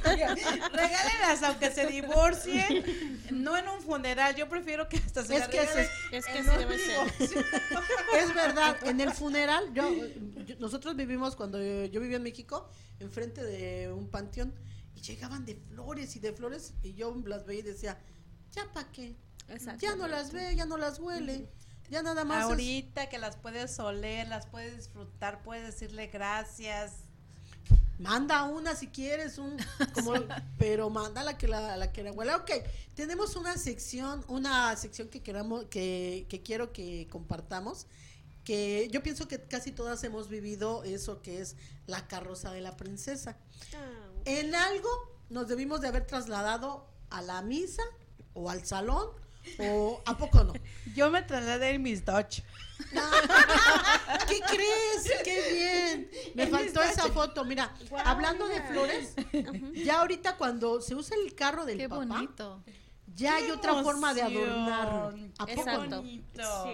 Regálenlas 0.04 1.42
aunque 1.42 1.70
se 1.70 1.86
divorcien, 1.86 2.84
no 3.30 3.56
en 3.56 3.66
un 3.68 3.80
funeral. 3.80 4.36
Yo 4.36 4.50
prefiero 4.50 4.86
que 4.86 4.98
hasta 4.98 5.24
se 5.24 5.36
es 5.36 5.48
que 5.48 5.62
es, 5.62 5.90
es 6.12 6.26
que 6.26 6.42
debe 6.42 6.78
ser. 6.78 7.10
Es 8.14 8.34
verdad, 8.34 8.76
en 8.86 9.00
el 9.00 9.12
funeral, 9.12 9.72
yo, 9.72 9.90
nosotros 10.58 10.94
vivimos 10.94 11.34
cuando 11.34 11.58
yo, 11.58 12.00
vivía 12.00 12.18
en 12.18 12.22
México, 12.22 12.68
enfrente 13.00 13.42
de 13.42 13.90
un 13.90 14.10
panteón 14.10 14.54
y 14.94 15.00
llegaban 15.00 15.46
de 15.46 15.54
flores 15.54 16.14
y 16.16 16.20
de 16.20 16.34
flores 16.34 16.74
y 16.82 16.92
yo 16.92 17.16
las 17.24 17.46
veía 17.46 17.60
y 17.60 17.62
decía, 17.62 17.98
"¿Ya 18.52 18.70
para 18.74 18.92
qué?" 18.92 19.16
Ya 19.80 19.96
no 19.96 20.06
las 20.06 20.32
ve, 20.32 20.54
ya 20.54 20.66
no 20.66 20.76
las 20.76 20.98
huele. 20.98 21.48
Ya 21.90 22.02
nada 22.02 22.24
más. 22.24 22.44
Ahorita 22.44 23.08
que 23.08 23.18
las 23.18 23.36
puedes 23.36 23.78
oler, 23.78 24.28
las 24.28 24.46
puedes 24.46 24.76
disfrutar, 24.76 25.42
puedes 25.42 25.66
decirle 25.66 26.08
gracias. 26.08 26.92
Manda 27.98 28.44
una 28.44 28.76
si 28.76 28.88
quieres, 28.88 29.38
un 29.38 29.56
como, 29.94 30.12
pero 30.58 30.90
manda 30.90 31.22
la 31.22 31.38
que 31.38 31.48
la, 31.48 31.76
la 31.76 31.92
que 31.92 32.02
la 32.02 32.12
huele. 32.12 32.34
Ok, 32.34 32.50
tenemos 32.94 33.36
una 33.36 33.56
sección, 33.56 34.24
una 34.28 34.76
sección 34.76 35.08
que 35.08 35.22
queramos, 35.22 35.64
que, 35.66 36.26
que 36.28 36.42
quiero 36.42 36.72
que 36.72 37.08
compartamos 37.10 37.86
que 38.46 38.88
yo 38.92 39.02
pienso 39.02 39.26
que 39.26 39.42
casi 39.42 39.72
todas 39.72 40.04
hemos 40.04 40.28
vivido 40.28 40.84
eso 40.84 41.20
que 41.20 41.40
es 41.40 41.56
la 41.88 42.06
carroza 42.06 42.52
de 42.52 42.60
la 42.60 42.76
princesa. 42.76 43.36
Ah. 43.74 44.22
En 44.24 44.54
algo 44.54 44.88
nos 45.28 45.48
debimos 45.48 45.80
de 45.80 45.88
haber 45.88 46.06
trasladado 46.06 46.86
a 47.10 47.22
la 47.22 47.42
misa 47.42 47.82
o 48.34 48.48
al 48.48 48.64
salón 48.64 49.08
¿O 49.58 50.02
a 50.04 50.16
poco 50.16 50.44
no? 50.44 50.52
Yo 50.94 51.10
me 51.10 51.22
trasladé 51.22 51.70
en 51.70 51.82
mis 51.82 52.04
Dodge. 52.04 52.42
¿Qué 54.28 54.40
crees? 54.40 55.22
¡Qué 55.24 55.52
bien! 55.52 56.10
Me 56.34 56.46
faltó 56.46 56.82
esa 56.82 57.04
foto. 57.12 57.44
Mira, 57.44 57.74
hablando 58.04 58.46
de 58.48 58.62
flores, 58.62 59.14
ya 59.72 60.00
ahorita 60.00 60.36
cuando 60.36 60.80
se 60.80 60.94
usa 60.94 61.16
el 61.24 61.34
carro 61.34 61.64
del 61.64 61.78
Qué 61.78 61.86
bonito. 61.86 62.62
ya 63.14 63.36
hay 63.36 63.50
otra 63.50 63.82
forma 63.82 64.14
de 64.14 64.22
adornar. 64.22 65.14
¿A 65.38 65.46
poco? 65.46 66.04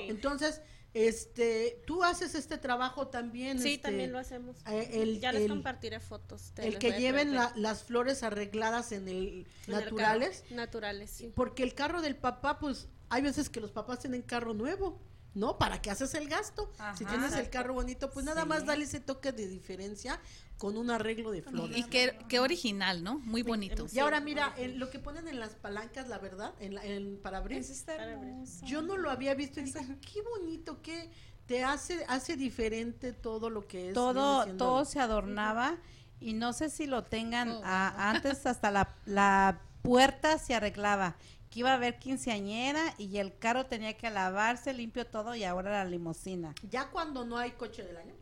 Entonces, 0.09 0.61
este, 0.95 1.83
tú 1.87 2.05
haces 2.05 2.35
este 2.35 2.59
trabajo 2.59 3.09
también. 3.09 3.61
Sí, 3.61 3.75
este, 3.75 3.89
también 3.89 4.13
lo 4.13 4.19
hacemos. 4.19 4.57
Eh, 4.67 5.19
ya 5.21 5.33
les 5.33 5.49
compartiré 5.49 6.01
fotos. 6.01 6.53
el 6.57 6.79
que 6.79 6.93
lleven 6.93 7.35
las 7.35 7.83
flores 7.83 8.23
arregladas 8.23 8.93
en 8.93 9.09
el 9.09 9.47
naturales. 9.67 10.45
naturales, 10.51 11.11
sí. 11.11 11.33
Porque 11.35 11.63
el 11.63 11.75
carro 11.75 12.03
del 12.03 12.17
papá, 12.17 12.59
pues, 12.59 12.89
hay 13.09 13.23
veces 13.23 13.49
que 13.49 13.61
los 13.61 13.73
papás 13.73 14.01
tienen 14.01 14.23
carro 14.23 14.55
nuevo 14.55 15.01
¿no? 15.35 15.59
¿Para 15.59 15.81
qué 15.81 15.91
haces 15.91 16.15
el 16.15 16.29
gasto? 16.29 16.71
si 16.97 17.05
tienes 17.05 17.33
el 17.35 17.49
carro 17.49 17.75
bonito, 17.75 18.11
pues 18.11 18.27
nada 18.27 18.45
más 18.45 18.67
dale 18.67 18.85
ese 18.85 19.01
toque 19.01 19.33
de 19.33 19.49
diferencia 19.49 20.21
con 20.63 20.77
un 20.77 20.93
arreglo 20.93 21.33
de 21.33 21.43
flores. 21.43 21.77
Y 21.77 21.83
qué, 21.89 22.17
qué 22.29 22.39
original, 22.39 23.03
¿no? 23.03 23.19
Muy 23.19 23.43
bonito. 23.43 23.89
Y 23.93 23.99
ahora 23.99 24.21
mira, 24.21 24.55
en 24.57 24.79
lo 24.79 24.91
que 24.91 25.01
ponen 25.01 25.27
en 25.27 25.41
las 25.41 25.57
palancas, 25.57 26.09
la 26.09 26.19
verdad, 26.19 26.55
en, 26.61 26.77
la- 26.77 26.85
en 26.85 27.19
para 27.21 27.39
abrir, 27.39 27.65
yo 28.65 28.81
no 28.81 28.97
lo 28.97 29.11
había 29.11 29.35
visto 29.35 29.59
y 29.59 29.65
digo, 29.65 29.81
qué 30.13 30.23
bonito, 30.23 30.81
que 30.81 31.11
te 31.47 31.65
hace 31.65 32.05
hace 32.07 32.37
diferente 32.37 33.13
todo 33.13 33.51
lo 33.51 33.67
que 33.67 33.89
es. 33.89 33.95
todo 33.95 34.47
todo 34.57 34.85
se 34.85 35.01
adornaba 35.01 35.79
y 36.21 36.35
no 36.35 36.53
sé 36.53 36.71
si 36.71 36.87
lo 36.87 37.03
tengan 37.03 37.49
Oh, 37.51 37.61
a- 37.65 38.11
antes 38.11 38.47
hasta 38.47 38.71
la, 38.71 38.95
la 39.05 39.61
puerta 39.83 40.39
se 40.39 40.55
arreglaba 40.55 41.17
que 41.51 41.59
iba 41.59 41.73
a 41.73 41.75
haber 41.75 41.99
quinceañera 41.99 42.95
y 42.99 43.19
el 43.19 43.37
carro 43.37 43.67
tenía 43.67 43.97
que 43.97 44.09
lavarse 44.11 44.73
limpio 44.73 45.09
todo 45.09 45.35
y 45.35 45.43
ahora 45.43 45.73
la 45.73 45.85
limusina 45.85 46.55
Ya 46.71 46.89
cuando 46.91 47.25
no 47.25 47.37
hay 47.37 47.51
coche 47.51 47.83
del 47.83 47.97
año, 47.97 48.15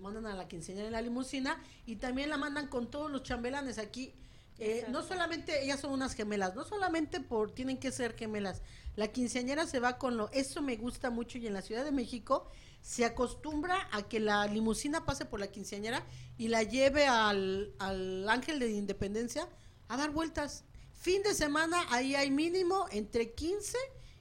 mandan 0.00 0.26
a 0.26 0.34
la 0.34 0.48
quinceañera 0.48 0.86
en 0.86 0.92
la 0.92 1.02
limusina 1.02 1.62
y 1.86 1.96
también 1.96 2.30
la 2.30 2.36
mandan 2.36 2.68
con 2.68 2.90
todos 2.90 3.10
los 3.10 3.22
chambelanes 3.22 3.78
aquí. 3.78 4.14
Eh, 4.58 4.86
no 4.88 5.02
solamente 5.02 5.62
ellas 5.62 5.80
son 5.80 5.92
unas 5.92 6.14
gemelas, 6.14 6.54
no 6.54 6.64
solamente 6.64 7.20
por 7.20 7.52
tienen 7.52 7.78
que 7.78 7.92
ser 7.92 8.16
gemelas. 8.16 8.62
La 8.94 9.08
quinceañera 9.08 9.66
se 9.66 9.80
va 9.80 9.98
con 9.98 10.16
lo, 10.16 10.30
eso 10.32 10.62
me 10.62 10.76
gusta 10.76 11.10
mucho 11.10 11.36
y 11.36 11.46
en 11.46 11.52
la 11.52 11.60
Ciudad 11.60 11.84
de 11.84 11.92
México 11.92 12.48
se 12.80 13.04
acostumbra 13.04 13.88
a 13.92 14.02
que 14.02 14.20
la 14.20 14.46
limusina 14.46 15.04
pase 15.04 15.26
por 15.26 15.40
la 15.40 15.48
quinceañera 15.48 16.06
y 16.38 16.48
la 16.48 16.62
lleve 16.62 17.06
al, 17.06 17.74
al 17.78 18.26
Ángel 18.28 18.58
de 18.58 18.70
Independencia 18.70 19.48
a 19.88 19.96
dar 19.96 20.10
vueltas. 20.10 20.64
Fin 20.94 21.22
de 21.22 21.34
semana 21.34 21.84
ahí 21.90 22.14
hay 22.14 22.30
mínimo 22.30 22.86
entre 22.90 23.34
15 23.34 23.76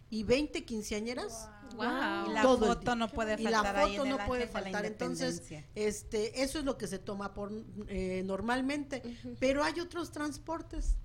y 0.09 0.23
20 0.23 0.63
quinceañeras. 0.65 1.49
Wow. 1.75 2.29
y 2.29 2.33
la 2.33 2.41
todo 2.43 2.67
foto 2.67 2.95
no 2.95 3.09
puede 3.09 3.41
y 3.41 3.43
la 3.43 3.63
faltar 3.63 3.75
ahí 3.77 3.97
foto 3.97 4.03
el 4.03 4.09
no 4.11 4.25
puede 4.27 4.47
faltar 4.47 4.85
entonces 4.85 5.41
este 5.73 6.43
eso 6.43 6.59
es 6.59 6.63
lo 6.63 6.77
que 6.77 6.87
se 6.87 6.99
toma 6.99 7.33
por 7.33 7.51
eh, 7.87 8.21
normalmente 8.23 9.01
pero 9.39 9.63
hay 9.63 9.79
otros 9.79 10.11
transportes. 10.11 10.95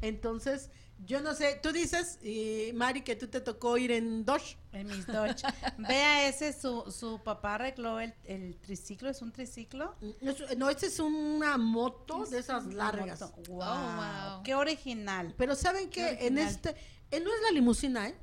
Entonces 0.00 0.70
yo 1.04 1.20
no 1.20 1.34
sé 1.34 1.58
tú 1.62 1.72
dices 1.72 2.18
y 2.22 2.70
Mari 2.74 3.02
que 3.02 3.16
tú 3.16 3.26
te 3.26 3.40
tocó 3.40 3.76
ir 3.78 3.90
en 3.90 4.24
Dodge. 4.24 4.56
En 4.72 4.86
mis 4.86 5.06
Dodge. 5.06 5.42
Vea 5.78 6.28
ese 6.28 6.52
su, 6.52 6.90
su 6.90 7.20
papá 7.22 7.56
arregló 7.56 8.00
el, 8.00 8.14
el 8.24 8.56
triciclo 8.58 9.10
es 9.10 9.20
un 9.22 9.32
triciclo 9.32 9.96
Es- 10.20 10.56
no 10.56 10.70
esta 10.70 10.86
es 10.86 10.98
una 11.00 11.58
moto 11.58 12.24
de 12.26 12.38
esas 12.38 12.66
largas. 12.72 13.20
Wow, 13.48 13.58
wow. 13.58 14.42
qué 14.44 14.54
original. 14.54 15.34
Pero 15.36 15.54
saben 15.56 15.90
que 15.90 16.16
Qué 16.16 16.26
en 16.28 16.38
este 16.38 16.70
eh, 17.10 17.20
no 17.20 17.34
es 17.34 17.42
la 17.42 17.50
limusina 17.52 18.08
eh 18.08 18.14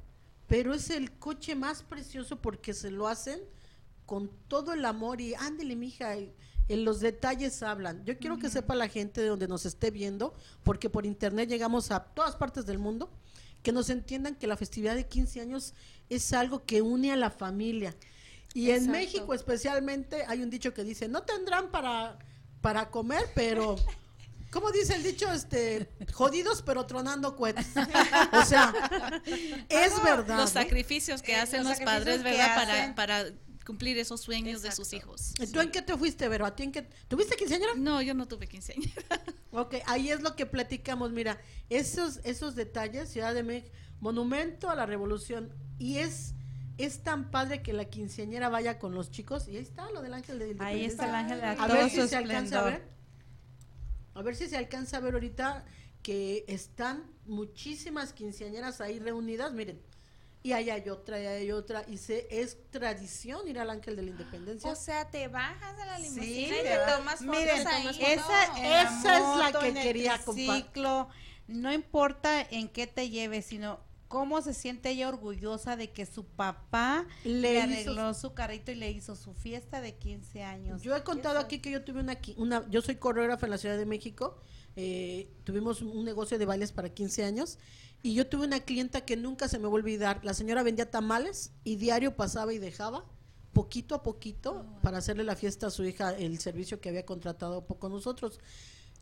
pero 0.48 0.74
es 0.74 0.90
el 0.90 1.12
coche 1.12 1.56
más 1.56 1.84
precioso 1.84 2.42
porque 2.42 2.74
se 2.74 2.92
lo 2.92 3.08
hacen 3.08 3.40
con 4.06 4.30
todo 4.48 4.74
el 4.74 4.84
amor 4.86 5.22
y 5.22 5.34
ándele 5.36 5.76
mija 5.76 6.16
y- 6.18 6.34
en 6.70 6.86
los 6.86 7.02
detalles 7.02 7.62
hablan. 7.62 8.06
Yo 8.06 8.18
quiero 8.18 8.38
que 8.40 8.50
sepa 8.50 8.74
la 8.76 8.88
gente 8.88 9.20
de 9.22 9.28
donde 9.28 9.50
nos 9.50 9.66
esté 9.66 9.92
viendo, 9.92 10.34
porque 10.64 10.90
por 10.90 11.06
internet 11.06 11.50
llegamos 11.50 11.92
a 11.92 12.02
todas 12.06 12.38
partes 12.38 12.66
del 12.66 12.80
mundo, 12.80 13.10
que 13.62 13.74
nos 13.74 13.90
entiendan 13.90 14.36
que 14.36 14.48
la 14.48 14.56
festividad 14.56 14.96
de 14.96 15.06
15 15.08 15.42
años 15.42 15.74
es 16.10 16.32
algo 16.32 16.66
que 16.66 16.82
une 16.82 17.12
a 17.12 17.18
la 17.18 17.30
familia. 17.30 17.96
Y 18.54 18.70
en 18.72 18.84
México 18.92 19.34
especialmente 19.34 20.24
hay 20.28 20.42
un 20.42 20.50
dicho 20.50 20.74
que 20.74 20.84
dice, 20.86 21.08
no 21.10 21.24
tendrán 21.24 21.70
para, 21.70 22.18
para 22.62 22.90
comer, 22.92 23.24
pero... 23.36 23.76
¿Cómo 24.54 24.72
dice 24.72 24.94
el 24.94 25.02
dicho? 25.02 25.32
Este, 25.32 25.90
jodidos 26.14 26.62
pero 26.62 26.86
tronando 26.86 27.36
cohetes. 27.36 27.66
O 28.32 28.46
sea, 28.46 28.72
es 29.68 30.04
verdad. 30.04 30.38
Los 30.38 30.52
¿eh? 30.52 30.54
sacrificios 30.54 31.24
que 31.24 31.32
Eh, 31.34 31.38
hacen 31.38 31.64
los 31.64 31.80
los, 31.80 31.86
padres, 31.86 32.22
¿verdad? 32.22 32.58
hacen. 32.58 32.94
Para, 32.94 33.24
para 33.24 33.36
cumplir 33.66 33.98
esos 33.98 34.22
sueños 34.22 34.62
de 34.62 34.72
sus 34.72 34.94
hijos. 34.94 35.34
¿Tú 35.52 35.60
en 35.60 35.72
qué 35.72 35.82
te 35.82 35.98
fuiste, 35.98 36.28
Vero? 36.28 36.46
¿A 36.46 36.56
ti 36.56 36.64
en 36.64 36.72
qué? 36.72 36.84
¿Tuviste 37.08 37.36
quinceañera? 37.36 37.74
No, 37.76 38.02
yo 38.02 38.14
no 38.14 38.28
tuve 38.28 38.48
quinceañera. 38.48 38.94
Ok, 39.52 39.76
ahí 39.88 40.10
es 40.12 40.22
lo 40.22 40.36
que 40.36 40.46
platicamos. 40.46 41.12
Mira, 41.12 41.40
esos, 41.70 42.20
esos 42.24 42.56
detalles, 42.56 43.10
Ciudad 43.10 43.34
de 43.34 43.44
México, 43.44 43.74
monumento 44.00 44.70
a 44.70 44.76
la 44.76 44.86
revolución. 44.86 45.52
Y 45.80 45.98
es, 45.98 46.34
es 46.78 47.04
tan 47.04 47.32
padre 47.32 47.62
que 47.62 47.74
la 47.74 47.86
quinceañera 47.86 48.50
vaya 48.50 48.78
con 48.80 48.94
los 48.94 49.12
chicos. 49.12 49.48
Y 49.48 49.58
ahí 49.58 49.64
está 49.64 49.90
lo 49.92 50.02
del 50.02 50.14
ángel 50.14 50.40
de 50.40 50.56
ahí 50.60 50.86
está 50.86 51.10
el 51.10 51.16
ángel 51.16 51.40
de 51.42 51.48
A 51.48 51.68
ver 51.68 51.90
si 51.90 52.08
se 52.08 52.16
alcanza 52.16 52.60
a 52.60 52.64
ver. 52.64 52.94
A 54.16 54.22
ver 54.22 54.36
si 54.36 54.48
se 54.48 54.58
alcanza 54.58 54.98
a 54.98 55.00
ver 55.00 55.14
ahorita 55.14 55.66
que 56.02 56.46
están 56.48 57.10
muchísimas 57.26 58.14
quinceañeras 58.14 58.82
ahí 58.82 59.00
reunidas. 59.00 59.54
Miren, 59.54 59.82
y 60.44 60.52
ahí 60.52 60.70
hay 60.70 60.90
otra, 60.90 61.22
y 61.22 61.26
ahí 61.26 61.42
hay 61.44 61.52
otra. 61.52 61.86
Y 61.88 61.98
se, 61.98 62.28
es 62.30 62.58
tradición 62.70 63.48
ir 63.48 63.60
al 63.60 63.70
ángel 63.70 63.96
de 63.96 64.02
la 64.04 64.10
independencia. 64.12 64.70
O 64.70 64.76
sea, 64.76 65.10
te 65.10 65.28
bajas 65.30 65.78
de 65.78 65.86
la 65.86 65.98
Sí, 65.98 66.04
limusina 66.04 66.58
y 66.58 66.64
te 66.64 66.78
tomas 66.92 67.20
fotos 67.20 67.38
Miren, 67.40 67.68
ahí. 67.68 67.88
esa, 68.02 68.82
Esa 68.84 69.18
es 69.18 69.38
la 69.54 69.60
que 69.60 69.68
en 69.70 69.74
quería, 69.76 70.18
compa. 70.18 70.34
triciclo, 70.34 71.08
no 71.48 71.72
importa 71.74 72.42
en 72.42 72.68
qué 72.70 72.88
te 72.88 73.10
lleves, 73.10 73.46
sino 73.46 73.80
cómo 74.14 74.44
se 74.44 74.54
siente 74.54 74.92
ella 74.92 75.10
orgullosa 75.10 75.76
de 75.76 75.90
que 75.90 76.06
su 76.06 76.24
papá 76.24 77.08
Le 77.24 77.42
le, 77.42 77.62
arregló 77.64 78.14
su 78.14 78.36
carrito 78.36 78.72
y 78.72 78.76
le 78.76 78.92
hizo 78.92 79.16
su 79.16 79.34
fiesta 79.34 79.82
de 79.82 79.96
15 79.96 80.44
años. 80.44 80.84
Yo 80.84 80.96
he 80.96 81.02
contado 81.02 81.40
aquí 81.40 81.58
que 81.58 81.72
yo 81.72 81.84
tuve 81.84 82.02
una, 82.02 82.70
yo 82.70 82.82
soy 82.84 82.98
coreógrafa 82.98 83.48
en 83.48 83.50
la 83.50 83.58
Ciudad 83.58 83.76
de 83.76 83.88
México, 83.88 84.38
eh, 84.76 85.32
tuvimos 85.44 85.82
un 85.82 86.06
negocio 86.06 86.38
de 86.38 86.46
bailes 86.46 86.72
para 86.72 86.90
15 86.90 87.24
años 87.24 87.58
y 88.04 88.14
yo 88.14 88.28
tuve 88.28 88.46
una 88.46 88.60
clienta 88.60 89.02
que 89.02 89.18
nunca 89.18 89.48
se 89.48 89.58
me 89.58 89.64
va 89.64 89.72
a 89.72 89.74
olvidar. 89.74 90.24
La 90.24 90.36
señora 90.36 90.62
vendía 90.62 90.92
tamales 90.92 91.52
y 91.64 91.78
diario 91.78 92.16
pasaba 92.16 92.54
y 92.54 92.60
dejaba 92.60 93.06
poquito 93.52 93.96
a 93.96 94.04
poquito 94.04 94.64
para 94.84 95.00
hacerle 95.00 95.24
la 95.24 95.36
fiesta 95.36 95.66
a 95.66 95.72
su 95.72 95.86
hija 95.86 96.12
el 96.12 96.38
servicio 96.38 96.80
que 96.80 96.90
había 96.90 97.04
contratado 97.04 97.66
con 97.66 97.92
nosotros. 97.92 98.40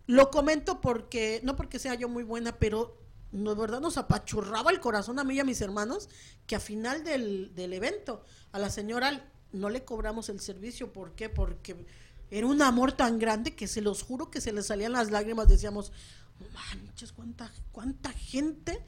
Lo 0.07 0.31
comento 0.31 0.79
porque, 0.79 1.41
no 1.43 1.57
porque 1.57 1.79
sea 1.79 1.95
yo 1.95 2.07
muy 2.07 2.23
buena, 2.23 2.59
pero 2.59 3.01
no, 3.31 3.55
verdad 3.55 3.79
nos 3.79 3.97
apachurraba 3.97 4.71
el 4.71 4.79
corazón 4.79 5.19
a 5.19 5.23
mí 5.23 5.35
y 5.35 5.39
a 5.39 5.43
mis 5.43 5.61
hermanos 5.61 6.09
que 6.45 6.55
a 6.55 6.59
final 6.59 7.03
del, 7.03 7.53
del 7.55 7.73
evento 7.73 8.23
a 8.51 8.59
la 8.59 8.69
señora 8.69 9.31
no 9.51 9.69
le 9.69 9.83
cobramos 9.83 10.29
el 10.29 10.39
servicio. 10.39 10.91
¿Por 10.91 11.13
qué? 11.13 11.29
Porque 11.29 11.85
era 12.29 12.47
un 12.47 12.61
amor 12.61 12.93
tan 12.93 13.19
grande 13.19 13.55
que 13.55 13.67
se 13.67 13.81
los 13.81 14.03
juro 14.03 14.31
que 14.31 14.41
se 14.41 14.53
le 14.53 14.63
salían 14.63 14.93
las 14.93 15.11
lágrimas. 15.11 15.47
Decíamos, 15.47 15.91
"No 16.39 16.47
manches, 16.49 17.11
cuánta, 17.11 17.51
cuánta 17.71 18.11
gente 18.11 18.85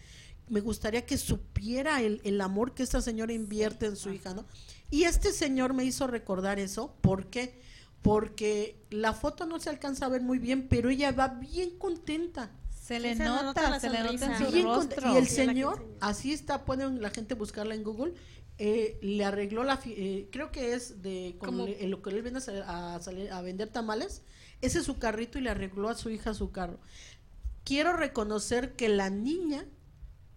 me 0.50 0.60
gustaría 0.60 1.06
que 1.06 1.18
supiera 1.18 2.02
el, 2.02 2.22
el 2.24 2.42
amor 2.42 2.74
que 2.74 2.84
esta 2.84 3.02
señora 3.02 3.34
invierte 3.34 3.86
en 3.86 3.96
su 3.96 4.12
hija, 4.12 4.34
¿no? 4.34 4.46
Y 4.90 5.04
este 5.04 5.32
señor 5.32 5.74
me 5.74 5.86
hizo 5.86 6.06
recordar 6.08 6.60
eso. 6.60 6.96
¿Por 7.02 7.28
qué? 7.28 7.62
Porque 8.02 8.86
la 8.90 9.14
foto 9.14 9.46
no 9.46 9.60
se 9.60 9.70
alcanza 9.70 10.06
a 10.06 10.10
ver 10.10 10.22
muy 10.22 10.38
bien, 10.38 10.68
pero 10.68 10.90
ella 10.90 11.12
va 11.12 11.30
bien 11.30 11.78
contenta. 11.78 12.52
Se 12.88 13.00
le 13.00 13.16
se 13.16 13.24
nota 13.24 13.80
se 13.80 13.90
le 13.90 14.00
nota 14.04 14.26
en 14.26 14.38
su 14.38 14.44
conte- 14.46 14.64
rostro. 14.64 15.14
Y 15.14 15.18
el 15.18 15.28
señor, 15.28 15.86
así 16.02 16.34
está, 16.34 16.66
pueden 16.66 17.02
la 17.02 17.10
gente 17.12 17.34
buscarla 17.34 17.76
en 17.76 17.84
Google, 17.84 18.14
eh, 18.58 19.00
le 19.02 19.24
arregló 19.24 19.64
la, 19.64 19.80
eh, 19.86 20.28
creo 20.32 20.52
que 20.52 20.74
es 20.74 21.02
de, 21.02 21.36
con 21.40 21.50
Como- 21.52 21.68
en 21.68 21.90
lo 21.90 22.02
que 22.02 22.10
él 22.10 22.22
viene 22.22 22.40
a, 22.66 22.96
a 22.96 23.02
salir 23.02 23.32
a 23.32 23.42
vender 23.42 23.70
tamales, 23.70 24.22
ese 24.62 24.80
es 24.80 24.86
su 24.86 24.98
carrito 25.00 25.38
y 25.40 25.42
le 25.42 25.50
arregló 25.50 25.88
a 25.90 25.96
su 25.96 26.10
hija 26.10 26.34
su 26.34 26.52
carro. 26.52 26.80
Quiero 27.64 27.94
reconocer 27.94 28.76
que 28.76 28.90
la 28.90 29.10
niña 29.10 29.66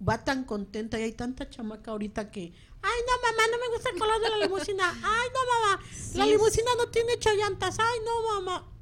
va 0.06 0.24
tan 0.24 0.44
contenta 0.44 0.98
y 1.00 1.02
hay 1.02 1.12
tanta 1.12 1.50
chamaca 1.50 1.90
ahorita 1.90 2.30
que, 2.30 2.52
ay 2.82 3.00
no 3.06 3.22
mamá, 3.22 3.42
no 3.50 3.58
me 3.58 3.74
gusta 3.74 3.90
el 3.90 3.98
color 3.98 4.20
de 4.22 4.28
la 4.30 4.38
limusina, 4.38 4.84
ay 4.90 5.28
no 5.34 5.40
mamá, 5.74 5.82
la 6.14 6.26
limusina 6.26 6.70
no 6.78 6.88
tiene 6.90 7.14
ocho 7.14 7.30
llantas, 7.34 7.76
ay 7.80 7.98
no 8.04 8.34
mamá. 8.40 8.72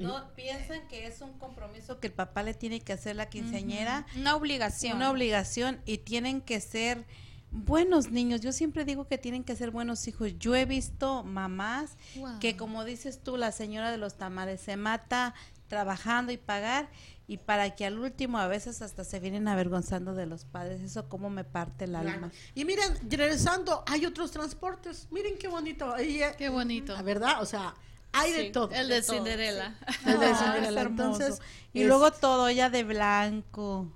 No 0.00 0.32
piensan 0.34 0.86
que 0.88 1.06
es 1.06 1.20
un 1.20 1.32
compromiso 1.38 2.00
que 2.00 2.08
el 2.08 2.12
papá 2.12 2.42
le 2.42 2.54
tiene 2.54 2.80
que 2.80 2.92
hacer 2.92 3.16
la 3.16 3.28
quinceañera, 3.28 4.06
Una 4.16 4.36
obligación. 4.36 4.96
una 4.96 5.10
obligación 5.10 5.80
y 5.86 5.98
tienen 5.98 6.40
que 6.40 6.60
ser 6.60 7.04
buenos 7.50 8.10
niños. 8.10 8.40
Yo 8.40 8.52
siempre 8.52 8.84
digo 8.84 9.06
que 9.08 9.18
tienen 9.18 9.44
que 9.44 9.56
ser 9.56 9.70
buenos 9.70 10.06
hijos. 10.08 10.38
Yo 10.38 10.54
he 10.54 10.64
visto 10.64 11.22
mamás 11.24 11.96
que 12.40 12.56
como 12.56 12.84
dices 12.84 13.22
tú, 13.22 13.36
la 13.36 13.52
señora 13.52 13.90
de 13.90 13.98
los 13.98 14.14
tamales 14.16 14.60
se 14.60 14.76
mata 14.76 15.34
trabajando 15.68 16.32
y 16.32 16.36
pagar 16.36 16.88
y 17.28 17.36
para 17.36 17.76
que 17.76 17.86
al 17.86 17.96
último 17.98 18.38
a 18.38 18.48
veces 18.48 18.82
hasta 18.82 19.04
se 19.04 19.20
vienen 19.20 19.46
avergonzando 19.46 20.14
de 20.14 20.26
los 20.26 20.44
padres. 20.44 20.80
Eso 20.80 21.08
como 21.08 21.30
me 21.30 21.44
parte 21.44 21.84
el 21.84 21.94
alma. 21.94 22.32
Y 22.56 22.64
miren, 22.64 22.92
regresando, 23.08 23.84
hay 23.86 24.04
otros 24.04 24.32
transportes. 24.32 25.06
Miren 25.12 25.38
qué 25.38 25.46
bonito. 25.46 25.96
Eh, 25.96 26.34
Qué 26.36 26.48
bonito. 26.48 26.92
La 26.94 27.02
verdad, 27.02 27.40
o 27.40 27.46
sea, 27.46 27.74
hay 28.12 28.32
de 28.32 28.50
todo. 28.50 28.70
El 28.72 28.88
de 28.88 29.02
Cinderella. 29.02 29.74
El 30.06 30.20
de 30.20 30.26
Ah, 30.26 30.34
Cinderella. 30.54 30.82
Entonces, 30.82 31.40
y 31.72 31.82
es- 31.82 31.86
luego 31.86 32.10
todo 32.12 32.48
ella 32.48 32.70
de 32.70 32.84
blanco, 32.84 33.86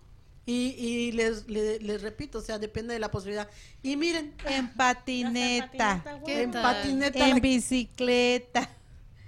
y, 0.47 0.75
y 0.79 1.13
les, 1.13 1.49
le- 1.49 1.79
les 1.81 2.03
repito, 2.03 2.39
o 2.39 2.43
sea, 2.43 2.59
depende 2.59 2.93
de 2.95 3.01
la 3.01 3.11
posibilidad. 3.11 3.49
Y 3.83 3.97
miren, 3.97 4.35
en 4.47 4.69
patineta, 4.75 6.21
¿Qué 6.27 6.43
en 6.43 6.51
tal? 6.51 6.63
patineta, 6.63 7.27
en 7.29 7.35
la- 7.35 7.41
bicicleta. 7.41 8.69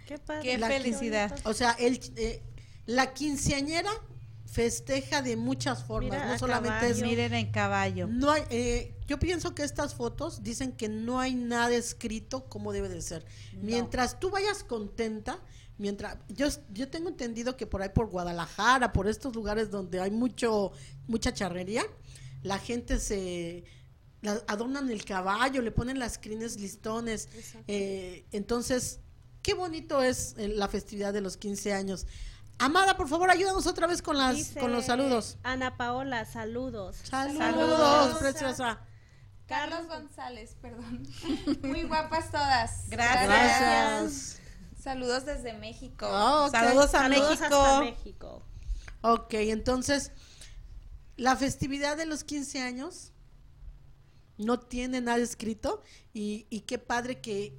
Qué 0.07 0.19
padre. 0.19 0.43
Qué 0.43 0.59
La- 0.59 0.69
felicidad. 0.69 1.37
o 1.45 1.53
sea, 1.55 1.73
el, 1.79 1.99
eh, 2.17 2.43
la 2.87 3.13
quinceañera 3.15 3.91
festeja 4.57 5.21
de 5.21 5.37
muchas 5.37 5.85
formas, 5.85 6.13
Mira, 6.13 6.33
no 6.33 6.39
solamente 6.39 6.87
es... 6.89 6.95
caballo. 6.97 7.07
Miren 7.07 7.35
en 7.35 7.51
caballo. 7.53 8.07
No 8.07 8.31
hay, 8.31 8.43
eh, 8.49 8.95
yo 9.07 9.19
pienso 9.19 9.55
que 9.55 9.63
estas 9.63 9.95
fotos 9.95 10.43
dicen 10.43 10.73
que 10.73 10.89
no 10.89 11.21
hay 11.21 11.35
nada 11.35 11.75
escrito 11.75 12.47
como 12.49 12.73
debe 12.73 12.89
de 12.89 13.03
ser. 13.03 13.27
Mientras 13.61 14.19
tú 14.19 14.31
vayas 14.31 14.65
contenta, 14.65 15.39
mientras 15.77 16.17
yo, 16.29 16.47
yo 16.73 16.89
tengo 16.89 17.11
entendido 17.11 17.55
que 17.59 17.67
por 17.67 17.83
ahí 17.83 17.91
por 17.91 18.07
Guadalajara, 18.09 18.95
por 18.95 19.09
estos 19.09 19.35
lugares 19.35 19.71
donde 19.71 20.01
hay 20.01 20.11
mucho 20.11 20.73
mucha 21.07 21.35
charrería, 21.35 21.85
la 22.43 22.59
gente 22.59 22.99
se 22.99 23.65
la- 24.23 24.43
adornan 24.49 24.89
el 24.91 25.05
caballo, 25.05 25.61
le 25.61 25.71
ponen 25.71 25.99
las 25.99 26.17
crines 26.17 26.59
listones. 26.59 27.29
eh, 27.69 28.25
entonces, 28.33 29.01
qué 29.43 29.53
bonito 29.53 30.03
es 30.03 30.35
eh, 30.39 30.49
la 30.49 30.69
festividad 30.69 31.13
de 31.13 31.21
los 31.21 31.37
15 31.37 31.75
años. 31.75 32.07
Amada, 32.59 32.97
por 32.97 33.09
favor, 33.09 33.31
ayúdanos 33.31 33.67
otra 33.67 33.87
vez 33.87 34.01
con 34.01 34.17
las 34.17 34.37
Dice 34.37 34.61
con 34.61 34.73
los 34.73 34.87
saludos. 34.87 35.37
Ana 35.43 35.77
Paola, 35.77 36.25
saludos. 36.25 36.97
Saludos, 37.03 37.39
Saludos. 37.39 38.19
preciosa. 38.19 38.81
Carlos 39.47 39.87
González, 39.89 40.57
perdón. 40.61 41.03
Muy 41.63 41.83
guapas 41.85 42.31
todas. 42.31 42.89
Gracias. 42.89 43.27
Gracias. 43.29 44.41
Saludos 44.83 45.25
desde 45.27 45.53
México. 45.53 46.07
Ah. 46.09 46.49
Saludos 46.51 46.95
a 46.95 47.01
Saludos 47.03 47.41
México. 47.41 47.57
hasta 47.57 47.81
México. 47.81 48.43
Ok, 49.03 49.35
entonces, 49.35 50.13
la 51.17 51.37
festividad 51.37 51.97
de 51.97 52.07
los 52.07 52.25
15 52.25 52.61
años 52.63 53.13
no 54.39 54.59
tiene 54.61 55.01
nada 55.01 55.19
escrito 55.19 55.83
y, 56.13 56.47
y 56.51 56.61
qué 56.63 56.79
padre 56.79 57.21
que 57.21 57.57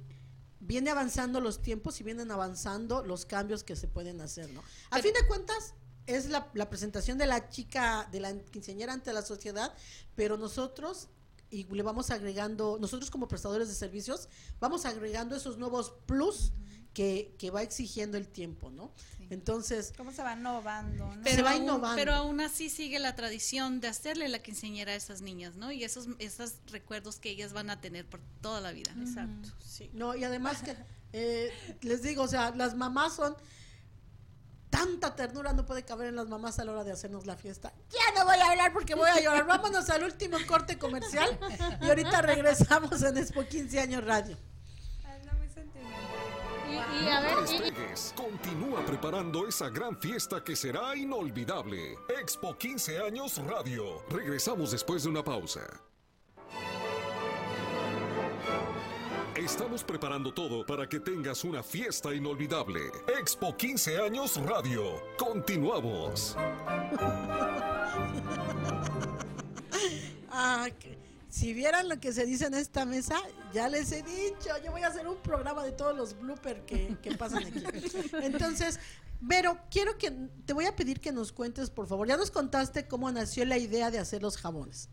viene 0.68 0.90
avanzando 0.90 1.40
los 1.40 1.62
tiempos 1.62 1.98
y 1.98 2.04
vienen 2.04 2.30
avanzando 2.30 3.02
los 3.02 3.24
cambios 3.24 3.64
que 3.64 3.74
se 3.74 3.88
pueden 3.88 4.20
hacer, 4.20 4.50
¿no? 4.50 4.62
A 4.90 4.98
fin 4.98 5.14
de 5.14 5.26
cuentas, 5.26 5.74
es 6.06 6.28
la, 6.28 6.50
la 6.52 6.68
presentación 6.68 7.16
de 7.16 7.26
la 7.26 7.48
chica, 7.48 8.06
de 8.12 8.20
la 8.20 8.38
quinceañera 8.38 8.92
ante 8.92 9.12
la 9.14 9.22
sociedad, 9.22 9.74
pero 10.14 10.36
nosotros 10.36 11.08
y 11.50 11.64
le 11.64 11.82
vamos 11.82 12.10
agregando, 12.10 12.76
nosotros 12.78 13.10
como 13.10 13.28
prestadores 13.28 13.68
de 13.68 13.74
servicios, 13.74 14.28
vamos 14.60 14.84
agregando 14.84 15.34
esos 15.34 15.56
nuevos 15.56 15.94
plus 16.04 16.52
que, 16.98 17.32
que 17.38 17.52
va 17.52 17.62
exigiendo 17.62 18.18
el 18.18 18.26
tiempo, 18.26 18.72
¿no? 18.72 18.90
Entonces, 19.30 19.92
¿Cómo 19.96 20.10
se 20.10 20.20
va 20.20 20.32
innovando? 20.32 21.14
¿no? 21.14 21.22
Se 21.22 21.42
va 21.42 21.52
aún, 21.52 21.62
innovando. 21.62 21.94
pero 21.94 22.12
aún 22.12 22.40
así 22.40 22.68
sigue 22.68 22.98
la 22.98 23.14
tradición 23.14 23.80
de 23.80 23.86
hacerle 23.86 24.28
la 24.28 24.40
quinceañera 24.40 24.90
a 24.90 24.94
esas 24.96 25.20
niñas, 25.20 25.54
¿no? 25.54 25.70
Y 25.70 25.84
esos, 25.84 26.08
esos 26.18 26.54
recuerdos 26.66 27.20
que 27.20 27.30
ellas 27.30 27.52
van 27.52 27.70
a 27.70 27.80
tener 27.80 28.04
por 28.04 28.18
toda 28.40 28.60
la 28.60 28.72
vida. 28.72 28.92
Exacto, 28.98 29.48
sí. 29.64 29.92
No, 29.92 30.16
y 30.16 30.24
además 30.24 30.60
que 30.60 30.74
eh, 31.12 31.52
les 31.82 32.02
digo, 32.02 32.24
o 32.24 32.28
sea, 32.28 32.50
las 32.50 32.74
mamás 32.74 33.14
son 33.14 33.36
tanta 34.68 35.14
ternura 35.14 35.52
no 35.52 35.64
puede 35.66 35.84
caber 35.84 36.08
en 36.08 36.16
las 36.16 36.26
mamás 36.26 36.58
a 36.58 36.64
la 36.64 36.72
hora 36.72 36.82
de 36.82 36.90
hacernos 36.90 37.26
la 37.26 37.36
fiesta. 37.36 37.72
Ya 37.90 38.18
no 38.18 38.24
voy 38.24 38.40
a 38.40 38.50
hablar 38.50 38.72
porque 38.72 38.96
voy 38.96 39.08
a 39.08 39.20
llorar. 39.20 39.46
Vámonos 39.46 39.88
al 39.88 40.02
último 40.02 40.36
corte 40.48 40.78
comercial 40.78 41.38
y 41.80 41.88
ahorita 41.88 42.22
regresamos 42.22 43.00
en 43.04 43.18
Expo 43.18 43.46
15 43.46 43.78
años 43.78 44.04
radio. 44.04 44.36
Y, 47.04 47.08
a 47.08 47.20
ver, 47.20 47.34
No 47.34 47.40
despegues. 47.42 48.14
Continúa 48.16 48.84
preparando 48.84 49.46
esa 49.46 49.68
gran 49.70 49.96
fiesta 49.98 50.42
que 50.42 50.56
será 50.56 50.96
inolvidable. 50.96 51.96
Expo 52.20 52.56
15 52.56 52.98
años 53.00 53.38
Radio. 53.46 54.02
Regresamos 54.10 54.70
después 54.72 55.02
de 55.04 55.10
una 55.10 55.22
pausa. 55.22 55.60
Estamos 59.36 59.84
preparando 59.84 60.32
todo 60.34 60.66
para 60.66 60.88
que 60.88 60.98
tengas 60.98 61.44
una 61.44 61.62
fiesta 61.62 62.12
inolvidable. 62.12 62.80
Expo 63.20 63.56
15 63.56 63.98
años 63.98 64.36
Radio. 64.44 65.00
Continuamos. 65.16 66.36
Ah, 70.30 70.68
que- 70.78 70.97
si 71.28 71.52
vieran 71.52 71.88
lo 71.88 72.00
que 72.00 72.12
se 72.12 72.24
dice 72.24 72.46
en 72.46 72.54
esta 72.54 72.84
mesa, 72.84 73.16
ya 73.52 73.68
les 73.68 73.92
he 73.92 74.02
dicho, 74.02 74.50
yo 74.64 74.72
voy 74.72 74.82
a 74.82 74.88
hacer 74.88 75.06
un 75.06 75.18
programa 75.18 75.62
de 75.62 75.72
todos 75.72 75.96
los 75.96 76.18
bloopers 76.18 76.62
que, 76.66 76.96
que 77.02 77.16
pasan 77.16 77.44
aquí. 77.44 77.62
Entonces, 78.22 78.80
pero 79.26 79.58
quiero 79.70 79.98
que, 79.98 80.10
te 80.46 80.52
voy 80.52 80.66
a 80.66 80.76
pedir 80.76 81.00
que 81.00 81.12
nos 81.12 81.32
cuentes, 81.32 81.70
por 81.70 81.86
favor, 81.86 82.08
ya 82.08 82.16
nos 82.16 82.30
contaste 82.30 82.86
cómo 82.86 83.10
nació 83.10 83.44
la 83.44 83.58
idea 83.58 83.90
de 83.90 83.98
hacer 83.98 84.22
los 84.22 84.36
jabones, 84.36 84.88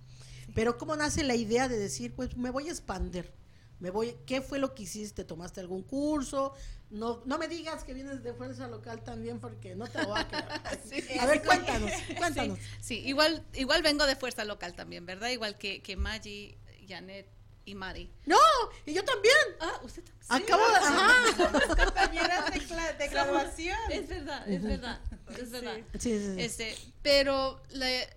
pero 0.53 0.77
cómo 0.77 0.95
nace 0.95 1.23
la 1.23 1.35
idea 1.35 1.67
de 1.67 1.77
decir, 1.77 2.13
pues 2.13 2.35
me 2.35 2.49
voy 2.49 2.67
a 2.67 2.71
expander. 2.71 3.33
Me 3.79 3.89
voy, 3.89 4.15
¿qué 4.25 4.41
fue 4.41 4.57
lo 4.57 4.73
que 4.73 4.83
hiciste? 4.83 5.25
¿Tomaste 5.25 5.59
algún 5.59 5.83
curso? 5.83 6.53
No, 6.91 7.21
no 7.25 7.37
me 7.37 7.47
digas 7.47 7.83
que 7.83 7.93
vienes 7.93 8.23
de 8.23 8.33
fuerza 8.33 8.67
local 8.67 9.03
también 9.03 9.39
porque 9.39 9.75
no 9.75 9.87
te 9.87 9.99
lo 10.01 10.09
voy 10.09 10.19
a 10.19 10.27
creer. 10.27 10.45
a 11.19 11.25
ver, 11.25 11.43
cuéntanos, 11.43 11.91
cuéntanos. 12.17 12.59
Sí, 12.79 12.99
igual, 13.05 13.43
igual 13.53 13.81
vengo 13.81 14.05
de 14.05 14.15
fuerza 14.15 14.45
local 14.45 14.75
también, 14.75 15.05
¿verdad? 15.05 15.29
Igual 15.29 15.57
que, 15.57 15.81
que 15.81 15.95
Maggie, 15.97 16.57
Janet 16.87 17.27
y 17.65 17.73
Mari. 17.73 18.11
No, 18.27 18.37
y 18.85 18.93
yo 18.93 19.03
también. 19.03 19.35
Ah, 19.59 19.79
usted 19.83 20.03
también. 20.27 20.43
Acabo 20.53 20.67
de, 20.69 20.75
ajá. 20.75 21.75
Compañeras 21.85 22.53
de, 22.53 22.61
cla- 22.61 22.97
de 22.97 23.07
graduación. 23.07 23.77
Es 23.91 24.07
verdad, 24.07 24.47
es 24.47 24.63
verdad, 24.63 25.01
es 25.39 25.49
verdad. 25.51 25.77
Sí, 25.99 26.19
sí, 26.19 26.33
sí. 26.35 26.41
Este, 26.41 26.77
pero 27.01 27.61
la- 27.71 28.07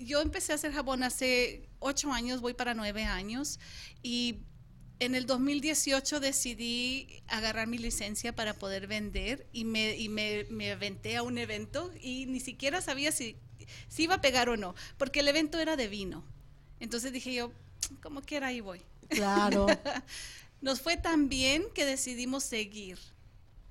yo 0.00 0.20
empecé 0.20 0.52
a 0.52 0.56
hacer 0.56 0.72
jabón 0.72 1.02
hace 1.04 1.68
ocho 1.78 2.12
años, 2.12 2.40
voy 2.40 2.54
para 2.54 2.74
nueve 2.74 3.04
años, 3.04 3.60
y 4.02 4.40
en 5.00 5.14
el 5.14 5.26
2018 5.26 6.20
decidí 6.20 7.22
agarrar 7.28 7.66
mi 7.66 7.78
licencia 7.78 8.34
para 8.34 8.54
poder 8.54 8.86
vender 8.86 9.46
y 9.52 9.64
me, 9.64 9.96
y 9.96 10.08
me, 10.08 10.44
me 10.50 10.72
aventé 10.72 11.16
a 11.16 11.22
un 11.22 11.38
evento 11.38 11.92
y 12.00 12.26
ni 12.26 12.40
siquiera 12.40 12.80
sabía 12.80 13.12
si, 13.12 13.36
si 13.88 14.04
iba 14.04 14.16
a 14.16 14.20
pegar 14.20 14.48
o 14.48 14.56
no, 14.56 14.74
porque 14.96 15.20
el 15.20 15.28
evento 15.28 15.58
era 15.58 15.76
de 15.76 15.88
vino. 15.88 16.24
Entonces 16.80 17.12
dije 17.12 17.32
yo, 17.32 17.52
como 18.02 18.22
quiera 18.22 18.48
ahí 18.48 18.60
voy. 18.60 18.80
Claro. 19.08 19.66
Nos 20.60 20.80
fue 20.80 20.96
tan 20.96 21.28
bien 21.28 21.64
que 21.74 21.84
decidimos 21.84 22.44
seguir. 22.44 22.98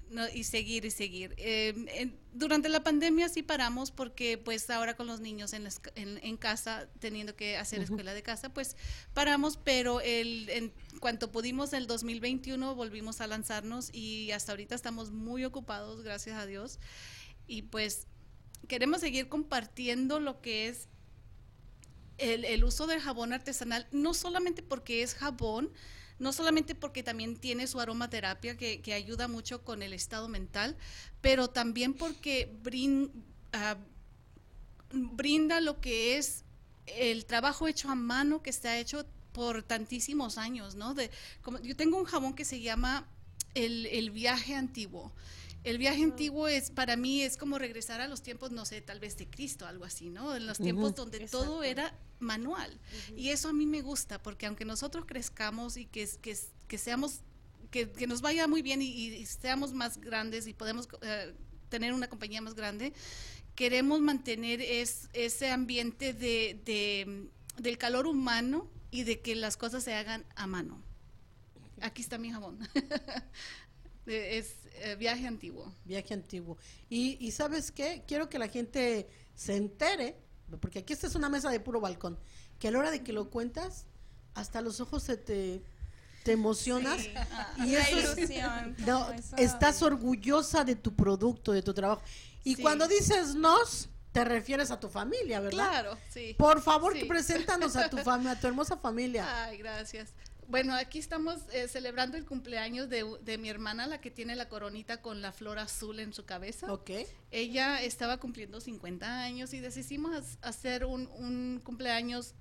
¿No? 0.09 0.27
y 0.29 0.43
seguir 0.43 0.85
y 0.85 0.91
seguir. 0.91 1.33
Eh, 1.37 2.13
durante 2.33 2.69
la 2.69 2.83
pandemia 2.83 3.29
sí 3.29 3.43
paramos 3.43 3.91
porque 3.91 4.37
pues 4.37 4.69
ahora 4.69 4.95
con 4.95 5.07
los 5.07 5.19
niños 5.19 5.53
en, 5.53 5.63
la 5.63 5.69
esca- 5.69 5.91
en, 5.95 6.19
en 6.23 6.37
casa, 6.37 6.87
teniendo 6.99 7.35
que 7.35 7.57
hacer 7.57 7.81
escuela 7.81 8.13
de 8.13 8.23
casa, 8.23 8.53
pues 8.53 8.75
paramos, 9.13 9.57
pero 9.57 10.01
el, 10.01 10.49
en 10.49 10.73
cuanto 10.99 11.31
pudimos 11.31 11.73
el 11.73 11.87
2021 11.87 12.75
volvimos 12.75 13.21
a 13.21 13.27
lanzarnos 13.27 13.89
y 13.93 14.31
hasta 14.31 14.51
ahorita 14.51 14.75
estamos 14.75 15.11
muy 15.11 15.43
ocupados, 15.45 16.03
gracias 16.03 16.37
a 16.37 16.45
Dios. 16.45 16.79
Y 17.47 17.63
pues 17.63 18.07
queremos 18.67 19.01
seguir 19.01 19.29
compartiendo 19.29 20.19
lo 20.19 20.41
que 20.41 20.67
es 20.67 20.87
el, 22.17 22.45
el 22.45 22.63
uso 22.63 22.87
del 22.87 22.99
jabón 22.99 23.33
artesanal, 23.33 23.87
no 23.91 24.13
solamente 24.13 24.63
porque 24.63 25.03
es 25.03 25.13
jabón, 25.13 25.71
no 26.19 26.33
solamente 26.33 26.75
porque 26.75 27.03
también 27.03 27.37
tiene 27.37 27.67
su 27.67 27.79
aromaterapia 27.79 28.57
que, 28.57 28.81
que 28.81 28.93
ayuda 28.93 29.27
mucho 29.27 29.63
con 29.63 29.81
el 29.81 29.93
estado 29.93 30.27
mental, 30.27 30.75
pero 31.21 31.49
también 31.49 31.93
porque 31.93 32.51
brin- 32.63 33.11
ah, 33.53 33.77
brinda 34.91 35.59
lo 35.61 35.79
que 35.81 36.17
es 36.17 36.43
el 36.85 37.25
trabajo 37.25 37.67
hecho 37.67 37.89
a 37.89 37.95
mano 37.95 38.41
que 38.41 38.53
se 38.53 38.67
ha 38.69 38.79
hecho 38.79 39.05
por 39.33 39.63
tantísimos 39.63 40.37
años, 40.37 40.75
¿no? 40.75 40.93
De, 40.93 41.11
como, 41.41 41.59
yo 41.61 41.75
tengo 41.75 41.97
un 41.97 42.05
jabón 42.05 42.33
que 42.33 42.45
se 42.45 42.61
llama 42.61 43.07
el, 43.53 43.85
el 43.87 44.11
viaje 44.11 44.55
antiguo. 44.55 45.11
El 45.67 45.77
viaje 45.77 46.03
antiguo 46.03 46.47
es 46.47 46.69
para 46.71 46.95
mí 46.95 47.21
es 47.23 47.35
como 47.37 47.57
regresar 47.59 47.99
a 48.01 48.07
los 48.07 48.21
tiempos, 48.21 48.51
no 48.51 48.65
sé, 48.65 48.81
tal 48.81 48.99
vez 48.99 49.17
de 49.17 49.27
Cristo, 49.29 49.65
algo 49.65 49.83
así, 49.85 50.09
¿no? 50.09 50.35
En 50.35 50.47
los 50.47 50.57
tiempos 50.57 50.95
donde 50.95 51.19
todo 51.27 51.63
era 51.63 51.93
manual. 52.19 52.79
Y 53.15 53.29
eso 53.29 53.49
a 53.49 53.53
mí 53.53 53.65
me 53.65 53.81
gusta, 53.81 54.21
porque 54.21 54.45
aunque 54.45 54.65
nosotros 54.65 55.05
crezcamos 55.05 55.75
y 55.77 55.85
que, 55.85 56.07
que, 56.21 56.37
que 56.67 56.77
seamos, 56.77 57.21
que, 57.69 57.91
que 57.91 58.07
nos 58.07 58.21
vaya 58.21 58.47
muy 58.47 58.61
bien 58.61 58.81
y, 58.81 58.85
y 58.87 59.25
seamos 59.25 59.73
más 59.73 59.97
grandes 59.99 60.47
y 60.47 60.53
podemos 60.53 60.87
eh, 61.01 61.33
tener 61.69 61.93
una 61.93 62.07
compañía 62.07 62.39
más 62.41 62.53
grande, 62.55 62.93
queremos 63.55 63.99
mantener 63.99 64.61
es, 64.61 65.09
ese 65.13 65.49
ambiente 65.51 66.13
de, 66.13 66.61
de- 66.63 67.29
del 67.57 67.77
calor 67.77 68.07
humano 68.07 68.69
y 68.89 69.03
de 69.03 69.19
que 69.19 69.35
las 69.35 69.57
cosas 69.57 69.83
se 69.83 69.93
hagan 69.93 70.25
a 70.35 70.47
mano. 70.47 70.81
Aquí 71.81 72.01
está 72.01 72.17
mi 72.17 72.31
jabón. 72.31 72.59
Eh, 74.07 74.37
es 74.37 74.55
eh, 74.81 74.95
viaje 74.95 75.27
antiguo. 75.27 75.71
Viaje 75.85 76.13
antiguo. 76.13 76.57
Y, 76.89 77.17
y 77.25 77.31
¿sabes 77.31 77.71
qué? 77.71 78.03
Quiero 78.07 78.29
que 78.29 78.39
la 78.39 78.47
gente 78.47 79.07
se 79.35 79.55
entere, 79.55 80.15
porque 80.61 80.79
aquí 80.79 80.93
esta 80.93 81.07
es 81.07 81.15
una 81.15 81.29
mesa 81.29 81.49
de 81.49 81.59
puro 81.59 81.79
balcón, 81.81 82.17
que 82.59 82.67
a 82.69 82.71
la 82.71 82.79
hora 82.79 82.91
de 82.91 83.03
que 83.03 83.13
lo 83.13 83.29
cuentas, 83.29 83.85
hasta 84.33 84.61
los 84.61 84.79
ojos 84.79 85.03
se 85.03 85.17
te, 85.17 85.61
te 86.23 86.31
emocionas. 86.31 87.05
Y 87.57 87.75
Una 87.75 87.79
eso 87.81 88.13
es- 88.13 88.29
no, 88.87 89.11
eso. 89.11 89.35
estás 89.37 89.81
orgullosa 89.81 90.63
de 90.63 90.75
tu 90.75 90.95
producto, 90.95 91.51
de 91.51 91.61
tu 91.61 91.73
trabajo. 91.73 92.01
Y 92.43 92.55
Sí. 92.55 92.61
cuando 92.61 92.87
dices 92.87 93.35
nos, 93.35 93.89
te 94.13 94.23
refieres 94.23 94.71
a 94.71 94.79
tu 94.79 94.89
familia, 94.89 95.39
¿verdad? 95.39 95.69
Claro, 95.69 95.97
sí. 96.09 96.33
Por 96.37 96.61
favor, 96.61 96.93
Sí. 96.93 96.99
que 97.01 97.05
preséntanos 97.07 97.75
a 97.75 97.89
tu 97.89 97.97
familia, 97.97 98.31
a 98.31 98.39
tu 98.39 98.47
hermosa 98.47 98.77
familia. 98.77 99.25
Ay, 99.45 99.57
gracias. 99.57 100.13
Bueno, 100.47 100.73
aquí 100.75 100.97
estamos 100.99 101.41
eh, 101.51 101.67
celebrando 101.67 102.15
el 102.17 102.25
cumpleaños 102.25 102.89
de, 102.89 103.05
de 103.21 103.37
mi 103.37 103.49
hermana, 103.49 103.85
la 103.87 103.99
que 103.99 104.09
tiene 104.11 104.35
la 104.35 104.47
coronita 104.47 105.01
con 105.01 105.21
la 105.21 105.31
flor 105.33 105.59
azul 105.59 105.99
en 105.99 106.13
su 106.13 106.25
cabeza. 106.25 106.71
Ok. 106.71 106.91
Ella 107.31 107.81
estaba 107.83 108.17
cumpliendo 108.17 108.61
50 108.61 109.21
años 109.23 109.53
y 109.53 109.59
decidimos 109.59 110.37
hacer 110.41 110.85
un, 110.85 111.07
un 111.17 111.61
cumpleaños 111.63 112.33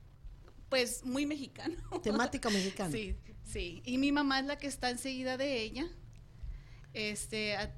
pues 0.69 1.05
muy 1.05 1.27
mexicano. 1.27 1.77
Temática 2.03 2.49
mexicana. 2.51 2.91
Sí, 2.93 3.17
sí. 3.45 3.83
Y 3.85 3.99
mi 3.99 4.13
mamá 4.13 4.39
es 4.41 4.47
la 4.47 4.57
que 4.59 4.67
está 4.69 4.91
enseguida 4.91 5.37
de 5.37 5.61
ella. 5.63 5.87
Este, 6.95 7.57
a- 7.57 7.75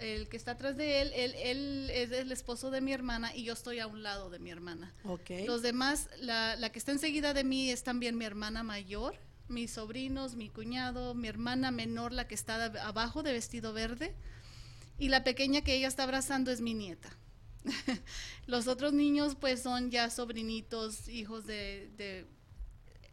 el 0.00 0.28
que 0.28 0.36
está 0.36 0.52
atrás 0.52 0.76
de 0.76 1.00
él, 1.02 1.12
él, 1.14 1.34
él 1.36 1.90
es 1.92 2.12
el 2.12 2.30
esposo 2.32 2.70
de 2.70 2.80
mi 2.82 2.92
hermana 2.92 3.34
y 3.34 3.44
yo 3.44 3.54
estoy 3.54 3.78
a 3.80 3.86
un 3.86 4.02
lado 4.02 4.28
de 4.30 4.38
mi 4.38 4.50
hermana. 4.50 4.94
Ok. 5.04 5.30
Los 5.46 5.62
demás, 5.62 6.08
la, 6.18 6.54
la 6.56 6.70
que 6.70 6.78
está 6.78 6.92
enseguida 6.92 7.32
de 7.34 7.44
mí 7.44 7.70
es 7.70 7.82
también 7.82 8.16
mi 8.18 8.24
hermana 8.26 8.62
mayor, 8.62 9.18
mis 9.50 9.72
sobrinos, 9.72 10.36
mi 10.36 10.48
cuñado, 10.48 11.14
mi 11.14 11.28
hermana 11.28 11.70
menor, 11.70 12.12
la 12.12 12.26
que 12.28 12.34
está 12.34 12.64
abajo 12.86 13.22
de 13.22 13.32
vestido 13.32 13.72
verde, 13.72 14.14
y 14.98 15.08
la 15.08 15.24
pequeña 15.24 15.62
que 15.62 15.74
ella 15.74 15.88
está 15.88 16.04
abrazando 16.04 16.50
es 16.50 16.60
mi 16.60 16.74
nieta. 16.74 17.10
Los 18.46 18.66
otros 18.68 18.92
niños 18.92 19.36
pues 19.38 19.62
son 19.62 19.90
ya 19.90 20.08
sobrinitos, 20.10 21.08
hijos 21.08 21.46
de, 21.46 21.90
de- 21.96 22.26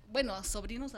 bueno, 0.10 0.42
sobrinos, 0.44 0.94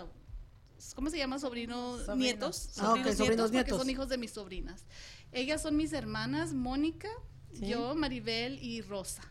¿cómo 0.96 1.10
se 1.10 1.18
llama? 1.18 1.40
Sobrinos, 1.40 2.06
Sobrinos. 2.06 2.18
nietos. 2.18 2.70
Ah, 2.78 2.82
sobrinos 3.16 3.16
porque 3.18 3.52
nietos. 3.52 3.78
son 3.80 3.90
hijos 3.90 4.10
de 4.10 4.18
mis 4.18 4.32
sobrinas. 4.32 4.86
Ellas 5.32 5.62
son 5.62 5.76
mis 5.78 5.94
hermanas, 5.94 6.54
Mónica, 6.54 7.10
Sí. 7.54 7.68
yo, 7.68 7.96
Maribel 7.96 8.60
y 8.62 8.82
Rosa. 8.82 9.24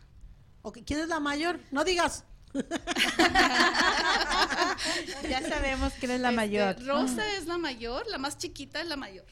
Ok, 0.61 0.79
¿Quién 0.85 0.99
es 0.99 1.07
la 1.07 1.21
mayor? 1.21 1.57
No 1.71 1.85
digas. 1.85 2.25
Ya 5.29 5.41
sabemos 5.47 5.93
quién 5.99 6.11
es 6.11 6.21
la 6.21 6.29
Este, 6.29 6.35
mayor. 6.35 6.85
Rosa 6.85 7.35
es 7.37 7.45
la 7.45 7.57
mayor, 7.57 8.07
la 8.07 8.17
más 8.17 8.37
chiquita 8.37 8.81
es 8.81 8.87
la 8.87 8.95
mayor. 8.95 9.25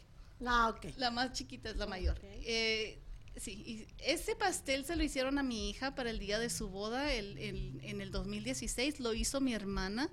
Ah, 0.45 0.69
ok. 0.69 0.85
La 0.97 1.09
más 1.11 1.31
chiquita 1.33 1.69
es 1.69 1.77
la 1.77 1.87
mayor. 1.87 2.19
Eh, 2.23 2.99
sí, 3.37 3.51
y 3.65 3.87
ese 4.03 4.35
pastel 4.35 4.85
se 4.85 4.95
lo 4.95 5.03
hicieron 5.03 5.37
a 5.39 5.43
mi 5.43 5.69
hija 5.69 5.95
para 5.95 6.09
el 6.09 6.19
día 6.19 6.37
de 6.39 6.49
su 6.49 6.69
boda 6.69 7.11
el- 7.13 7.37
el- 7.37 7.79
en 7.83 8.01
el 8.01 8.11
2016. 8.11 8.99
Lo 8.99 9.13
hizo 9.13 9.41
mi 9.41 9.53
hermana. 9.53 10.09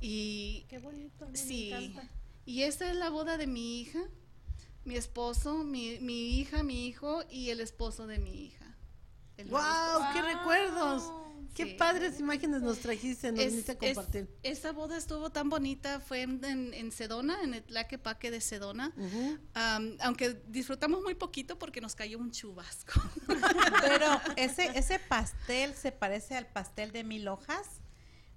Y 0.00 0.64
Qué 0.68 0.78
bonito. 0.78 1.28
me 1.28 1.36
sí, 1.36 1.94
y 2.44 2.62
esa 2.62 2.90
es 2.90 2.96
la 2.96 3.08
boda 3.10 3.36
de 3.36 3.46
mi 3.46 3.80
hija, 3.80 4.00
mi 4.84 4.96
esposo, 4.96 5.58
mi, 5.62 5.98
mi 6.00 6.40
hija, 6.40 6.64
mi 6.64 6.86
hijo 6.88 7.22
y 7.30 7.50
el 7.50 7.60
esposo 7.60 8.06
de 8.08 8.18
mi 8.18 8.46
hija. 8.46 8.64
¡Wow! 9.48 10.12
¡Qué 10.12 10.20
Wow. 10.22 10.28
recuerdos! 10.28 11.04
¡Qué 11.54 11.64
Sí. 11.64 11.74
padres 11.74 12.18
imágenes 12.18 12.62
nos 12.62 12.78
trajiste! 12.78 13.30
Nos 13.30 13.40
Es- 13.40 13.50
viniste 13.50 13.72
a 13.72 13.74
es- 13.82 13.94
compartir. 13.96 14.28
esa 14.42 14.72
boda 14.72 14.96
estuvo 14.96 15.30
tan 15.30 15.50
bonita, 15.50 16.00
fue 16.00 16.22
en, 16.22 16.42
en- 16.44 16.72
en 16.72 16.90
Sedona, 16.92 17.42
en 17.42 17.54
el 17.54 17.62
Tlaquepaque 17.62 18.30
de 18.30 18.40
Sedona. 18.40 18.92
Aunque 20.00 20.40
disfrutamos 20.48 21.02
muy 21.02 21.14
poquito 21.14 21.58
porque 21.58 21.80
nos 21.80 21.94
cayó 21.94 22.18
un 22.18 22.30
chubasco. 22.30 22.92
Pero 23.82 24.06
ese, 24.36 24.66
ese 24.78 24.98
pastel 24.98 25.74
se 25.74 25.92
parece 25.92 26.36
al 26.36 26.46
pastel 26.46 26.92
de 26.92 27.04
mil 27.04 27.28
hojas. 27.28 27.66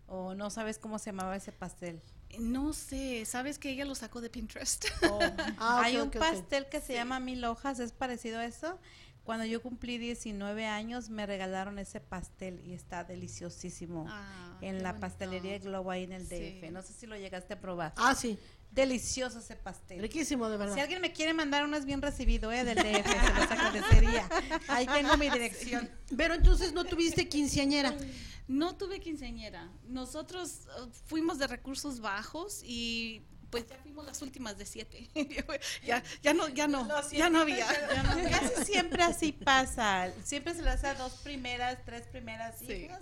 ¿O 0.08 0.36
no 0.36 0.50
sabes 0.52 0.78
cómo 0.78 1.00
se 1.00 1.06
llamaba 1.08 1.36
ese 1.36 1.52
pastel? 1.52 2.02
No 2.38 2.74
sé, 2.74 3.26
sabes 3.26 3.58
que 3.58 3.70
ella 3.72 3.86
lo 3.86 3.96
sacó 3.96 4.20
de 4.22 4.30
Pinterest. 4.30 4.86
Oh, 5.10 5.20
Ah, 5.58 5.82
Hay 5.84 5.98
un 5.98 6.12
pastel 6.12 6.68
que 6.70 6.82
se 6.82 6.94
llama 6.94 7.20
Mil 7.20 7.44
Hojas, 7.46 7.80
es 7.80 7.92
parecido 7.92 8.40
a 8.40 8.46
eso. 8.46 8.78
Cuando 9.26 9.44
yo 9.44 9.60
cumplí 9.60 9.98
19 9.98 10.68
años 10.68 11.10
me 11.10 11.26
regalaron 11.26 11.80
ese 11.80 12.00
pastel 12.00 12.62
y 12.64 12.74
está 12.74 13.04
deliciosísimo. 13.04 14.06
Ah, 14.08 14.56
en 14.62 14.84
la 14.84 14.92
bonito. 14.92 15.02
pastelería 15.02 15.58
Globo 15.58 15.90
ahí 15.90 16.04
en 16.04 16.12
el 16.12 16.30
DF. 16.30 16.72
No 16.72 16.84
sé 16.84 16.94
si 16.94 17.08
lo 17.08 17.18
llegaste 17.18 17.56
a 17.56 17.60
probar. 17.60 17.94
Ah, 17.98 18.14
sí. 18.14 18.38
Delicioso 18.72 19.40
ese 19.40 19.56
pastel. 19.56 20.00
Riquísimo, 20.00 20.48
de 20.48 20.58
verdad. 20.58 20.76
Si 20.76 20.80
alguien 20.80 21.02
me 21.02 21.12
quiere 21.12 21.34
mandar 21.34 21.64
uno 21.64 21.76
es 21.76 21.86
bien 21.86 22.04
recibido, 22.04 22.52
¿eh? 22.52 22.64
Del 22.64 22.78
DF, 22.84 23.08
se 23.08 23.34
los 23.34 23.52
agradecería. 23.52 24.30
Ahí 24.68 24.86
tengo 24.86 25.18
mi 25.18 25.30
dirección. 25.32 25.90
Pero 26.16 26.36
entonces 26.36 26.72
no 26.74 26.84
tuviste 26.86 27.28
quinceañera. 27.28 27.96
No 28.48 28.76
tuve 28.76 29.00
quinceañera. 29.00 29.72
Nosotros 29.88 30.68
uh, 30.80 30.88
fuimos 31.08 31.40
de 31.40 31.48
recursos 31.48 32.00
bajos 32.00 32.62
y 32.64 33.24
pues 33.50 33.68
ya 33.68 33.78
fuimos 33.78 34.06
las 34.06 34.22
últimas 34.22 34.58
de 34.58 34.66
siete. 34.66 35.10
ya, 35.86 36.04
ya 36.22 36.34
no, 36.34 36.48
ya 36.50 36.68
no, 36.68 36.88
ya 37.12 37.30
no 37.30 37.40
había. 37.40 37.66
ya 37.94 38.04
no. 38.04 38.30
Casi 38.30 38.66
siempre 38.66 39.04
así 39.04 39.32
pasa. 39.32 40.12
Siempre 40.24 40.54
se 40.54 40.62
le 40.62 40.70
hace 40.70 40.94
dos 40.96 41.14
primeras, 41.24 41.78
tres 41.86 42.08
primeras 42.08 42.58
Sí. 42.60 42.72
hijas. 42.74 43.02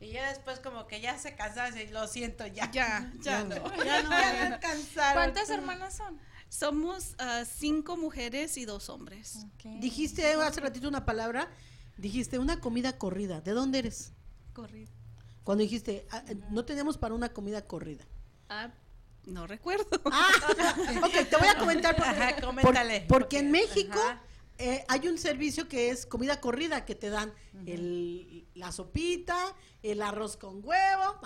Y 0.00 0.10
ya 0.10 0.30
después 0.30 0.58
como 0.58 0.88
que 0.88 1.00
ya 1.00 1.16
se 1.16 1.36
cansaron 1.36 1.78
y 1.78 1.86
lo 1.86 2.08
siento, 2.08 2.44
ya. 2.46 2.70
Ya, 2.72 3.12
ya 3.20 3.44
no. 3.44 3.54
Ya 3.84 4.02
no, 4.02 4.10
ya 4.10 4.48
no 4.48 4.54
alcanzaron. 4.56 5.14
¿Cuántas 5.14 5.50
hermanas 5.50 5.94
son? 5.96 6.18
Somos 6.48 7.14
ah, 7.18 7.44
cinco 7.44 7.96
mujeres 7.96 8.56
y 8.58 8.64
dos 8.64 8.88
hombres. 8.88 9.46
Dijiste 9.80 10.26
hace 10.34 10.60
ratito 10.60 10.88
una 10.88 11.04
palabra. 11.04 11.48
Dijiste 11.96 12.38
una 12.38 12.60
comida 12.60 12.98
corrida. 12.98 13.40
¿De 13.40 13.52
dónde 13.52 13.78
eres? 13.78 14.12
Corrido. 14.52 14.90
Cuando 15.44 15.62
dijiste, 15.62 16.06
ah, 16.10 16.22
eh, 16.28 16.36
no 16.50 16.64
tenemos 16.64 16.98
para 16.98 17.14
una 17.14 17.32
comida 17.32 17.66
corrida. 17.66 18.04
Ah, 18.48 18.70
no 19.26 19.46
recuerdo. 19.46 19.86
Ah, 20.10 20.30
ok, 21.04 21.28
te 21.28 21.36
voy 21.36 21.48
a 21.48 21.56
comentar. 21.58 21.96
por- 21.96 22.04
Ajá, 22.06 22.36
por- 22.62 22.74
porque 23.08 23.38
en 23.38 23.50
México 23.50 23.98
ajá. 23.98 24.20
Eh, 24.62 24.84
hay 24.88 25.08
un 25.08 25.18
servicio 25.18 25.68
que 25.68 25.90
es 25.90 26.06
comida 26.06 26.40
corrida, 26.40 26.84
que 26.84 26.94
te 26.94 27.10
dan 27.10 27.32
el, 27.66 28.46
la 28.54 28.70
sopita, 28.72 29.36
el 29.82 30.00
arroz 30.02 30.36
con 30.36 30.60
huevo, 30.64 31.20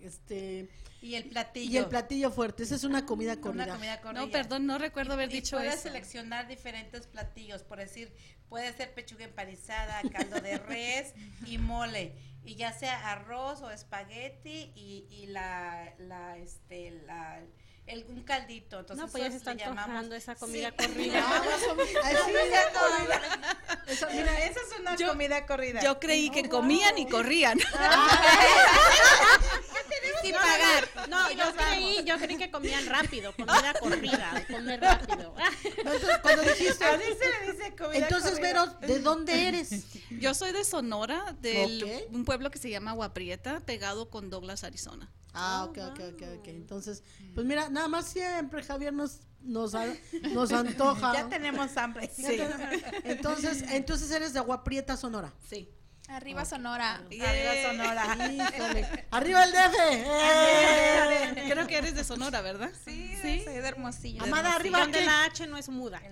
este, 0.00 0.68
Y 1.00 1.14
el 1.14 1.24
platillo. 1.28 1.70
y 1.72 1.76
el 1.76 1.86
platillo 1.86 2.30
fuerte. 2.30 2.62
Esa 2.62 2.74
es 2.76 2.84
una 2.84 3.04
comida 3.06 3.32
Una 3.34 3.40
corrida. 3.42 3.74
comida 3.74 4.00
con 4.00 4.14
No, 4.14 4.30
perdón, 4.30 4.66
no 4.66 4.78
recuerdo 4.78 5.14
haber 5.14 5.30
Y 5.30 5.34
dicho 5.40 5.56
puedes 5.56 5.74
eso. 5.74 5.82
seleccionar 5.84 6.48
diferentes 6.48 7.06
platillos, 7.06 7.62
por 7.64 7.78
decir, 7.78 8.12
puede 8.48 8.72
ser 8.72 8.94
pechuga 8.94 9.24
empanizada, 9.24 10.02
caldo 10.10 10.40
de 10.40 10.58
res 10.58 11.12
y 11.46 11.58
mole, 11.58 12.14
y 12.44 12.54
ya 12.54 12.72
sea 12.72 13.10
arroz 13.10 13.60
o 13.62 13.70
espagueti 13.70 14.72
y, 14.76 15.06
y 15.10 15.26
la, 15.26 15.94
la, 15.98 16.36
este, 16.38 16.90
la, 17.06 17.42
el, 17.86 18.04
un 18.08 18.22
caldito. 18.24 18.80
Entonces 18.80 19.04
No, 19.06 19.10
pues 19.10 19.22
ya 19.24 19.30
se 19.30 19.36
eso 19.36 19.38
está 19.38 19.54
le 19.54 19.60
llamamos- 19.60 19.84
antojando 19.84 20.16
esa 20.16 20.34
comida 20.34 20.70
Sí. 20.78 20.86
corrida. 20.86 21.24
Ah, 21.26 21.42
más 21.44 21.62
o 21.70 21.74
menos. 21.74 22.04
Ay, 22.04 22.14
sí, 22.16 22.22
Comida 22.22 22.42
ya, 22.50 22.72
corrida. 22.80 23.20
Eso, 23.86 24.06
Mira, 24.12 24.44
esa 24.44 24.60
es 24.60 24.80
una 24.80 24.96
Yo- 24.96 25.08
comida 25.08 25.46
corrida. 25.46 25.80
Yo 25.82 25.98
creí 26.00 26.30
que 26.30 26.48
comían 26.48 26.98
y 26.98 27.06
corrían. 27.08 27.58
sin 30.22 30.32
pagar. 30.34 31.08
No, 31.08 31.30
yo 31.32 31.44
creí, 31.56 32.04
yo 32.04 32.16
creí 32.18 32.36
que 32.36 32.50
comían 32.50 32.86
rápido, 32.88 33.32
comida 33.34 33.74
corrida, 33.80 34.46
comer 34.50 34.80
rápido. 34.80 35.34
entonces, 35.76 36.18
cuando 36.22 36.42
dijiste, 36.42 36.84
Así 36.84 37.02
se 37.18 37.46
le 37.46 37.52
dice 37.52 37.76
comida 37.76 37.98
entonces, 37.98 38.30
corrida. 38.32 38.46
Vero, 38.48 38.66
¿de 38.80 38.98
dónde 39.00 39.48
eres? 39.48 39.84
Yo 40.10 40.34
soy 40.34 40.52
de 40.52 40.64
Sonora, 40.64 41.34
de 41.40 42.06
Ok. 42.08 42.14
un 42.14 42.24
pueblo 42.24 42.50
que 42.50 42.58
se 42.58 42.70
llama 42.70 42.92
Guaprieta, 42.92 43.60
pegado 43.60 44.10
con 44.10 44.30
Douglas, 44.30 44.64
Arizona. 44.64 45.10
Ah, 45.38 45.64
ok, 45.68 45.78
ok, 45.90 46.00
ok, 46.14 46.22
ok. 46.38 46.48
Entonces, 46.48 47.02
pues 47.34 47.46
mira, 47.46 47.68
nada 47.68 47.88
más 47.88 48.06
siempre 48.08 48.62
Javier 48.62 48.94
nos, 48.94 49.18
nos, 49.42 49.74
a- 49.74 49.94
nos 50.32 50.50
antoja. 50.50 51.12
Ya 51.12 51.28
tenemos 51.28 51.76
hambre. 51.76 52.10
Sí. 52.14 52.38
Entonces, 53.04 53.62
entonces 53.70 54.10
eres 54.10 54.32
de 54.32 54.38
Agua 54.38 54.64
Prieta, 54.64 54.96
Sonora. 54.96 55.34
Sí. 55.48 55.70
Arriba 56.08 56.44
Sonora. 56.44 56.94
Arriba 56.94 57.52
Sonora. 57.62 58.16
Híjole. 58.32 59.06
¡Arriba 59.10 59.44
el 59.44 59.52
DF! 59.52 59.74
¡Eh! 59.90 61.46
Creo 61.50 61.66
que 61.66 61.78
eres 61.78 61.94
de 61.96 62.04
Sonora, 62.04 62.40
¿verdad? 62.42 62.70
Sí, 62.84 63.16
soy 63.20 63.40
de 63.40 63.56
Hermosillo. 63.68 64.22
Amada, 64.22 64.54
arriba 64.54 64.80
Donde 64.80 65.04
la 65.04 65.24
H 65.24 65.46
no 65.46 65.56
es 65.56 65.68
muda. 65.68 66.00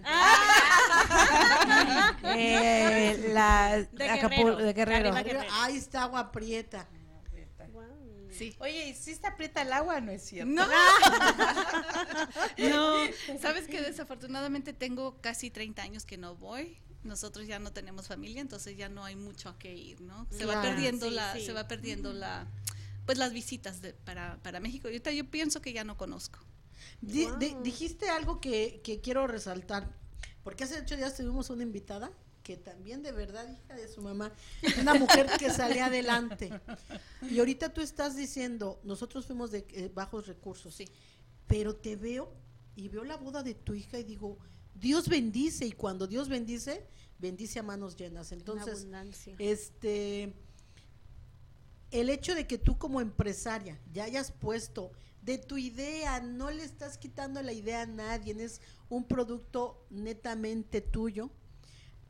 Eh, 2.37 3.31
la 3.33 3.87
De 3.93 4.09
Acapulco- 4.11 4.57
Guerrero. 4.57 4.65
de 4.65 4.73
Guerrero. 4.73 5.15
Arriba 5.15 5.45
Ahí 5.63 5.77
está 5.77 6.03
Agua 6.05 6.33
Prieta. 6.33 6.89
Sí. 8.37 8.55
Oye, 8.59 8.89
¿y 8.89 8.95
si 8.95 9.13
está 9.13 9.29
aprieta 9.29 9.63
el 9.63 9.73
agua? 9.73 10.01
No 10.01 10.11
es 10.11 10.25
cierto. 10.25 10.51
No. 10.53 10.67
no. 12.59 12.95
Sabes 13.41 13.69
que 13.69 13.81
desafortunadamente 13.81 14.73
tengo 14.73 15.21
casi 15.21 15.51
30 15.51 15.83
años 15.83 16.05
que 16.05 16.19
no 16.19 16.35
voy. 16.35 16.77
Nosotros 17.05 17.47
ya 17.47 17.59
no 17.59 17.73
tenemos 17.73 18.09
familia, 18.09 18.41
entonces 18.41 18.77
ya 18.77 18.89
no 18.89 19.05
hay 19.05 19.15
mucho 19.17 19.49
a 19.49 19.59
qué 19.59 19.75
ir, 19.75 20.01
¿no? 20.01 20.27
Se 20.31 20.47
va 20.47 20.61
perdiendo 20.63 21.09
Sí, 21.09 21.15
la, 21.15 21.33
sí. 21.35 21.45
se 21.45 21.53
va 21.53 21.69
perdiendo 21.69 22.13
la, 22.13 22.47
pues 23.07 23.19
las 23.19 23.33
visitas 23.33 23.81
de- 23.83 23.93
para, 23.93 24.39
para 24.43 24.61
México. 24.61 24.89
Y 24.89 24.93
ahorita 24.93 25.13
yo 25.13 25.31
pienso 25.31 25.61
que 25.61 25.73
ya 25.73 25.85
no 25.85 25.97
conozco. 25.97 26.39
Di- 27.01 27.29
di- 27.39 27.57
dijiste 27.63 28.09
algo 28.09 28.41
que, 28.41 28.81
que 28.83 29.01
quiero 29.01 29.27
resaltar, 29.27 29.91
porque 30.43 30.65
hace 30.65 30.81
ocho 30.81 30.97
días 30.97 31.17
tuvimos 31.17 31.51
una 31.51 31.63
invitada 31.63 32.11
que 32.43 32.57
también 32.59 33.03
de 33.03 33.11
verdad, 33.13 33.49
hija 33.51 33.75
de 33.75 33.89
su 33.89 34.03
mamá, 34.03 34.31
una 34.81 34.93
mujer 34.95 35.27
que 35.39 35.51
sale 35.51 35.81
adelante. 35.81 36.51
Y 37.23 37.39
ahorita 37.39 37.73
tú 37.73 37.81
estás 37.81 38.17
diciendo, 38.17 38.81
nosotros 38.85 39.25
fuimos 39.27 39.51
de 39.51 39.67
eh, 39.71 39.91
bajos 39.95 40.27
recursos, 40.27 40.75
Sí. 40.75 40.87
pero 41.47 41.75
te 41.75 41.97
veo 41.97 42.31
y 42.77 42.89
veo 42.89 43.05
la 43.05 43.17
boda 43.17 43.43
de 43.43 43.55
tu 43.55 43.73
hija 43.75 43.99
y 43.99 44.05
digo, 44.05 44.39
Dios 44.75 45.09
bendice 45.09 45.67
y 45.67 45.73
cuando 45.73 46.07
Dios 46.07 46.29
bendice, 46.29 46.87
bendice 47.19 47.59
a 47.59 47.63
manos 47.63 47.97
llenas. 47.97 48.33
Entonces, 48.33 48.87
este 49.39 50.35
el 51.91 52.11
hecho 52.11 52.35
de 52.35 52.47
que 52.47 52.59
tú 52.59 52.77
como 52.77 53.01
empresaria 53.01 53.81
ya 53.93 54.05
hayas 54.05 54.33
puesto 54.33 54.91
de 55.23 55.39
tu 55.39 55.57
idea, 55.57 56.21
no 56.21 56.51
le 56.51 56.65
estás 56.65 56.99
quitando 56.99 57.41
la 57.41 57.53
idea 57.53 57.83
a 57.83 57.87
nadie, 57.87 58.35
es 58.43 58.61
un 58.89 59.05
producto 59.05 59.87
netamente 59.91 60.81
tuyo, 60.81 61.31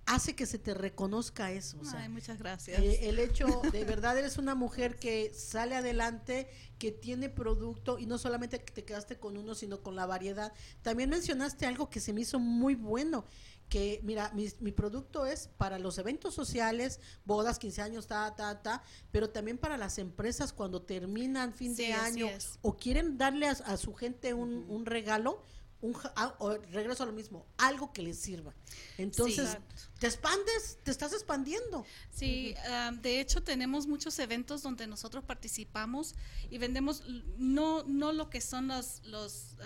hace 0.07 0.37
que 0.37 0.47
se 0.47 0.59
te 0.59 0.75
reconozca 0.75 1.51
eso. 1.53 1.79
O 1.81 1.85
sea, 1.85 2.01
Ay, 2.01 2.09
muchas 2.09 2.39
gracias. 2.39 2.79
eh, 2.83 3.09
el 3.09 3.19
hecho, 3.19 3.47
de 3.73 3.85
verdad 3.85 4.19
eres 4.19 4.37
una 4.39 4.55
mujer 4.55 4.97
que 4.99 5.33
sale 5.35 5.77
adelante, 5.77 6.49
que 6.79 6.93
tiene 6.93 7.29
producto 7.31 7.99
y 7.99 8.07
no 8.07 8.19
solamente 8.19 8.61
que 8.63 8.73
te 8.73 8.85
quedaste 8.85 9.19
con 9.19 9.37
uno, 9.37 9.55
sino 9.55 9.83
con 9.83 9.97
la 9.97 10.07
variedad. 10.07 10.53
También 10.83 11.11
mencionaste 11.11 11.67
algo 11.67 11.89
que 11.91 12.01
se 12.01 12.13
me 12.13 12.21
hizo 12.23 12.39
muy 12.39 12.75
bueno, 12.75 13.25
que 13.69 14.01
mira, 14.03 14.31
mi, 14.35 14.49
mi 14.61 14.73
producto 14.73 15.25
es 15.25 15.49
para 15.57 15.79
los 15.79 15.97
eventos 15.99 16.35
sociales, 16.35 17.01
bodas, 17.25 17.59
15 17.59 17.81
años, 17.81 18.07
ta, 18.07 18.35
ta, 18.37 18.63
ta, 18.63 18.83
pero 19.11 19.31
también 19.31 19.57
para 19.57 19.79
las 19.79 19.99
empresas 19.99 20.53
cuando 20.53 20.83
terminan 20.83 21.55
fin 21.55 21.75
Sí, 21.75 21.87
de 21.87 21.93
año 21.95 22.27
o 22.61 22.77
quieren 22.77 23.17
darle 23.17 23.47
a, 23.49 23.53
a 23.53 23.77
su 23.79 23.95
gente 23.95 24.35
un, 24.35 24.67
un 24.69 24.85
regalo. 24.87 25.43
Un, 25.81 25.95
ah, 26.17 26.35
o 26.39 26.57
regreso 26.73 27.03
a 27.03 27.07
lo 27.07 27.13
mismo, 27.13 27.47
algo 27.59 27.93
que 27.93 28.03
les 28.03 28.19
sirva. 28.19 28.55
Entonces, 28.97 29.59
te 29.99 30.07
expandes, 30.07 30.79
te 30.83 30.91
estás 30.91 31.13
expandiendo. 31.13 31.85
Sí, 32.11 32.55
am, 32.71 33.03
de 33.03 33.21
hecho 33.21 33.43
tenemos 33.43 33.87
muchos 33.87 34.19
eventos 34.19 34.63
donde 34.63 34.87
nosotros 34.87 35.25
participamos 35.25 36.15
y 36.51 36.57
vendemos 36.59 37.05
no 37.37 37.83
no 37.85 38.13
lo 38.13 38.31
que 38.31 38.41
son 38.41 38.69
los 38.69 39.03
los 39.05 39.57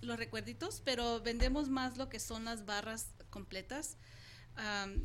los 0.00 0.18
recuerditos, 0.18 0.82
pero 0.84 1.20
vendemos 1.20 1.68
más 1.68 1.96
lo 1.96 2.08
que 2.08 2.20
son 2.20 2.44
las 2.44 2.64
barras 2.64 3.14
completas 3.30 3.96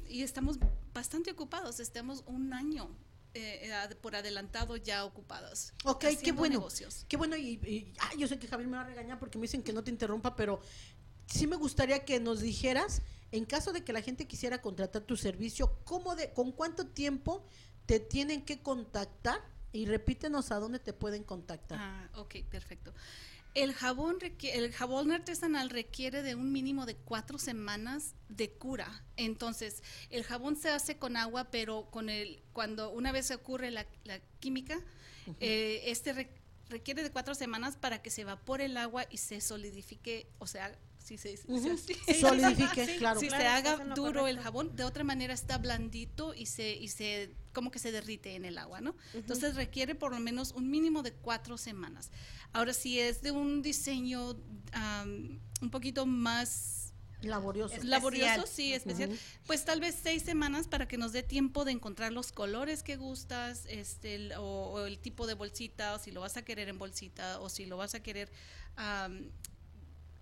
y 0.07 0.23
estamos 0.23 0.57
bastante 0.93 1.31
ocupados. 1.31 1.79
Estamos 1.79 2.23
un 2.25 2.53
año 2.53 2.89
eh, 3.33 3.71
por 4.01 4.15
adelantado 4.15 4.75
ya 4.77 5.05
ocupados. 5.05 5.73
Ok, 5.85 6.05
qué 6.23 6.31
bueno. 6.31 6.59
negocios. 6.59 7.05
Qué 7.07 7.17
bueno, 7.17 7.35
y, 7.35 7.51
y- 7.63 7.93
ay, 7.99 8.17
yo 8.17 8.27
sé 8.27 8.37
que 8.39 8.47
Javier 8.47 8.69
me 8.69 8.77
va 8.77 8.83
a 8.83 8.87
regañar 8.87 9.19
porque 9.19 9.37
me 9.37 9.43
dicen 9.43 9.63
que 9.63 9.73
no 9.73 9.83
te 9.83 9.91
interrumpa, 9.91 10.35
pero 10.35 10.59
sí 11.27 11.47
me 11.47 11.55
gustaría 11.55 12.03
que 12.05 12.19
nos 12.19 12.41
dijeras, 12.41 13.01
en 13.31 13.45
caso 13.45 13.71
de 13.73 13.83
que 13.83 13.93
la 13.93 14.01
gente 14.01 14.27
quisiera 14.27 14.61
contratar 14.61 15.03
tu 15.03 15.15
servicio, 15.15 15.77
¿cómo 15.85 16.15
de, 16.15 16.31
¿con 16.33 16.51
cuánto 16.51 16.87
tiempo 16.87 17.45
te 17.85 17.99
tienen 17.99 18.43
que 18.43 18.61
contactar? 18.61 19.39
Y 19.73 19.85
repítenos 19.85 20.51
a 20.51 20.59
dónde 20.59 20.79
te 20.79 20.91
pueden 20.91 21.23
contactar. 21.23 21.77
Ah, 21.79 22.09
ok, 22.15 22.35
perfecto. 22.49 22.93
El 23.53 23.73
jabón, 23.73 24.17
el 24.43 24.71
jabón 24.71 25.11
artesanal 25.11 25.69
requiere 25.69 26.21
de 26.23 26.35
un 26.35 26.53
mínimo 26.53 26.85
de 26.85 26.95
cuatro 26.95 27.37
semanas 27.37 28.15
de 28.29 28.49
cura. 28.49 29.03
Entonces, 29.17 29.83
el 30.09 30.23
jabón 30.23 30.55
se 30.55 30.69
hace 30.69 30.97
con 30.97 31.17
agua, 31.17 31.51
pero 31.51 31.89
con 31.91 32.09
el, 32.09 32.41
cuando 32.53 32.91
una 32.91 33.11
vez 33.11 33.25
se 33.27 33.35
ocurre 33.35 33.69
la, 33.69 33.85
la 34.05 34.19
química, 34.39 34.79
eh, 35.41 35.83
este 35.87 36.13
re- 36.13 36.31
requiere 36.69 37.03
de 37.03 37.11
cuatro 37.11 37.35
semanas 37.35 37.75
para 37.75 38.01
que 38.01 38.09
se 38.09 38.21
evapore 38.21 38.65
el 38.65 38.77
agua 38.77 39.05
y 39.09 39.17
se 39.17 39.41
solidifique, 39.41 40.27
o 40.39 40.47
sea, 40.47 40.73
si 41.03 41.17
se 41.17 41.29
dice 41.29 41.43
Ujú. 41.47 41.71
así. 41.73 41.95
Solidifique, 42.19 42.85
Sí, 42.85 42.97
claro. 42.97 43.19
si 43.19 43.27
claro, 43.27 43.41
se 43.43 43.47
haga 43.47 43.85
duro 43.95 44.27
el 44.27 44.39
jabón, 44.39 44.75
de 44.75 44.83
otra 44.83 45.03
manera 45.03 45.33
está 45.33 45.57
blandito 45.57 46.33
y 46.33 46.45
se, 46.45 46.73
y 46.75 46.87
se 46.87 47.33
como 47.53 47.71
que 47.71 47.79
se 47.79 47.91
derrite 47.91 48.35
en 48.35 48.45
el 48.45 48.57
agua, 48.57 48.79
¿no? 48.81 48.95
Entonces 49.13 49.55
requiere 49.55 49.95
por 49.95 50.11
lo 50.11 50.19
menos 50.19 50.51
un 50.51 50.69
mínimo 50.69 51.03
de 51.03 51.11
cuatro 51.13 51.57
semanas. 51.57 52.11
Ahora, 52.53 52.73
si 52.73 52.99
es 52.99 53.21
de 53.21 53.31
un 53.31 53.61
diseño 53.61 54.37
am, 54.71 55.39
un 55.61 55.69
poquito 55.69 56.05
más 56.05 56.77
Laborioso. 57.23 57.75
Laborioso, 57.83 58.47
sí, 58.47 58.73
especial, 58.73 59.11
pues 59.45 59.63
tal 59.63 59.79
vez 59.79 59.95
seis 60.01 60.23
semanas 60.23 60.67
para 60.67 60.87
que 60.87 60.97
nos 60.97 61.11
dé 61.11 61.21
tiempo 61.21 61.65
de 61.65 61.71
encontrar 61.71 62.11
los 62.11 62.31
colores 62.31 62.81
que 62.81 62.95
gustas, 62.95 63.65
este, 63.69 64.15
el- 64.15 64.31
o, 64.39 64.71
o 64.71 64.85
el 64.87 64.97
tipo 64.97 65.27
de 65.27 65.35
bolsita, 65.35 65.93
o 65.93 65.99
si 65.99 66.09
lo 66.09 66.21
vas 66.21 66.35
a 66.37 66.41
querer 66.43 66.67
en 66.67 66.79
bolsita, 66.79 67.39
o 67.39 67.47
si 67.49 67.67
lo 67.67 67.77
vas 67.77 67.93
a 67.93 68.01
querer 68.01 68.31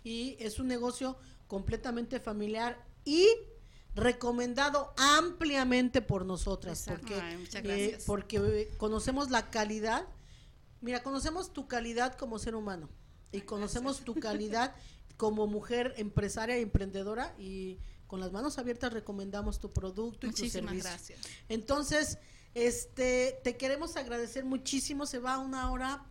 y 0.04 0.36
es 0.38 0.58
un 0.58 0.68
negocio 0.68 1.16
completamente 1.48 2.20
familiar 2.20 2.84
y 3.04 3.26
recomendado 3.94 4.92
ampliamente 4.96 6.02
por 6.02 6.24
nosotras 6.26 6.80
Exacto. 6.86 7.06
porque 7.08 7.20
Ay, 7.20 7.48
eh, 7.54 7.98
porque 8.06 8.70
conocemos 8.78 9.30
la 9.30 9.50
calidad 9.50 10.06
mira 10.80 11.02
conocemos 11.02 11.52
tu 11.52 11.66
calidad 11.66 12.14
como 12.16 12.38
ser 12.38 12.54
humano 12.54 12.88
y 13.32 13.40
conocemos 13.40 14.00
tu 14.00 14.14
calidad 14.14 14.74
como 15.16 15.46
mujer 15.46 15.94
empresaria 15.96 16.58
y 16.58 16.62
emprendedora 16.62 17.34
y 17.38 17.78
con 18.06 18.20
las 18.20 18.32
manos 18.32 18.58
abiertas 18.58 18.92
recomendamos 18.92 19.58
tu 19.58 19.72
producto 19.72 20.26
y 20.26 20.30
tu 20.30 20.36
Muchísimas 20.42 20.70
servicio 20.72 20.90
gracias. 20.90 21.20
entonces, 21.48 22.18
este, 22.56 23.38
te 23.44 23.58
queremos 23.58 23.98
agradecer 23.98 24.46
muchísimo. 24.46 25.04
Se 25.04 25.18
va 25.18 25.36
una 25.36 25.70
hora, 25.70 26.02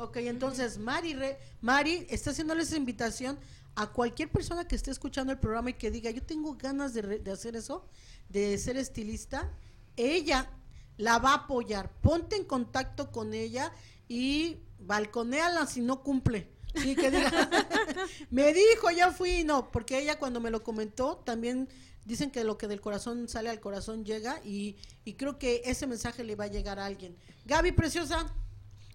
Ok, 0.00 0.16
entonces 0.16 0.78
Mari, 0.78 1.12
Re- 1.12 1.38
Mari 1.60 2.06
está 2.08 2.30
haciéndole 2.30 2.62
esa 2.62 2.74
invitación 2.76 3.38
a 3.74 3.92
cualquier 3.92 4.30
persona 4.30 4.66
que 4.66 4.74
esté 4.74 4.90
escuchando 4.90 5.30
el 5.30 5.38
programa 5.38 5.68
y 5.70 5.74
que 5.74 5.90
diga, 5.90 6.10
yo 6.10 6.22
tengo 6.22 6.54
ganas 6.56 6.94
de, 6.94 7.02
de 7.18 7.30
hacer 7.30 7.54
eso, 7.54 7.84
de 8.30 8.56
ser 8.56 8.78
estilista, 8.78 9.52
ella 9.98 10.48
la 10.96 11.18
va 11.18 11.32
a 11.32 11.34
apoyar. 11.44 11.90
Ponte 12.00 12.36
en 12.36 12.44
contacto 12.44 13.12
con 13.12 13.34
ella 13.34 13.72
y 14.08 14.56
balconéala 14.78 15.66
si 15.66 15.82
no 15.82 16.02
cumple. 16.02 16.48
Sí, 16.74 16.96
que 16.96 17.10
diga, 17.10 17.50
me 18.30 18.54
dijo, 18.54 18.90
ya 18.90 19.12
fui, 19.12 19.44
no, 19.44 19.70
porque 19.70 19.98
ella 19.98 20.18
cuando 20.18 20.40
me 20.40 20.50
lo 20.50 20.62
comentó, 20.62 21.18
también 21.26 21.68
dicen 22.06 22.30
que 22.30 22.42
lo 22.42 22.56
que 22.56 22.68
del 22.68 22.80
corazón 22.80 23.28
sale 23.28 23.50
al 23.50 23.60
corazón 23.60 24.06
llega 24.06 24.40
y, 24.46 24.76
y 25.04 25.12
creo 25.12 25.38
que 25.38 25.60
ese 25.66 25.86
mensaje 25.86 26.24
le 26.24 26.36
va 26.36 26.44
a 26.44 26.48
llegar 26.48 26.78
a 26.78 26.86
alguien. 26.86 27.18
Gaby, 27.44 27.72
preciosa, 27.72 28.26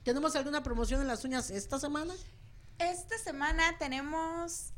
¿Tenemos 0.05 0.33
alguna 0.35 0.61
promoción 0.61 1.01
en 1.01 1.07
las 1.07 1.25
uñas 1.25 1.49
esta 1.49 1.79
semana? 1.79 2.13
Esta 2.77 3.17
semana 3.17 3.75
tenemos 3.79 4.73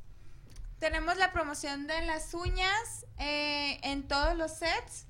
tenemos 0.79 1.17
la 1.17 1.33
promoción 1.33 1.85
de 1.85 2.01
las 2.03 2.33
uñas 2.33 3.05
eh, 3.17 3.77
en 3.83 4.07
todos 4.07 4.37
los 4.37 4.53
sets 4.53 5.05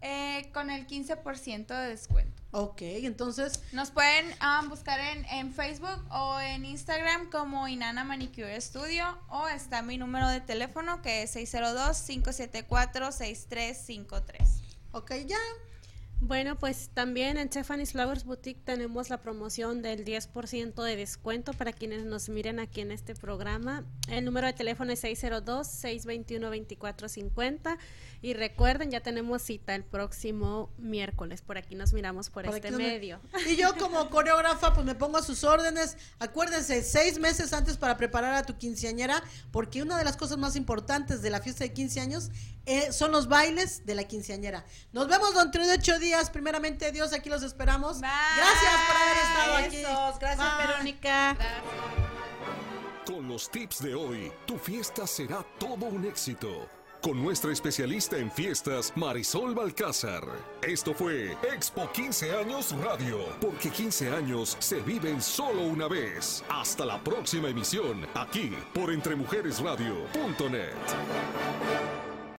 eh, 0.00 0.48
con 0.54 0.70
el 0.70 0.86
15% 0.86 1.66
de 1.66 1.88
descuento. 1.88 2.40
Ok, 2.52 2.82
entonces 2.82 3.64
Nos 3.72 3.90
pueden 3.90 4.32
ah, 4.38 4.64
buscar 4.68 5.00
en, 5.00 5.24
en 5.24 5.52
Facebook 5.52 6.06
o 6.08 6.38
en 6.38 6.64
Instagram 6.64 7.28
como 7.28 7.66
Inana 7.66 8.04
Manicure 8.04 8.60
Studio 8.60 9.18
o 9.28 9.48
está 9.48 9.82
mi 9.82 9.98
número 9.98 10.28
de 10.28 10.40
teléfono 10.40 11.02
que 11.02 11.24
es 11.24 11.34
602-574-6353. 11.34 14.22
Ok, 14.92 15.14
ya. 15.26 15.36
Bueno, 16.20 16.58
pues 16.58 16.90
también 16.92 17.38
en 17.38 17.46
Stephanie's 17.46 17.92
Flowers 17.92 18.24
Boutique 18.24 18.60
tenemos 18.64 19.08
la 19.08 19.22
promoción 19.22 19.82
del 19.82 20.04
10% 20.04 20.82
de 20.82 20.96
descuento 20.96 21.52
para 21.52 21.72
quienes 21.72 22.04
nos 22.04 22.28
miren 22.28 22.58
aquí 22.58 22.80
en 22.80 22.90
este 22.90 23.14
programa. 23.14 23.84
El 24.08 24.24
número 24.24 24.48
de 24.48 24.52
teléfono 24.52 24.90
es 24.92 25.04
602-621-2450 25.04 27.78
y 28.20 28.34
recuerden, 28.34 28.90
ya 28.90 29.00
tenemos 29.00 29.42
cita 29.42 29.76
el 29.76 29.84
próximo 29.84 30.72
miércoles. 30.76 31.40
Por 31.40 31.56
aquí 31.56 31.76
nos 31.76 31.92
miramos 31.92 32.30
por, 32.30 32.46
Por 32.46 32.56
este 32.56 32.72
medio. 32.72 33.20
Y 33.48 33.54
yo 33.54 33.76
como 33.76 34.10
coreógrafa, 34.18 34.74
pues 34.74 34.84
me 34.84 34.96
pongo 34.96 35.18
a 35.18 35.22
sus 35.22 35.44
órdenes. 35.44 35.96
Acuérdense, 36.18 36.82
seis 36.82 37.20
meses 37.20 37.52
antes 37.52 37.76
para 37.76 37.96
preparar 37.96 38.34
a 38.34 38.42
tu 38.42 38.56
quinceañera, 38.56 39.22
porque 39.52 39.82
una 39.82 39.96
de 39.96 40.02
las 40.02 40.16
cosas 40.16 40.36
más 40.36 40.56
importantes 40.56 41.22
de 41.22 41.30
la 41.30 41.40
fiesta 41.40 41.62
de 41.62 41.72
15 41.72 42.00
años 42.00 42.32
eh, 42.68 42.92
son 42.92 43.12
los 43.12 43.28
bailes 43.28 43.86
de 43.86 43.94
la 43.94 44.04
quinceañera. 44.04 44.64
Nos 44.92 45.08
vemos 45.08 45.34
dentro 45.34 45.66
de 45.66 45.72
ocho 45.72 45.98
días. 45.98 46.30
Primeramente, 46.30 46.92
Dios, 46.92 47.12
aquí 47.12 47.30
los 47.30 47.42
esperamos. 47.42 48.00
Bye. 48.00 48.10
Gracias 48.36 48.74
por 48.86 48.96
haber 48.96 49.16
estado 49.16 49.56
aquí. 49.56 49.76
Besos. 49.76 50.18
Gracias, 50.18 50.58
Bye. 50.58 50.66
Verónica. 50.66 51.36
Con 53.06 53.26
los 53.26 53.50
tips 53.50 53.82
de 53.82 53.94
hoy, 53.94 54.30
tu 54.46 54.58
fiesta 54.58 55.06
será 55.06 55.42
todo 55.58 55.86
un 55.86 56.04
éxito. 56.04 56.68
Con 57.00 57.22
nuestra 57.22 57.52
especialista 57.52 58.18
en 58.18 58.30
fiestas, 58.30 58.92
Marisol 58.96 59.54
Balcázar. 59.54 60.24
Esto 60.62 60.92
fue 60.92 61.36
Expo 61.54 61.90
15 61.92 62.36
Años 62.36 62.74
Radio, 62.82 63.20
porque 63.40 63.70
15 63.70 64.10
años 64.10 64.56
se 64.58 64.80
viven 64.80 65.22
solo 65.22 65.62
una 65.62 65.86
vez. 65.86 66.42
Hasta 66.48 66.84
la 66.84 67.02
próxima 67.02 67.48
emisión, 67.48 68.04
aquí 68.14 68.52
por 68.74 68.92
entremujeresradio.net. 68.92 70.74